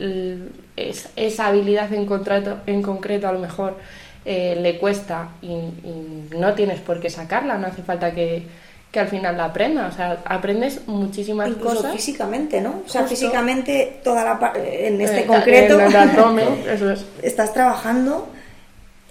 esa 0.76 1.46
habilidad 1.46 1.92
en, 1.94 2.04
contrato, 2.04 2.58
en 2.66 2.82
concreto 2.82 3.26
a 3.26 3.32
lo 3.32 3.38
mejor 3.38 3.76
eh, 4.24 4.56
le 4.60 4.78
cuesta 4.78 5.28
y, 5.42 5.48
y 5.48 6.28
no 6.38 6.54
tienes 6.54 6.80
por 6.80 7.00
qué 7.00 7.10
sacarla, 7.10 7.58
no 7.58 7.66
hace 7.66 7.82
falta 7.82 8.12
que, 8.14 8.42
que 8.90 9.00
al 9.00 9.08
final 9.08 9.36
la 9.36 9.46
aprenda. 9.46 9.86
O 9.88 9.92
sea, 9.92 10.18
aprendes 10.24 10.86
muchísimas 10.86 11.48
Incluso 11.48 11.76
cosas. 11.76 11.92
físicamente, 11.92 12.60
¿no? 12.60 12.82
O 12.86 12.88
sea, 12.88 13.04
físicamente 13.06 14.00
toda 14.04 14.24
la 14.24 14.52
en 14.56 15.00
este 15.00 15.20
Eh, 15.20 15.26
concreto 15.26 15.80
en 15.80 15.86
el 15.86 15.96
abdomen, 15.96 16.48
eso 16.68 16.90
es. 16.90 17.04
estás 17.22 17.52
trabajando 17.52 18.28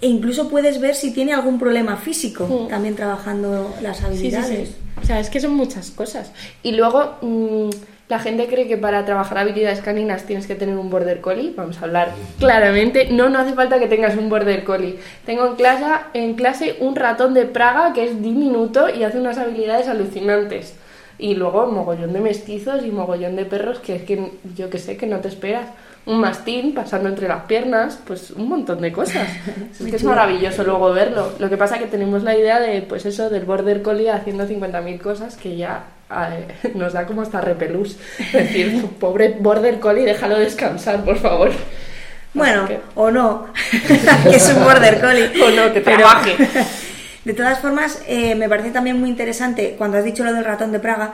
e 0.00 0.08
incluso 0.08 0.48
puedes 0.48 0.80
ver 0.80 0.94
si 0.96 1.12
tiene 1.12 1.32
algún 1.32 1.58
problema 1.60 1.96
físico 1.96 2.46
Mm. 2.46 2.68
también 2.68 2.96
trabajando 2.96 3.72
las 3.82 3.98
sí, 3.98 4.04
habilidades. 4.04 4.68
sí. 4.70 4.76
O 5.00 5.04
sea, 5.04 5.20
es 5.20 5.30
que 5.30 5.40
son 5.40 5.54
muchas 5.54 5.90
cosas. 5.90 6.32
Y 6.62 6.72
luego, 6.72 7.16
mm, 7.22 7.70
la 8.12 8.18
gente 8.18 8.46
cree 8.46 8.68
que 8.68 8.76
para 8.76 9.06
trabajar 9.06 9.38
habilidades 9.38 9.80
caninas 9.80 10.24
tienes 10.24 10.46
que 10.46 10.54
tener 10.54 10.76
un 10.76 10.90
border 10.90 11.22
collie. 11.22 11.54
Vamos 11.56 11.80
a 11.80 11.86
hablar 11.86 12.10
claramente. 12.38 13.08
No, 13.10 13.30
no 13.30 13.38
hace 13.38 13.54
falta 13.54 13.78
que 13.78 13.86
tengas 13.86 14.18
un 14.18 14.28
border 14.28 14.64
collie. 14.64 14.98
Tengo 15.24 15.46
en 15.46 15.54
clase, 15.54 15.86
en 16.12 16.34
clase 16.34 16.76
un 16.80 16.94
ratón 16.94 17.32
de 17.32 17.46
Praga 17.46 17.94
que 17.94 18.04
es 18.04 18.22
diminuto 18.22 18.90
y 18.94 19.04
hace 19.04 19.18
unas 19.18 19.38
habilidades 19.38 19.88
alucinantes. 19.88 20.74
Y 21.16 21.36
luego 21.36 21.66
mogollón 21.68 22.12
de 22.12 22.20
mestizos 22.20 22.84
y 22.84 22.90
mogollón 22.90 23.34
de 23.34 23.46
perros 23.46 23.78
que 23.78 23.96
es 23.96 24.02
que 24.02 24.32
yo 24.54 24.68
que 24.68 24.76
sé 24.76 24.98
que 24.98 25.06
no 25.06 25.20
te 25.20 25.28
esperas. 25.28 25.68
Un 26.04 26.18
mastín 26.20 26.74
pasando 26.74 27.08
entre 27.08 27.28
las 27.28 27.44
piernas, 27.44 27.98
pues 28.04 28.32
un 28.32 28.48
montón 28.48 28.80
de 28.80 28.90
cosas. 28.90 29.28
Es 29.80 29.86
que 29.86 29.96
es 29.96 30.02
maravilloso 30.04 30.64
luego 30.64 30.92
verlo. 30.92 31.32
Lo 31.38 31.48
que 31.48 31.56
pasa 31.56 31.78
que 31.78 31.86
tenemos 31.86 32.24
la 32.24 32.36
idea 32.36 32.58
de, 32.58 32.82
pues 32.82 33.06
eso, 33.06 33.30
del 33.30 33.44
border 33.44 33.82
collie 33.82 34.10
haciendo 34.10 34.44
50.000 34.48 34.98
cosas 35.00 35.36
que 35.36 35.56
ya 35.56 35.84
eh, 36.10 36.72
nos 36.74 36.92
da 36.92 37.06
como 37.06 37.22
hasta 37.22 37.40
repelús. 37.40 37.96
Es 38.18 38.32
decir, 38.32 38.84
pobre 39.00 39.36
border 39.38 39.78
collie, 39.78 40.04
déjalo 40.04 40.38
descansar, 40.38 41.04
por 41.04 41.18
favor. 41.18 41.50
Bueno, 42.34 42.66
que- 42.66 42.80
o 42.96 43.10
no, 43.10 43.46
que 43.70 44.34
es 44.36 44.48
un 44.56 44.64
border 44.64 45.00
collie. 45.00 45.30
O 45.44 45.50
no, 45.50 45.72
que 45.72 45.80
Pero- 45.82 45.98
trabaje. 45.98 46.36
De 47.24 47.34
todas 47.34 47.60
formas, 47.60 48.02
eh, 48.08 48.34
me 48.34 48.48
parece 48.48 48.72
también 48.72 48.98
muy 48.98 49.08
interesante 49.08 49.76
cuando 49.78 49.98
has 49.98 50.04
dicho 50.04 50.24
lo 50.24 50.32
del 50.32 50.44
ratón 50.44 50.72
de 50.72 50.80
Praga. 50.80 51.12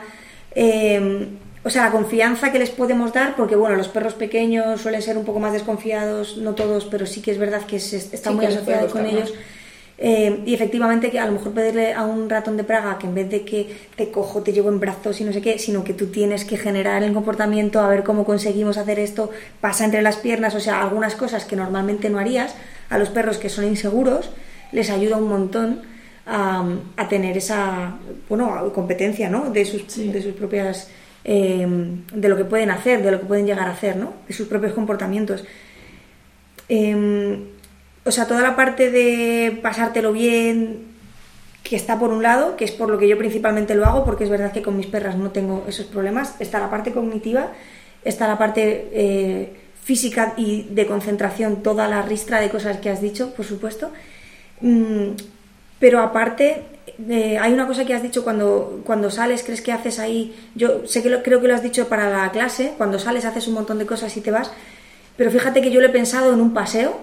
eh, 0.55 1.27
o 1.63 1.69
sea, 1.69 1.85
la 1.85 1.91
confianza 1.91 2.51
que 2.51 2.59
les 2.59 2.69
podemos 2.69 3.11
dar, 3.11 3.35
porque 3.35 3.55
bueno, 3.55 3.75
los 3.75 3.89
perros 3.89 4.13
pequeños 4.13 4.81
suelen 4.81 5.01
ser 5.01 5.17
un 5.17 5.25
poco 5.25 5.39
más 5.39 5.51
desconfiados, 5.51 6.37
no 6.37 6.55
todos, 6.55 6.85
pero 6.85 7.05
sí 7.05 7.21
que 7.21 7.31
es 7.31 7.37
verdad 7.37 7.65
que 7.65 7.79
se 7.79 7.97
está 7.97 8.29
Sí 8.29 8.35
muy 8.35 8.45
asociado 8.45 8.89
con 8.89 9.05
ellos. 9.05 9.33
Eh, 10.01 10.43
y 10.45 10.53
efectivamente 10.53 11.11
que 11.11 11.19
a 11.19 11.25
lo 11.25 11.33
mejor 11.33 11.51
pedirle 11.51 11.93
a 11.93 12.05
un 12.05 12.29
ratón 12.29 12.55
de 12.55 12.63
Praga 12.63 12.97
que 12.97 13.05
en 13.05 13.15
vez 13.15 13.29
de 13.29 13.43
que 13.43 13.75
te 13.97 14.09
cojo, 14.09 14.41
te 14.41 14.53
llevo 14.53 14.69
en 14.69 14.79
brazos 14.79 15.19
y 15.19 15.25
no 15.25 15.33
sé 15.33 15.41
qué, 15.41 15.59
sino 15.59 15.83
que 15.83 15.93
tú 15.93 16.07
tienes 16.07 16.45
que 16.45 16.55
generar 16.55 17.03
el 17.03 17.11
comportamiento, 17.11 17.81
a 17.81 17.89
ver 17.89 18.05
cómo 18.05 18.23
conseguimos 18.23 18.77
hacer 18.77 18.97
esto, 18.97 19.29
pasa 19.59 19.83
entre 19.83 20.01
las 20.01 20.15
piernas, 20.15 20.55
o 20.55 20.61
sea, 20.61 20.81
algunas 20.81 21.15
cosas 21.15 21.43
que 21.43 21.57
normalmente 21.57 22.09
no 22.09 22.17
harías, 22.17 22.55
a 22.89 22.97
los 22.97 23.09
perros 23.09 23.37
que 23.37 23.49
son 23.49 23.65
inseguros, 23.65 24.29
les 24.71 24.89
ayuda 24.89 25.17
un 25.17 25.27
montón 25.27 25.81
a, 26.25 26.63
a 26.95 27.09
tener 27.09 27.35
esa, 27.35 27.97
bueno, 28.29 28.71
competencia, 28.73 29.29
¿no? 29.29 29.49
De 29.49 29.65
sus, 29.65 29.97
de 29.97 30.21
sus 30.21 30.33
propias... 30.33 30.89
eh, 31.23 31.67
de 32.13 32.29
lo 32.29 32.37
que 32.37 32.45
pueden 32.45 32.71
hacer, 32.71 33.03
de 33.03 33.11
lo 33.11 33.19
que 33.19 33.25
pueden 33.25 33.45
llegar 33.45 33.67
a 33.67 33.71
hacer, 33.71 33.97
¿no? 33.97 34.13
De 34.27 34.33
sus 34.33 34.47
propios 34.47 34.73
comportamientos. 34.73 35.43
Eh, 36.69 37.39
o 38.05 38.11
sea, 38.11 38.27
toda 38.27 38.41
la 38.41 38.55
parte 38.55 38.89
de 38.91 39.59
pasártelo 39.61 40.13
bien, 40.13 40.89
que 41.63 41.75
está 41.75 41.99
por 41.99 42.09
un 42.09 42.23
lado, 42.23 42.55
que 42.55 42.65
es 42.65 42.71
por 42.71 42.89
lo 42.89 42.97
que 42.97 43.07
yo 43.07 43.17
principalmente 43.17 43.75
lo 43.75 43.85
hago, 43.85 44.03
porque 44.03 44.23
es 44.23 44.29
verdad 44.29 44.51
que 44.51 44.61
con 44.61 44.77
mis 44.77 44.87
perras 44.87 45.15
no 45.15 45.31
tengo 45.31 45.65
esos 45.67 45.85
problemas, 45.85 46.35
está 46.39 46.59
la 46.59 46.69
parte 46.69 46.91
cognitiva, 46.91 47.51
está 48.03 48.27
la 48.27 48.37
parte 48.37 48.89
eh, 48.91 49.53
física 49.83 50.33
y 50.37 50.63
de 50.71 50.87
concentración, 50.87 51.61
toda 51.61 51.87
la 51.87 52.01
ristra 52.01 52.39
de 52.41 52.49
cosas 52.49 52.77
que 52.77 52.89
has 52.89 53.01
dicho, 53.01 53.33
por 53.35 53.45
supuesto. 53.45 53.91
Mm, 54.61 55.11
pero 55.79 55.99
aparte, 55.99 56.63
eh, 57.09 57.37
hay 57.39 57.53
una 57.53 57.67
cosa 57.67 57.85
que 57.85 57.93
has 57.93 58.01
dicho 58.03 58.23
cuando, 58.23 58.81
cuando 58.85 59.09
sales, 59.11 59.43
crees 59.43 59.61
que 59.61 59.71
haces 59.71 59.99
ahí, 59.99 60.35
yo 60.55 60.85
sé 60.87 61.01
que 61.03 61.09
lo, 61.09 61.21
creo 61.23 61.41
que 61.41 61.47
lo 61.47 61.55
has 61.55 61.63
dicho 61.63 61.87
para 61.87 62.09
la 62.09 62.31
clase, 62.31 62.73
cuando 62.77 62.99
sales 62.99 63.25
haces 63.25 63.47
un 63.47 63.53
montón 63.55 63.77
de 63.79 63.85
cosas 63.85 64.15
y 64.17 64.21
te 64.21 64.31
vas, 64.31 64.51
pero 65.17 65.31
fíjate 65.31 65.61
que 65.61 65.71
yo 65.71 65.81
lo 65.81 65.87
he 65.87 65.91
pensado 65.91 66.33
en 66.33 66.41
un 66.41 66.53
paseo, 66.53 66.97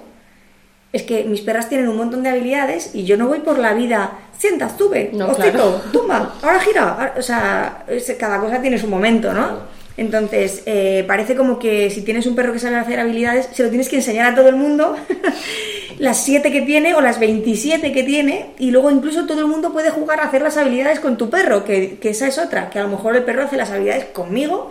es 0.92 1.02
que 1.02 1.24
mis 1.24 1.40
perras 1.42 1.68
tienen 1.68 1.88
un 1.88 1.96
montón 1.96 2.22
de 2.22 2.30
habilidades 2.30 2.94
y 2.94 3.04
yo 3.04 3.16
no 3.16 3.28
voy 3.28 3.40
por 3.40 3.58
la 3.58 3.74
vida, 3.74 4.12
sienta, 4.38 4.70
sube, 4.76 5.10
No, 5.12 5.26
hocito, 5.26 5.50
claro. 5.50 5.80
tumba, 5.92 6.34
ahora 6.42 6.60
gira, 6.60 6.92
ahora- 6.92 7.14
o 7.18 7.22
sea, 7.22 7.84
cada 8.18 8.40
cosa 8.40 8.60
tiene 8.62 8.78
su 8.78 8.86
momento, 8.88 9.34
¿no? 9.34 9.76
Entonces, 9.98 10.62
eh, 10.66 11.04
parece 11.08 11.34
como 11.34 11.58
que 11.58 11.88
si 11.90 12.02
tienes 12.02 12.26
un 12.26 12.34
perro 12.34 12.52
que 12.52 12.58
sabe 12.58 12.76
hacer 12.76 13.00
habilidades, 13.00 13.48
se 13.52 13.62
lo 13.62 13.70
tienes 13.70 13.88
que 13.88 13.96
enseñar 13.96 14.32
a 14.32 14.34
todo 14.34 14.48
el 14.50 14.56
mundo, 14.56 14.94
las 15.98 16.22
7 16.24 16.50
que 16.52 16.62
tiene 16.62 16.94
o 16.94 17.00
las 17.00 17.18
27 17.18 17.92
que 17.92 18.02
tiene, 18.02 18.46
y 18.58 18.70
luego 18.70 18.90
incluso 18.90 19.26
todo 19.26 19.40
el 19.40 19.46
mundo 19.46 19.72
puede 19.72 19.90
jugar 19.90 20.20
a 20.20 20.24
hacer 20.24 20.42
las 20.42 20.56
habilidades 20.56 21.00
con 21.00 21.16
tu 21.16 21.30
perro, 21.30 21.64
que, 21.64 21.98
que 21.98 22.10
esa 22.10 22.26
es 22.28 22.38
otra, 22.38 22.70
que 22.70 22.78
a 22.78 22.82
lo 22.82 22.88
mejor 22.88 23.16
el 23.16 23.22
perro 23.24 23.42
hace 23.44 23.56
las 23.56 23.70
habilidades 23.70 24.06
conmigo 24.06 24.70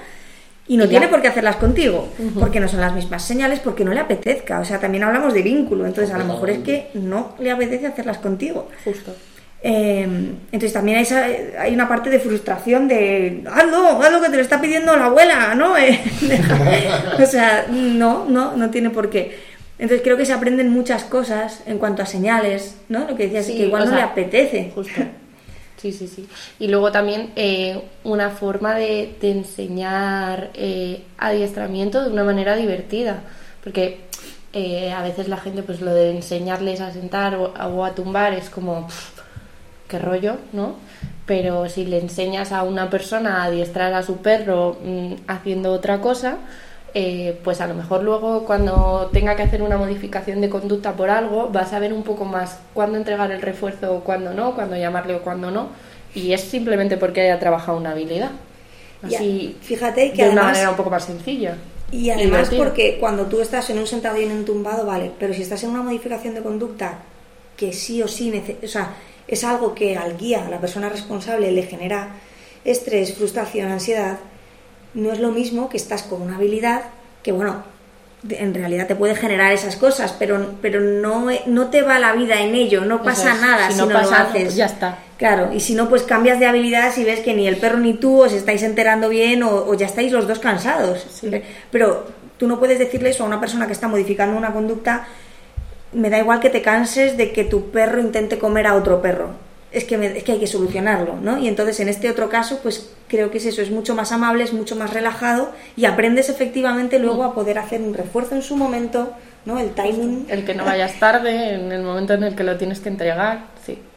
y 0.68 0.78
no 0.78 0.86
ya. 0.86 0.90
tiene 0.92 1.08
por 1.10 1.22
qué 1.22 1.28
hacerlas 1.28 1.58
contigo, 1.58 2.08
porque 2.40 2.60
no 2.60 2.68
son 2.68 2.82
las 2.82 2.94
mismas 2.94 3.24
señales, 3.24 3.60
porque 3.60 3.86
no 3.86 3.94
le 3.94 4.00
apetezca, 4.00 4.60
o 4.60 4.66
sea, 4.66 4.80
también 4.80 5.04
hablamos 5.04 5.34
de 5.34 5.42
vínculo, 5.44 5.86
entonces 5.86 6.14
a 6.14 6.18
lo 6.18 6.26
mejor 6.26 6.50
es 6.50 6.60
que 6.60 6.88
no 6.96 7.36
le 7.40 7.52
apetece 7.52 7.86
hacerlas 7.88 8.18
contigo. 8.18 8.70
Justo. 8.84 9.16
Eh, 9.68 10.04
entonces 10.52 10.74
también 10.74 10.98
hay, 10.98 11.04
esa- 11.04 11.26
hay 11.60 11.74
una 11.74 11.88
parte 11.88 12.12
de 12.12 12.20
frustración 12.20 12.88
de 12.88 13.44
hazlo, 13.52 14.00
haz 14.00 14.12
lo 14.12 14.22
que 14.22 14.30
te 14.30 14.36
lo 14.36 14.42
está 14.44 14.62
pidiendo 14.62 14.96
la 14.96 15.06
abuela, 15.06 15.56
¿no? 15.56 15.76
Eh, 15.78 16.00
o 17.22 17.26
sea, 17.26 17.66
no, 17.72 18.26
no, 18.26 18.56
no 18.56 18.70
tiene 18.70 18.90
por 18.92 19.10
qué. 19.10 19.55
Entonces 19.78 20.02
creo 20.04 20.16
que 20.18 20.26
se 20.26 20.34
aprenden 20.34 20.70
muchas 20.70 21.04
cosas 21.04 21.62
en 21.66 21.78
cuanto 21.80 22.02
a 22.02 22.06
señales, 22.06 22.78
¿no? 22.88 23.00
Lo 23.08 23.16
que 23.16 23.24
decías, 23.24 23.46
Sí, 23.46 23.58
que 23.58 23.66
igual 23.66 23.84
no 23.84 23.90
sea, 23.90 23.98
le 23.98 24.04
apetece. 24.04 24.72
Justo. 24.74 25.02
Sí, 25.78 25.92
sí, 25.92 26.08
sí. 26.08 26.28
Y 26.58 26.70
luego 26.70 26.92
también 26.92 27.32
eh, 27.36 27.82
una 28.04 28.30
forma 28.30 28.74
de, 28.76 29.16
de 29.20 29.32
enseñar 29.32 30.50
eh, 30.54 31.04
adiestramiento 31.18 32.04
de 32.04 32.10
una 32.10 32.24
manera 32.24 32.56
divertida. 32.56 33.22
Porque 33.64 34.00
eh, 34.54 34.92
a 34.94 35.04
veces 35.04 35.28
la 35.28 35.38
gente, 35.38 35.62
pues 35.62 35.82
lo 35.82 35.94
de 35.94 36.12
enseñarles 36.12 36.80
a 36.80 36.92
sentar 36.92 37.36
o, 37.36 37.54
o 37.54 37.84
a 37.86 37.94
tumbar 37.94 38.34
es 38.34 38.50
como, 38.50 38.88
pff, 38.88 39.20
qué 39.90 40.00
rollo, 40.00 40.38
¿no? 40.54 40.76
Pero 41.26 41.68
si 41.70 41.86
le 41.86 42.00
enseñas 42.00 42.52
a 42.52 42.64
una 42.64 42.90
persona 42.90 43.42
a 43.42 43.46
adiestrar 43.46 43.94
a 43.94 44.04
su 44.04 44.18
perro 44.18 44.78
mm, 44.84 45.14
haciendo 45.28 45.72
otra 45.74 46.00
cosa, 46.00 46.38
eh, 46.98 47.38
pues 47.44 47.60
a 47.60 47.68
lo 47.68 47.74
mejor 47.76 48.04
luego 48.04 48.46
cuando 48.46 49.10
tenga 49.12 49.36
que 49.36 49.44
hacer 49.44 49.62
una 49.62 49.78
modificación 49.78 50.40
de 50.40 50.50
conducta 50.50 50.94
por 50.94 51.10
algo, 51.10 51.52
va 51.52 51.62
a 51.62 51.66
saber 51.68 51.92
un 51.92 52.04
poco 52.04 52.24
más 52.24 52.58
cuándo 52.74 52.98
entregar 52.98 53.30
el 53.32 53.42
refuerzo 53.42 53.94
o 53.96 54.00
cuándo 54.00 54.34
no, 54.34 54.56
cuándo 54.56 54.78
llamarle 54.78 55.16
o 55.16 55.22
cuándo 55.22 55.52
no. 55.52 55.68
Y 56.16 56.32
es 56.32 56.40
simplemente 56.42 56.96
porque 56.96 57.20
haya 57.22 57.38
trabajado 57.38 57.78
una 57.78 57.92
habilidad. 57.92 58.32
Ya, 59.10 59.18
Así, 59.20 59.58
fíjate 59.62 60.14
que 60.14 60.24
de 60.24 60.30
una 60.30 60.42
además- 60.42 60.54
manera 60.54 60.70
un 60.72 60.78
poco 60.78 60.90
más 60.90 61.04
sencilla. 61.04 61.58
Y 61.92 62.10
además 62.10 62.50
divertida. 62.50 62.58
porque 62.64 62.98
cuando 63.00 63.26
tú 63.26 63.42
estás 63.42 63.70
en 63.70 63.78
un 63.78 63.86
sentado 63.88 64.20
y 64.20 64.24
en 64.24 64.32
un 64.32 64.46
tumbado, 64.46 64.86
vale, 64.86 65.12
pero 65.20 65.34
si 65.34 65.42
estás 65.42 65.64
en 65.64 65.72
una 65.72 65.84
modificación 65.84 66.34
de 66.34 66.42
conducta 66.42 67.00
que 67.58 67.74
sí 67.74 68.02
o 68.02 68.08
sí, 68.08 68.34
o 68.64 68.68
sea, 68.68 68.94
es 69.28 69.44
algo 69.44 69.76
que 69.76 69.98
al 69.98 70.18
guía, 70.18 70.46
a 70.48 70.50
la 70.50 70.60
persona 70.62 70.88
responsable, 70.90 71.52
le 71.52 71.64
genera 71.64 72.16
estrés, 72.64 73.14
frustración, 73.16 73.70
ansiedad, 73.70 74.18
no 74.96 75.12
es 75.12 75.20
lo 75.20 75.32
mismo 75.32 75.70
que 75.70 75.78
estás 75.78 76.04
con 76.04 76.22
una 76.22 76.38
habilidad 76.38 76.82
que, 77.22 77.32
bueno, 77.32 77.64
en 78.30 78.54
realidad 78.54 78.88
te 78.88 78.96
puede 78.96 79.16
generar 79.16 79.52
esas 79.52 79.76
cosas, 79.76 80.16
pero, 80.18 80.56
pero 80.62 80.80
no, 80.82 81.28
no 81.46 81.68
te 81.68 81.82
va 81.84 82.00
la 82.00 82.14
vida 82.14 82.42
en 82.42 82.56
ello, 82.56 82.84
no 82.86 83.04
pasa 83.04 83.34
es, 83.34 83.42
nada 83.42 83.68
si 83.68 83.74
si, 83.74 83.80
no 83.80 83.90
pasa, 83.90 84.24
lo 84.24 84.30
haces. 84.30 84.56
ya 84.56 84.66
está. 84.66 84.98
Claro, 85.18 85.52
y 85.54 85.60
si 85.60 85.76
no, 85.76 85.88
pues 85.90 86.04
cambias 86.04 86.40
de 86.40 86.48
habilidad 86.48 86.94
si 86.94 87.04
ves 87.04 87.20
que 87.20 87.34
ni 87.34 87.48
el 87.48 87.58
perro 87.58 87.78
ni 87.78 87.94
tú 87.94 88.24
os 88.24 88.34
estáis 88.34 88.64
enterando 88.64 89.10
bien 89.10 89.44
o, 89.44 89.66
o 89.68 89.74
ya 89.76 89.86
estáis 89.86 90.12
los 90.12 90.28
dos 90.28 90.40
cansados. 90.40 91.06
Sí. 91.10 91.30
Pero 91.72 92.08
tú 92.38 92.48
no 92.48 92.60
puedes 92.60 92.80
decirle 92.80 93.10
eso 93.10 93.24
a 93.24 93.28
una 93.28 93.40
persona 93.40 93.68
que 93.68 93.74
está 93.74 93.88
modificando 93.88 94.38
una 94.38 94.54
conducta, 94.54 95.08
me 95.94 96.10
da 96.10 96.18
igual 96.18 96.40
que 96.40 96.50
te 96.50 96.62
canses 96.62 97.16
de 97.18 97.32
que 97.32 97.44
tu 97.44 97.70
perro 97.70 98.00
intente 98.00 98.40
comer 98.40 98.68
a 98.68 98.76
otro 98.76 99.02
perro. 99.02 99.30
Es 99.76 99.84
que, 99.86 99.98
me- 99.98 100.18
es 100.18 100.24
que 100.24 100.32
hay 100.34 100.40
que 100.40 100.48
solucionarlo, 100.48 101.18
¿no? 101.22 101.38
Y 101.38 101.48
entonces 101.48 101.80
en 101.82 101.90
este 101.90 102.10
otro 102.10 102.30
caso, 102.30 102.60
pues 102.64 102.90
creo 103.08 103.30
que 103.30 103.38
es 103.40 103.46
eso, 103.46 103.62
es 103.62 103.70
mucho 103.72 103.94
más 103.94 104.12
amable, 104.12 104.44
es 104.44 104.54
mucho 104.54 104.76
más 104.76 104.94
relajado 104.94 105.52
y 105.76 105.86
aprendes 105.86 106.30
efectivamente 106.30 106.98
luego 106.98 107.24
a 107.24 107.34
poder 107.36 107.60
hacer 107.60 107.82
un 107.82 107.94
refuerzo 107.94 108.36
en 108.36 108.42
su 108.42 108.56
momento, 108.56 109.12
¿no? 109.46 109.60
El 109.60 109.72
timing. 109.72 110.28
El 110.30 110.46
que 110.46 110.56
no 110.56 110.66
vayas 110.66 110.98
tarde 111.00 111.54
en 111.56 111.72
el 111.72 111.84
momento 111.84 112.14
en 112.14 112.24
el 112.24 112.36
que 112.36 112.44
lo 112.44 112.58
tienes 112.58 112.80
que 112.80 112.90
entregar. 112.90 113.54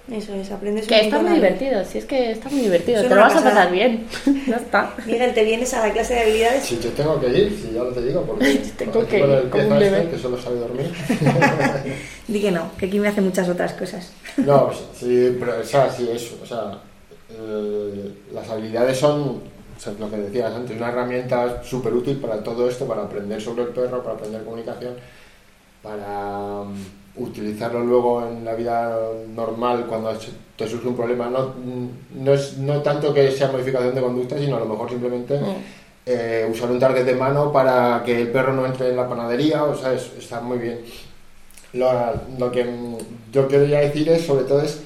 Sí. 0.08 0.14
Eso 0.14 0.34
es, 0.34 0.50
aprendes 0.50 0.84
un 0.84 0.88
Que 0.88 1.00
está 1.00 1.16
montón 1.16 1.32
muy 1.32 1.40
divertido, 1.40 1.84
si 1.84 1.98
es 1.98 2.04
que 2.06 2.30
está 2.32 2.48
muy 2.48 2.60
divertido, 2.60 3.02
te 3.02 3.14
lo 3.14 3.20
vas 3.20 3.36
a 3.36 3.42
pasar 3.42 3.70
bien. 3.70 4.06
ya 4.46 4.56
está. 4.56 4.94
Miguel, 5.06 5.34
¿te 5.34 5.44
vienes 5.44 5.74
a 5.74 5.86
la 5.86 5.92
clase 5.92 6.14
de 6.14 6.20
habilidades? 6.20 6.64
Si 6.64 6.78
yo 6.78 6.90
tengo 6.90 7.20
que 7.20 7.28
ir, 7.28 7.58
si 7.60 7.74
ya 7.74 7.82
lo 7.82 7.92
te 7.92 8.02
digo, 8.02 8.22
porque 8.22 8.54
Tengo 8.78 9.00
aquí 9.00 9.10
que 9.10 9.18
ir, 9.18 9.50
como 9.50 9.68
un 9.68 9.82
este, 9.82 10.08
que 10.10 10.18
solo 10.18 10.40
sabe 10.40 10.60
dormir. 10.60 10.90
Di 12.28 12.40
que 12.40 12.50
no, 12.50 12.70
que 12.78 12.86
aquí 12.86 12.98
me 12.98 13.08
hace 13.08 13.20
muchas 13.20 13.48
otras 13.48 13.74
cosas. 13.74 14.12
No, 14.38 14.70
sí, 14.98 15.36
pero 15.38 15.60
o 15.60 15.64
sea, 15.64 15.90
sí, 15.90 16.08
eso, 16.10 16.38
o 16.42 16.46
sea, 16.46 16.78
eh, 17.30 18.12
las 18.32 18.48
habilidades 18.48 18.98
son, 18.98 19.42
o 19.76 19.80
sea, 19.80 19.92
lo 19.98 20.10
que 20.10 20.16
decías 20.16 20.52
antes, 20.52 20.76
una 20.76 20.88
herramienta 20.88 21.62
súper 21.62 21.92
útil 21.92 22.16
para 22.16 22.42
todo 22.42 22.68
esto, 22.68 22.86
para 22.86 23.02
aprender 23.02 23.40
sobre 23.40 23.64
el 23.64 23.68
perro, 23.68 24.02
para 24.02 24.16
aprender 24.16 24.42
comunicación, 24.42 24.94
para 25.82 26.64
mm, 26.64 27.07
utilizarlo 27.18 27.80
luego 27.80 28.26
en 28.26 28.44
la 28.44 28.54
vida 28.54 28.98
normal 29.34 29.86
cuando 29.88 30.12
te 30.56 30.66
surge 30.68 30.88
un 30.88 30.96
problema. 30.96 31.28
No, 31.28 31.54
no 32.14 32.32
es 32.34 32.58
no 32.58 32.80
tanto 32.82 33.12
que 33.14 33.30
sea 33.32 33.50
modificación 33.52 33.94
de 33.94 34.00
conducta, 34.00 34.38
sino 34.38 34.56
a 34.56 34.60
lo 34.60 34.66
mejor 34.66 34.88
simplemente 34.90 35.38
Mm. 35.38 35.56
eh, 36.06 36.48
usar 36.50 36.70
un 36.70 36.78
target 36.78 37.04
de 37.04 37.14
mano 37.14 37.52
para 37.52 38.02
que 38.04 38.20
el 38.22 38.28
perro 38.28 38.52
no 38.54 38.64
entre 38.64 38.88
en 38.90 38.96
la 38.96 39.08
panadería, 39.08 39.64
o 39.64 39.74
sea, 39.76 39.92
es- 39.92 40.12
está 40.18 40.40
muy 40.40 40.58
bien. 40.58 40.80
Lo, 41.74 41.90
lo 42.38 42.50
que 42.50 42.64
yo 43.30 43.46
quería 43.46 43.80
decir 43.80 44.08
es, 44.08 44.24
sobre 44.24 44.44
todo, 44.44 44.62
es 44.62 44.80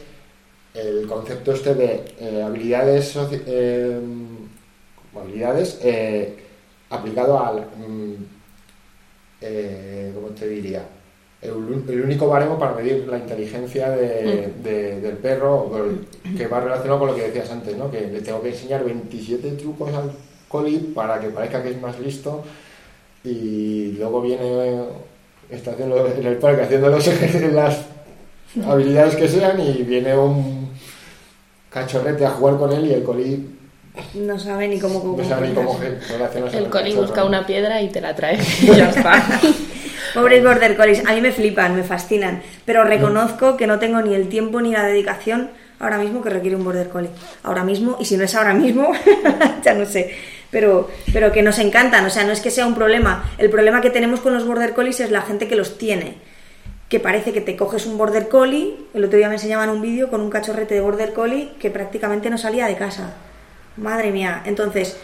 el 0.74 1.06
concepto 1.06 1.52
este 1.52 1.74
de 1.76 2.04
eh, 2.18 2.42
habilidades, 2.44 3.14
eh, 3.46 4.00
habilidades 5.14 5.78
eh, 5.84 6.34
aplicado 6.90 7.38
al, 7.38 7.66
mm, 7.76 8.14
eh, 9.42 10.12
¿cómo 10.14 10.28
te 10.28 10.48
diría? 10.48 10.82
El, 11.42 12.02
único 12.04 12.28
baremo 12.28 12.56
para 12.56 12.72
medir 12.74 13.06
la 13.08 13.18
inteligencia 13.18 13.90
de- 13.90 14.52
de- 14.62 15.00
del 15.00 15.16
perro, 15.16 15.70
que 16.36 16.46
va 16.46 16.60
relacionado 16.60 17.00
con 17.00 17.08
lo 17.08 17.16
que 17.16 17.22
decías 17.22 17.50
antes, 17.50 17.76
¿no? 17.76 17.90
que 17.90 18.00
le 18.02 18.20
tengo 18.20 18.40
que 18.40 18.50
enseñar 18.50 18.84
27 18.84 19.50
trucos 19.52 19.92
al 19.92 20.12
coli 20.48 20.76
para 20.94 21.18
que 21.18 21.28
parezca 21.30 21.60
que 21.62 21.70
es 21.70 21.80
más 21.80 21.98
listo 21.98 22.44
y 23.24 23.92
luego 23.98 24.20
viene 24.22 24.82
está 25.50 25.72
haciendo 25.72 26.06
en 26.06 26.26
el 26.26 26.36
parque 26.36 26.62
haciendo 26.62 26.88
los 26.90 27.06
las 27.52 27.80
habilidades 28.66 29.16
que 29.16 29.28
sean 29.28 29.58
y 29.60 29.82
viene 29.82 30.16
un 30.16 30.68
cachorrete 31.70 32.24
a 32.26 32.30
jugar 32.30 32.58
con 32.58 32.72
él 32.72 32.86
y 32.86 32.92
el 32.92 33.02
coli 33.02 33.48
No 34.14 34.38
sabe 34.38 34.68
ni 34.68 34.78
cómo 34.78 35.16
no 35.18 35.24
sabe 35.28 35.48
ni 35.48 35.54
cómo 35.54 35.78
relacionarse 36.08 36.58
El 36.58 36.68
cachorro. 36.70 37.02
busca 37.02 37.24
una 37.24 37.46
piedra 37.46 37.80
y 37.82 37.88
te 37.88 38.00
la 38.00 38.14
trae. 38.14 38.38
y 38.62 38.66
ya 38.76 38.90
está. 38.90 39.40
Pobres 40.14 40.44
border 40.44 40.76
collies, 40.76 41.04
a 41.06 41.14
mí 41.14 41.20
me 41.20 41.32
flipan, 41.32 41.74
me 41.74 41.82
fascinan, 41.82 42.42
pero 42.66 42.84
reconozco 42.84 43.56
que 43.56 43.66
no 43.66 43.78
tengo 43.78 44.02
ni 44.02 44.14
el 44.14 44.28
tiempo 44.28 44.60
ni 44.60 44.72
la 44.72 44.84
dedicación 44.84 45.50
ahora 45.82 45.98
mismo 45.98 46.22
que 46.22 46.30
requiere 46.30 46.56
un 46.56 46.64
border 46.64 46.88
collie. 46.88 47.10
Ahora 47.42 47.64
mismo, 47.64 47.96
y 48.00 48.04
si 48.04 48.16
no 48.16 48.24
es 48.24 48.34
ahora 48.34 48.54
mismo, 48.54 48.92
ya 49.64 49.74
no 49.74 49.84
sé. 49.84 50.14
Pero, 50.50 50.88
pero 51.12 51.32
que 51.32 51.42
nos 51.42 51.58
encantan, 51.58 52.04
o 52.06 52.10
sea, 52.10 52.24
no 52.24 52.32
es 52.32 52.40
que 52.40 52.50
sea 52.50 52.66
un 52.66 52.74
problema. 52.74 53.24
El 53.36 53.50
problema 53.50 53.80
que 53.80 53.90
tenemos 53.90 54.20
con 54.20 54.32
los 54.32 54.46
border 54.46 54.74
collies 54.74 55.00
es 55.00 55.10
la 55.10 55.22
gente 55.22 55.48
que 55.48 55.56
los 55.56 55.76
tiene. 55.78 56.16
que 56.88 57.00
parece 57.00 57.32
que 57.32 57.40
te 57.40 57.56
coges 57.56 57.86
un 57.86 57.96
border 57.96 58.28
collie, 58.28 58.76
el 58.92 59.04
otro 59.04 59.16
día 59.16 59.28
me 59.28 59.36
enseñaban 59.36 59.70
un 59.70 59.80
vídeo 59.80 60.10
con 60.10 60.20
un 60.20 60.28
cachorrete 60.28 60.74
de 60.74 60.82
border 60.82 61.14
collie 61.14 61.52
que 61.58 61.70
prácticamente 61.70 62.28
no 62.28 62.36
salía 62.36 62.66
de 62.66 62.76
casa. 62.76 63.14
Madre 63.78 64.12
mía, 64.12 64.42
entonces 64.44 64.98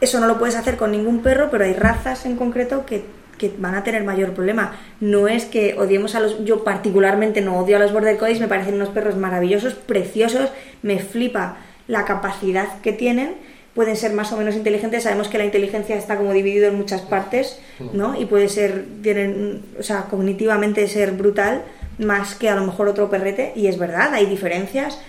eso 0.00 0.18
no 0.18 0.26
lo 0.26 0.36
puedes 0.36 0.56
hacer 0.56 0.76
con 0.76 0.90
ningún 0.90 1.22
perro, 1.22 1.48
pero 1.48 1.64
hay 1.64 1.74
razas 1.74 2.26
en 2.26 2.34
concreto 2.34 2.84
que, 2.84 3.04
que 3.38 3.52
van 3.58 3.74
a 3.74 3.84
tener 3.84 4.04
mayor 4.04 4.32
problema. 4.32 4.76
No 5.00 5.28
es 5.28 5.44
que 5.44 5.76
odiemos 5.78 6.14
a 6.14 6.20
los... 6.20 6.44
Yo 6.44 6.64
particularmente 6.64 7.40
no 7.40 7.58
odio 7.58 7.76
a 7.76 7.78
los 7.78 7.92
border 7.92 8.18
collies, 8.18 8.40
me 8.40 8.48
parecen 8.48 8.74
unos 8.74 8.88
perros 8.90 9.16
maravillosos, 9.16 9.74
preciosos, 9.74 10.50
me 10.82 10.98
flipa 10.98 11.56
la 11.86 12.04
capacidad 12.04 12.80
que 12.82 12.92
tienen, 12.92 13.36
pueden 13.74 13.96
ser 13.96 14.12
más 14.12 14.32
o 14.32 14.36
menos 14.36 14.56
inteligentes, 14.56 15.04
sabemos 15.04 15.28
que 15.28 15.38
la 15.38 15.44
inteligencia 15.44 15.96
está 15.96 16.16
como 16.16 16.32
dividido 16.32 16.68
en 16.68 16.74
muchas 16.76 17.00
partes, 17.00 17.60
¿no? 17.92 18.20
Y 18.20 18.26
puede 18.26 18.48
ser, 18.48 18.84
tienen, 19.02 19.62
o 19.78 19.82
sea, 19.82 20.02
cognitivamente 20.10 20.86
ser 20.88 21.12
brutal 21.12 21.62
más 21.98 22.34
que 22.34 22.48
a 22.48 22.56
lo 22.56 22.64
mejor 22.66 22.88
otro 22.88 23.08
perrete, 23.08 23.52
y 23.54 23.68
es 23.68 23.78
verdad, 23.78 24.12
hay 24.14 24.26
diferencias. 24.26 25.00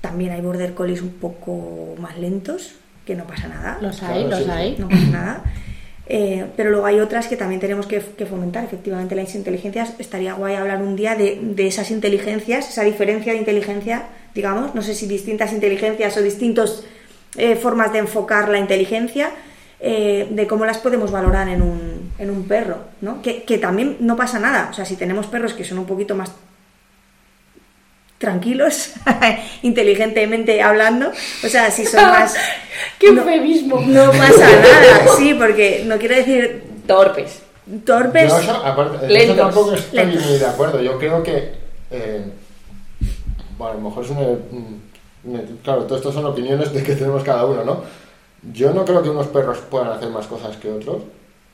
También 0.00 0.32
hay 0.32 0.40
border 0.40 0.74
collies 0.74 1.02
un 1.02 1.10
poco 1.10 1.94
más 1.98 2.18
lentos, 2.18 2.74
que 3.04 3.14
no 3.14 3.24
pasa 3.26 3.48
nada. 3.48 3.78
Los 3.80 4.02
hay, 4.02 4.24
Claro, 4.24 4.28
los 4.30 4.44
sí. 4.44 4.50
hay. 4.50 4.76
No 4.78 4.88
pasa 4.88 5.06
nada. 5.06 5.44
Eh, 6.08 6.46
pero 6.56 6.70
luego 6.70 6.86
hay 6.86 7.00
otras 7.00 7.26
que 7.26 7.36
también 7.36 7.60
tenemos 7.60 7.86
que, 7.86 8.00
fomentar, 8.00 8.64
efectivamente, 8.64 9.14
las 9.14 9.34
inteligencias. 9.34 9.94
Estaría 9.98 10.34
guay 10.34 10.54
hablar 10.54 10.82
un 10.82 10.94
día 10.96 11.16
de, 11.16 11.66
esas 11.66 11.90
inteligencias, 11.90 12.68
esa 12.68 12.84
diferencia 12.84 13.32
de 13.32 13.38
inteligencia, 13.38 14.04
digamos, 14.34 14.74
no 14.74 14.82
sé 14.82 14.94
si 14.94 15.06
distintas 15.06 15.52
inteligencias 15.52 16.16
o 16.16 16.22
distintas 16.22 16.84
formas 17.60 17.92
de 17.92 17.98
enfocar 17.98 18.48
la 18.48 18.58
inteligencia, 18.58 19.30
eh, 19.78 20.26
de 20.30 20.46
cómo 20.46 20.64
las 20.64 20.78
podemos 20.78 21.10
valorar 21.10 21.48
en 21.48 21.60
un, 21.60 22.12
en 22.18 22.30
un 22.30 22.48
perro, 22.48 22.78
¿no? 23.02 23.20
Que 23.20 23.58
también 23.58 23.96
no 24.00 24.16
pasa 24.16 24.38
nada. 24.38 24.68
O 24.70 24.74
sea, 24.74 24.84
si 24.84 24.96
tenemos 24.96 25.26
perros 25.26 25.52
que 25.52 25.64
son 25.64 25.78
un 25.78 25.86
poquito 25.86 26.14
más 26.14 26.32
tranquilos, 28.18 28.92
inteligentemente 29.62 30.62
hablando, 30.62 31.10
o 31.44 31.48
sea, 31.48 31.70
si 31.70 31.84
son 31.84 32.02
más... 32.04 32.34
¡Qué 32.98 33.12
no- 33.12 33.22
eufemismo! 33.22 33.80
no 33.86 34.10
pasa 34.10 34.48
nada, 34.50 35.16
sí, 35.16 35.34
porque 35.34 35.82
no 35.86 35.98
quiero 35.98 36.14
decir 36.16 36.64
Torpes. 36.86 37.42
torpes. 37.84 38.28
Yo, 38.30 38.38
eso, 38.38 38.52
aparte, 38.64 38.96
eso 38.98 39.06
lentos, 39.12 39.36
tampoco 39.36 39.72
estoy 39.74 39.98
lentos. 39.98 40.24
muy 40.26 40.38
de 40.38 40.46
acuerdo. 40.46 40.80
Yo 40.82 40.98
creo 40.98 41.22
que. 41.22 41.52
eh, 41.90 42.24
bueno, 43.58 43.72
a 43.72 43.76
lo 43.76 43.80
mejor 43.88 44.04
es 44.04 44.10
una. 44.10 44.20
una- 45.24 45.42
Claro, 45.64 45.82
todo 45.84 45.96
esto 45.98 46.12
son 46.12 46.24
opiniones 46.26 46.72
de 46.72 46.82
que 46.84 46.94
tenemos 46.94 47.24
cada 47.24 47.44
uno, 47.44 47.64
¿no? 47.64 47.82
Yo 48.52 48.72
no 48.72 48.84
creo 48.84 49.02
que 49.02 49.08
unos 49.10 49.26
perros 49.26 49.58
puedan 49.68 49.88
hacer 49.90 50.08
más 50.10 50.26
cosas 50.26 50.56
que 50.58 50.70
otros. 50.70 51.02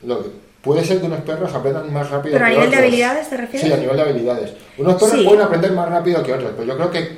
Lo 0.05 0.21
que- 0.21 0.29
puede 0.63 0.83
ser 0.85 0.99
que 1.01 1.07
unos 1.07 1.19
perros 1.21 1.53
aprendan 1.53 1.91
más 1.91 2.09
rápido 2.09 2.33
Pero 2.35 2.45
a 2.45 2.47
que 2.47 2.53
nivel 2.55 2.69
de 2.71 2.75
otros. 2.77 2.87
habilidades, 2.87 3.29
¿te 3.29 3.37
refieres? 3.37 3.67
Sí, 3.67 3.73
a 3.73 3.77
nivel 3.77 3.95
de 3.97 4.01
habilidades. 4.01 4.53
Unos 4.77 4.93
perros 4.95 5.11
Sí. 5.19 5.23
pueden 5.25 5.41
aprender 5.41 5.71
más 5.73 5.89
rápido 5.89 6.23
que 6.23 6.33
otros, 6.33 6.51
pero 6.55 6.63
yo 6.67 6.75
creo 6.77 6.89
que 6.91 7.17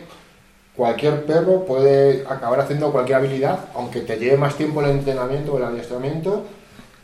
cualquier 0.75 1.23
perro 1.25 1.63
puede 1.63 2.25
acabar 2.27 2.59
haciendo 2.59 2.91
cualquier 2.91 3.19
habilidad, 3.19 3.59
aunque 3.75 4.01
te 4.01 4.17
lleve 4.17 4.35
más 4.35 4.55
tiempo 4.55 4.81
el 4.81 4.89
entrenamiento 4.89 5.53
o 5.53 5.57
el 5.57 5.63
adiestramiento. 5.63 6.43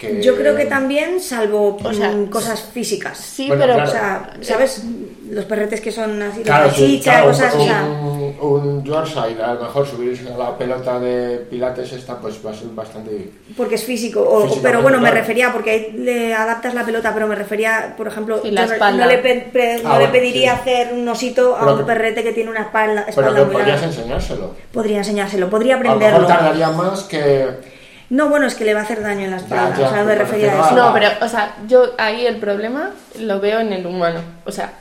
Que... 0.02 0.20
Yo 0.20 0.36
creo 0.36 0.56
que 0.56 0.66
también, 0.66 1.20
salvo 1.22 1.78
O 1.84 1.94
sea, 1.94 2.10
mm, 2.10 2.26
cosas 2.32 2.60
físicas. 2.74 3.16
Sí, 3.20 3.48
Bueno, 3.48 3.62
pero... 3.62 3.74
O 3.74 3.76
claro. 3.78 3.92
sea, 3.92 4.34
¿sabes? 4.42 4.84
Los 5.30 5.46
perretes 5.46 5.80
que 5.80 5.92
son 5.92 6.20
así, 6.24 6.42
Claro, 6.42 6.66
los 6.68 6.76
sí, 6.76 7.00
claro, 7.02 7.28
cosas, 7.28 7.54
un, 7.54 7.62
o 7.62 7.64
sea, 7.64 7.84
un, 7.84 8.36
un 8.42 8.84
Yorkshire, 8.84 9.42
a 9.42 9.54
lo 9.54 9.62
mejor 9.62 9.88
subirse 9.88 10.28
a 10.34 10.38
la 10.38 10.58
pelota 10.58 11.00
de 11.00 11.38
pilates 11.50 11.94
esta, 11.94 12.20
pues 12.20 12.36
va 12.46 12.50
a 12.52 12.54
ser 12.54 12.68
bastante... 12.70 13.30
porque 13.56 13.76
es 13.76 13.84
físico. 13.86 14.22
O, 14.22 14.60
pero 14.62 14.82
bueno, 14.82 15.00
me 15.00 15.10
refería, 15.12 15.54
porque 15.54 15.70
ahí 15.72 15.92
le 15.98 16.34
adaptas 16.34 16.74
la 16.74 16.84
pelota, 16.84 17.14
pero 17.14 17.28
me 17.28 17.36
refería, 17.36 17.94
por 17.96 18.08
ejemplo, 18.08 18.44
yo 18.44 18.52
no- 18.52 18.92
no, 18.98 19.06
le, 19.06 19.18
pe- 19.20 19.50
pe- 19.54 19.80
no 19.84 19.90
Ah, 19.90 19.94
le 19.94 19.98
bueno, 20.08 20.12
pediría 20.12 20.56
sí. 20.56 20.60
hacer 20.62 20.94
un 20.94 21.08
osito 21.08 21.56
a 21.56 21.60
Pero 21.60 21.72
un 21.74 21.78
que- 21.80 21.86
perrete 21.86 22.24
que 22.24 22.34
tiene 22.34 22.50
una 22.50 22.62
espalda, 22.64 23.06
Pero 23.06 23.10
espalda 23.28 23.40
que 23.40 23.46
muy 23.46 23.54
podrías 23.54 23.84
enseñárselo. 23.84 24.56
Podría 24.74 24.98
enseñárselo, 24.98 25.50
podría 25.50 25.76
A 25.76 25.78
lo 25.78 25.84
mejor 25.84 25.96
aprenderlo. 26.04 26.28
tardaría 26.28 26.72
más 26.72 27.04
que... 27.04 27.46
No, 28.12 28.28
bueno, 28.30 28.46
es 28.46 28.56
que 28.56 28.66
le 28.66 28.74
va 28.74 28.82
a 28.82 28.84
hacer 28.84 29.02
daño 29.02 29.22
en 29.26 29.32
la 29.32 29.38
espalda. 29.38 29.76
ya, 29.78 29.88
o 29.88 29.90
sea, 29.90 30.00
no 30.02 30.06
me 30.06 30.16
refería 30.16 30.52
a 30.54 30.68
eso. 30.68 30.76
No, 30.76 30.94
pero, 30.94 31.08
o 31.22 31.28
sea, 31.30 31.56
yo 31.68 31.94
ahí 31.98 32.26
el 32.26 32.36
problema 32.38 32.92
lo 33.20 33.40
veo 33.40 33.60
en 33.62 33.72
el 33.74 33.86
humano. 33.86 34.20
O 34.46 34.52
sea, 34.52 34.74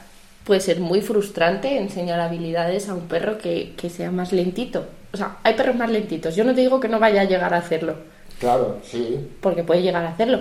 puede 0.45 0.61
ser 0.61 0.81
muy 0.81 1.01
frustrante 1.01 1.79
enseñar 1.79 2.19
habilidades 2.21 2.89
a 2.89 2.95
un 2.95 3.07
perro 3.07 3.39
que, 3.39 3.73
que 3.77 3.89
sea 3.89 4.11
más 4.11 4.33
lentito. 4.33 4.85
O 5.13 5.17
sea, 5.17 5.37
hay 5.45 5.55
perros 5.55 5.77
más 5.77 5.91
lentitos. 5.91 6.35
Yo 6.35 6.43
no 6.45 6.55
te 6.55 6.61
digo 6.61 6.81
que 6.81 6.89
no 6.89 6.99
vaya 6.99 7.21
a 7.23 7.25
llegar 7.25 7.55
a 7.55 7.59
hacerlo, 7.59 7.95
Claro, 8.41 8.79
sí. 8.83 9.29
porque 9.41 9.63
puede 9.63 9.83
llegar 9.83 10.05
a 10.05 10.11
hacerlo. 10.11 10.41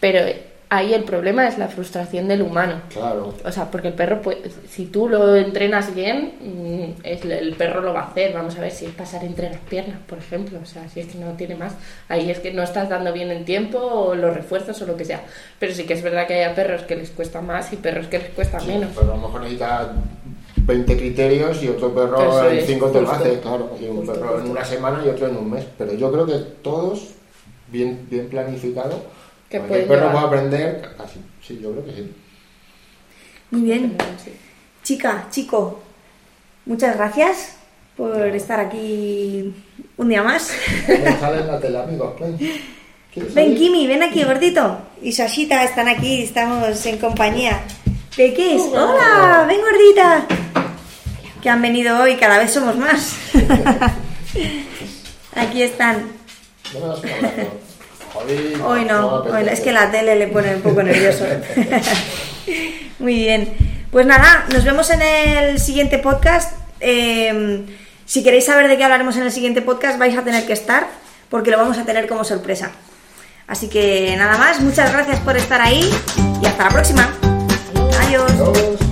Pero 0.00 0.20
ahí 0.76 0.94
el 0.94 1.04
problema 1.04 1.46
es 1.48 1.58
la 1.58 1.68
frustración 1.68 2.28
del 2.28 2.42
humano. 2.42 2.80
Claro. 2.92 3.34
O 3.44 3.52
sea, 3.52 3.70
porque 3.70 3.88
el 3.88 3.94
perro, 3.94 4.20
pues, 4.22 4.38
si 4.68 4.86
tú 4.86 5.08
lo 5.08 5.34
entrenas 5.36 5.94
bien, 5.94 6.34
mm, 6.40 7.00
el 7.04 7.54
perro 7.56 7.80
lo 7.80 7.92
va 7.94 8.00
a 8.00 8.06
hacer. 8.08 8.32
Vamos 8.32 8.56
a 8.56 8.60
ver 8.60 8.70
si 8.70 8.86
es 8.86 8.92
pasar 8.92 9.24
entre 9.24 9.50
las 9.50 9.60
piernas, 9.60 9.98
por 10.06 10.18
ejemplo. 10.18 10.58
O 10.62 10.66
sea, 10.66 10.88
si 10.88 11.00
es 11.00 11.06
que 11.06 11.18
no 11.18 11.32
tiene 11.32 11.54
más. 11.54 11.74
Ahí 12.08 12.30
es 12.30 12.38
que 12.40 12.52
no 12.52 12.62
estás 12.62 12.88
dando 12.88 13.12
bien 13.12 13.30
el 13.30 13.44
tiempo 13.44 13.78
o 13.78 14.14
los 14.14 14.34
refuerzos 14.34 14.80
o 14.82 14.86
lo 14.86 14.96
que 14.96 15.04
sea. 15.04 15.22
Pero 15.58 15.74
sí 15.74 15.84
que 15.84 15.94
es 15.94 16.02
verdad 16.02 16.26
que 16.26 16.44
hay 16.44 16.54
perros 16.54 16.82
que 16.82 16.96
les 16.96 17.10
cuesta 17.10 17.40
más 17.40 17.72
y 17.72 17.76
perros 17.76 18.06
que 18.06 18.18
les 18.18 18.30
cuesta 18.30 18.60
Sí, 18.60 18.68
menos. 18.68 18.90
Pero 18.94 19.12
a 19.12 19.16
lo 19.16 19.22
mejor 19.22 19.40
necesita 19.42 19.92
20 20.56 20.96
criterios 20.96 21.62
y 21.62 21.68
otro 21.68 21.94
perro 21.94 22.48
en 22.48 22.56
es, 22.58 22.66
5 22.66 22.86
te 22.90 23.00
lo 23.02 23.10
hace, 23.10 23.40
claro. 23.40 23.70
Y 23.80 23.84
un 23.86 23.98
Justo, 23.98 24.12
perro 24.14 24.30
en 24.34 24.34
justo. 24.40 24.50
una 24.52 24.64
semana 24.64 25.02
y 25.04 25.08
otro 25.08 25.26
en 25.28 25.36
un 25.36 25.50
mes. 25.50 25.66
Pero 25.76 25.92
yo 25.94 26.10
creo 26.10 26.26
que 26.26 26.38
todos, 26.62 27.08
bien, 27.68 28.06
bien 28.10 28.28
planificado, 28.28 29.02
Que 29.54 29.60
cualquier 29.60 29.86
pueden 29.86 29.88
perro 29.88 30.08
llevar. 30.08 30.12
puede 30.12 30.26
aprender 30.26 30.94
casi. 30.96 31.20
Sí, 31.46 31.60
yo 31.62 31.70
creo 31.72 31.84
que 31.84 31.92
sí. 31.92 32.12
Muy 33.52 33.60
bien. 33.62 33.96
Sí. 34.24 34.32
Chica, 34.82 35.28
chico, 35.30 35.80
muchas 36.66 36.96
gracias 36.96 37.54
por 37.96 38.16
estar 38.34 38.58
aquí 38.58 39.54
un 39.96 40.08
día 40.08 40.24
más. 40.24 40.50
Ven, 40.88 41.20
sale 41.20 41.40
en 41.42 41.46
la 41.46 41.60
tele, 41.60 41.78
amigo. 41.78 42.16
Ven. 42.18 42.36
¿Quieres 42.36 43.32
Ven, 43.32 43.44
salir? 43.44 43.58
Kimi, 43.58 43.86
ven 43.86 44.02
aquí, 44.02 44.24
gordito. 44.24 44.76
Y 45.00 45.12
Sashita 45.12 45.62
están 45.62 45.86
aquí, 45.88 46.24
estamos 46.24 46.84
en 46.86 46.98
compañía. 46.98 47.62
¿De 48.16 48.34
qué 48.34 48.56
es? 48.56 48.62
¡Hola! 48.62 49.44
¡Ven, 49.46 49.60
gordita! 49.60 50.26
Que 51.40 51.48
han 51.48 51.62
venido 51.62 51.96
hoy, 52.02 52.16
cada 52.16 52.38
vez 52.38 52.52
somos 52.52 52.76
más. 52.76 53.14
aquí 55.36 55.62
están. 55.62 56.08
Hoy 58.14 58.84
no, 58.84 59.22
hoy 59.24 59.48
es 59.50 59.60
que 59.60 59.72
la 59.72 59.90
tele 59.90 60.16
le 60.16 60.28
pone 60.28 60.54
un 60.54 60.62
poco 60.62 60.82
nervioso. 60.82 61.24
Muy 62.98 63.14
bien. 63.14 63.52
Pues 63.90 64.06
nada, 64.06 64.46
nos 64.52 64.64
vemos 64.64 64.90
en 64.90 65.02
el 65.02 65.58
siguiente 65.58 65.98
podcast. 65.98 66.56
Eh, 66.80 67.64
si 68.06 68.22
queréis 68.22 68.44
saber 68.44 68.68
de 68.68 68.76
qué 68.76 68.84
hablaremos 68.84 69.16
en 69.16 69.24
el 69.24 69.32
siguiente 69.32 69.62
podcast, 69.62 69.98
vais 69.98 70.16
a 70.16 70.22
tener 70.22 70.46
que 70.46 70.52
estar, 70.52 70.86
porque 71.28 71.50
lo 71.50 71.58
vamos 71.58 71.78
a 71.78 71.84
tener 71.84 72.06
como 72.06 72.24
sorpresa. 72.24 72.70
Así 73.46 73.68
que 73.68 74.14
nada 74.16 74.38
más, 74.38 74.60
muchas 74.60 74.92
gracias 74.92 75.20
por 75.20 75.36
estar 75.36 75.60
ahí 75.60 75.90
y 76.42 76.46
hasta 76.46 76.64
la 76.64 76.70
próxima. 76.70 77.12
Adiós. 78.00 78.30
Adiós. 78.30 78.83